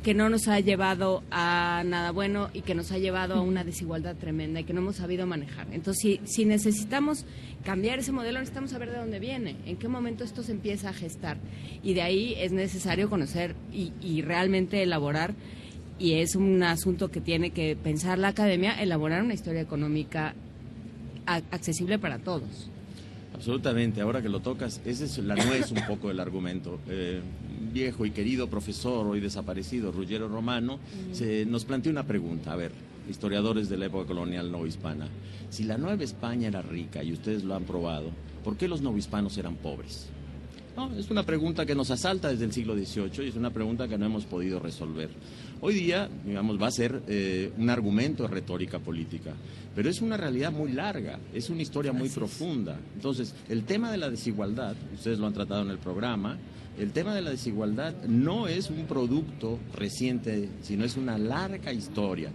[0.03, 3.63] que no nos ha llevado a nada bueno y que nos ha llevado a una
[3.63, 5.67] desigualdad tremenda y que no hemos sabido manejar.
[5.71, 7.25] Entonces, si, si necesitamos
[7.63, 10.93] cambiar ese modelo, necesitamos saber de dónde viene, en qué momento esto se empieza a
[10.93, 11.37] gestar.
[11.83, 15.33] Y de ahí es necesario conocer y, realmente elaborar,
[15.97, 20.33] y es un asunto que tiene que pensar la academia, elaborar una historia económica
[21.25, 22.69] accesible para todos.
[23.33, 26.79] Absolutamente, ahora que lo tocas, esa es la nuez un poco del argumento.
[26.89, 27.21] Eh,
[27.59, 30.79] viejo y querido profesor, hoy desaparecido, Ruggiero Romano,
[31.11, 32.53] se, nos plantea una pregunta.
[32.53, 32.71] A ver,
[33.09, 35.07] historiadores de la época colonial no hispana,
[35.49, 38.11] si la Nueva España era rica y ustedes lo han probado,
[38.43, 40.07] ¿por qué los novohispanos eran pobres?
[40.77, 43.87] No, es una pregunta que nos asalta desde el siglo XVIII y es una pregunta
[43.87, 45.09] que no hemos podido resolver.
[45.61, 49.33] Hoy día, digamos, va a ser eh, un argumento de retórica política,
[49.75, 52.79] pero es una realidad muy larga, es una historia muy profunda.
[52.95, 56.37] Entonces, el tema de la desigualdad, ustedes lo han tratado en el programa,
[56.77, 62.31] el tema de la desigualdad no es un producto reciente, sino es una larga historia.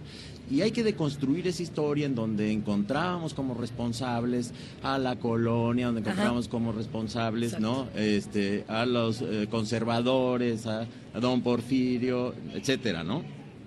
[0.49, 6.01] Y hay que deconstruir esa historia en donde encontrábamos como responsables a la colonia, donde
[6.01, 6.11] Ajá.
[6.11, 7.87] encontrábamos como responsables, ¿no?
[7.95, 13.23] Este, a los eh, conservadores, a, a don Porfirio, etcétera, ¿no?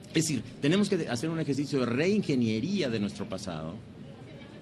[0.09, 3.75] Es decir, tenemos que hacer un ejercicio de reingeniería de nuestro pasado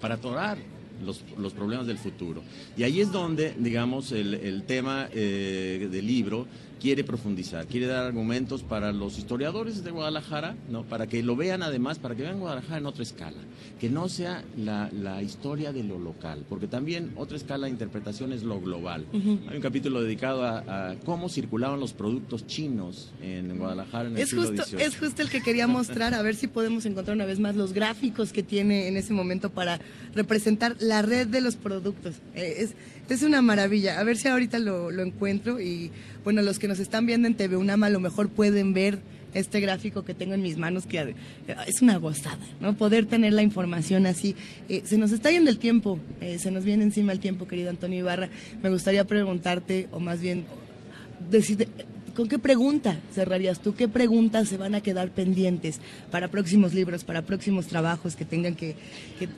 [0.00, 0.58] para atorar
[1.04, 2.42] los, los problemas del futuro.
[2.76, 6.46] Y ahí es donde, digamos, el, el tema eh, del libro
[6.80, 10.84] quiere profundizar, quiere dar argumentos para los historiadores de Guadalajara, ¿no?
[10.84, 13.38] para que lo vean además, para que vean Guadalajara en otra escala,
[13.80, 18.32] que no sea la, la historia de lo local, porque también otra escala de interpretación
[18.32, 19.06] es lo global.
[19.12, 24.22] Hay un capítulo dedicado a, a cómo circulaban los productos chinos en Guadalajara en el
[24.22, 24.82] Es siglo justo, XVIII.
[24.82, 27.72] es justo el que quería mostrar, a ver si podemos encontrar una vez más los
[27.72, 29.80] gráficos que tiene en ese momento para
[30.14, 32.16] representar la red de los productos.
[32.34, 32.74] Eh, es,
[33.14, 33.98] es una maravilla.
[34.00, 35.90] A ver si ahorita lo, encuentro y
[36.24, 38.98] bueno, los que nos están viendo en TV UNAM a lo mejor pueden ver
[39.34, 41.14] este gráfico que tengo en mis manos, que eh,
[41.66, 42.74] es una gozada, ¿no?
[42.74, 44.34] Poder tener la información así.
[44.68, 47.68] Eh, se nos está yendo el tiempo, eh, se nos viene encima el tiempo, querido
[47.70, 48.30] Antonio Ibarra.
[48.62, 50.44] Me gustaría preguntarte, o más bien
[51.30, 51.68] decirte,
[52.14, 53.74] ¿con qué pregunta cerrarías tú?
[53.74, 58.54] ¿Qué preguntas se van a quedar pendientes para próximos libros, para próximos trabajos que tengan
[58.54, 58.74] que-
[59.18, 59.28] que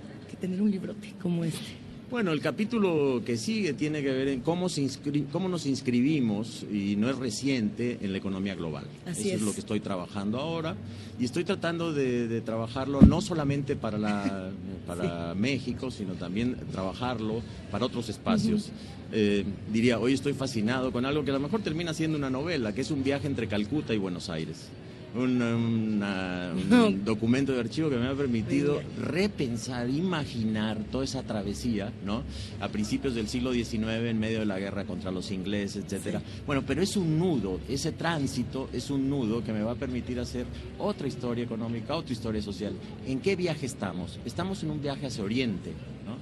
[0.40, 1.87] tener un librote como este?
[2.10, 6.64] Bueno, el capítulo que sigue tiene que ver en cómo, se inscri- cómo nos inscribimos,
[6.72, 8.84] y no es reciente, en la economía global.
[9.04, 9.34] Así Eso es.
[9.34, 9.42] es.
[9.42, 10.74] lo que estoy trabajando ahora.
[11.20, 14.50] Y estoy tratando de, de trabajarlo no solamente para, la,
[14.86, 18.70] para México, sino también trabajarlo para otros espacios.
[19.12, 22.72] Eh, diría, hoy estoy fascinado con algo que a lo mejor termina siendo una novela,
[22.74, 24.68] que es un viaje entre Calcuta y Buenos Aires.
[25.14, 31.90] Un, una- un documento de archivo que me ha permitido repensar, imaginar toda esa travesía,
[32.04, 32.22] ¿no?
[32.60, 36.20] A principios del siglo XIX, en medio de la guerra contra los ingleses, etcétera.
[36.46, 40.20] Bueno, pero es un nudo, ese tránsito es un nudo que me va a permitir
[40.20, 40.44] hacer
[40.78, 42.74] otra historia económica, otra historia social.
[43.06, 44.20] ¿En qué viaje estamos?
[44.26, 45.70] Estamos en un viaje hacia Oriente,
[46.06, 46.16] ¿no?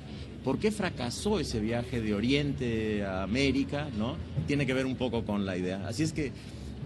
[0.45, 3.89] ¿Por qué fracasó ese viaje de Oriente a América?
[3.99, 4.15] ¿no?
[4.47, 5.85] Tiene que ver un poco con la idea.
[5.89, 6.31] Así es que,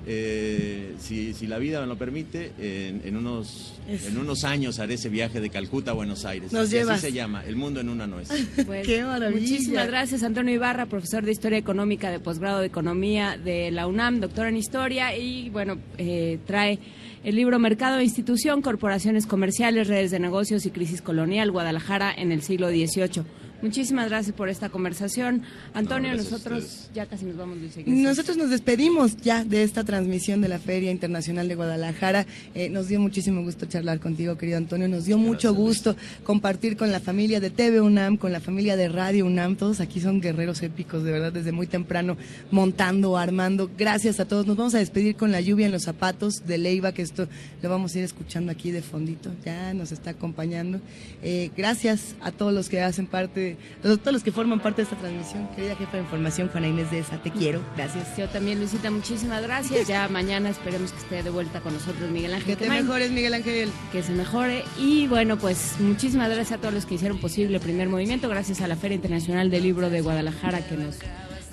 [0.06, 4.78] eh, si, si la vida me lo permite, en, en unos, Es- en unos años
[4.78, 6.52] haré ese viaje de Calcuta a Buenos Aires.
[6.52, 6.98] Nos Y llevas.
[6.98, 8.28] Así se llama, El Mundo en una nuez.
[8.66, 9.40] Pues, ¡Qué maravilla!
[9.40, 14.20] Muchísimas gracias, Antonio Ibarra, profesor de Historia Económica de posgrado de Economía de la UNAM,
[14.20, 16.78] doctor en Historia, y bueno, eh, trae
[17.22, 22.32] el libro Mercado e Institución, Corporaciones Comerciales, Redes de Negocios y Crisis Colonial, Guadalajara en
[22.32, 23.22] el siglo XVIII.
[23.62, 25.42] Muchísimas gracias por esta conversación.
[25.74, 27.86] Antonio, No, nosotros ya casi nos vamos, Luis.
[27.86, 32.26] Nosotros nos despedimos ya de esta transmisión de la Feria Internacional de Guadalajara.
[32.54, 34.88] Eh, nos dio muchísimo gusto charlar contigo, querido Antonio.
[34.88, 38.88] Nos dio mucho gusto compartir con la familia de TV UNAM, con la familia de
[38.88, 39.56] Radio UNAM.
[39.56, 42.16] Todos aquí son guerreros épicos, de verdad, desde muy temprano,
[42.50, 43.70] montando, armando.
[43.76, 44.46] Gracias a todos.
[44.46, 47.28] Nos vamos a despedir con la lluvia en los zapatos de Leiva, que esto
[47.62, 49.30] lo vamos a ir escuchando aquí de fondito.
[49.44, 50.80] Ya nos está acompañando.
[51.22, 53.49] Eh, gracias a todos los que hacen parte,
[53.82, 55.48] todos los que forman parte de esta transmisión.
[55.54, 57.60] Querida jefa de información, Juana Inés de esa, te quiero.
[57.76, 58.16] Gracias.
[58.16, 59.88] Yo también, Luisita, muchísimas gracias.
[59.88, 62.56] Ya mañana esperemos que esté de vuelta con nosotros Miguel Ángel.
[62.56, 63.70] Que te mejores, Miguel Ángel.
[63.92, 64.64] Que se mejore.
[64.78, 68.28] Y bueno, pues muchísimas gracias a todos los que hicieron posible el primer movimiento.
[68.28, 70.96] Gracias a la Feria Internacional del Libro de Guadalajara que nos,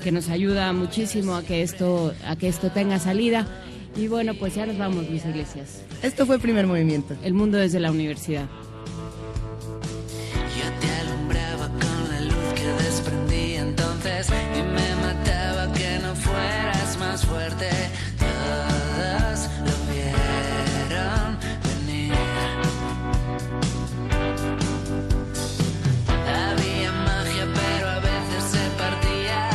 [0.03, 3.48] que nos ayuda muchísimo a que esto, a que esto tenga salida.
[3.95, 5.82] Y bueno, pues ya nos vamos, Luis Iglesias.
[6.03, 7.16] Esto fue primer movimiento.
[7.24, 8.48] El mundo desde la universidad.
[17.27, 17.69] suerte,
[18.17, 22.14] todas lo vieron venir.
[26.25, 29.49] Había magia, pero a veces se partía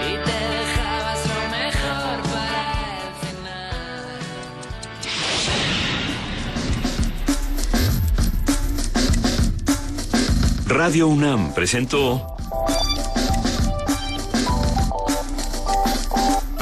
[0.00, 2.62] y te dejabas lo mejor para
[3.04, 4.14] el final.
[10.68, 12.33] Radio UNAM presentó.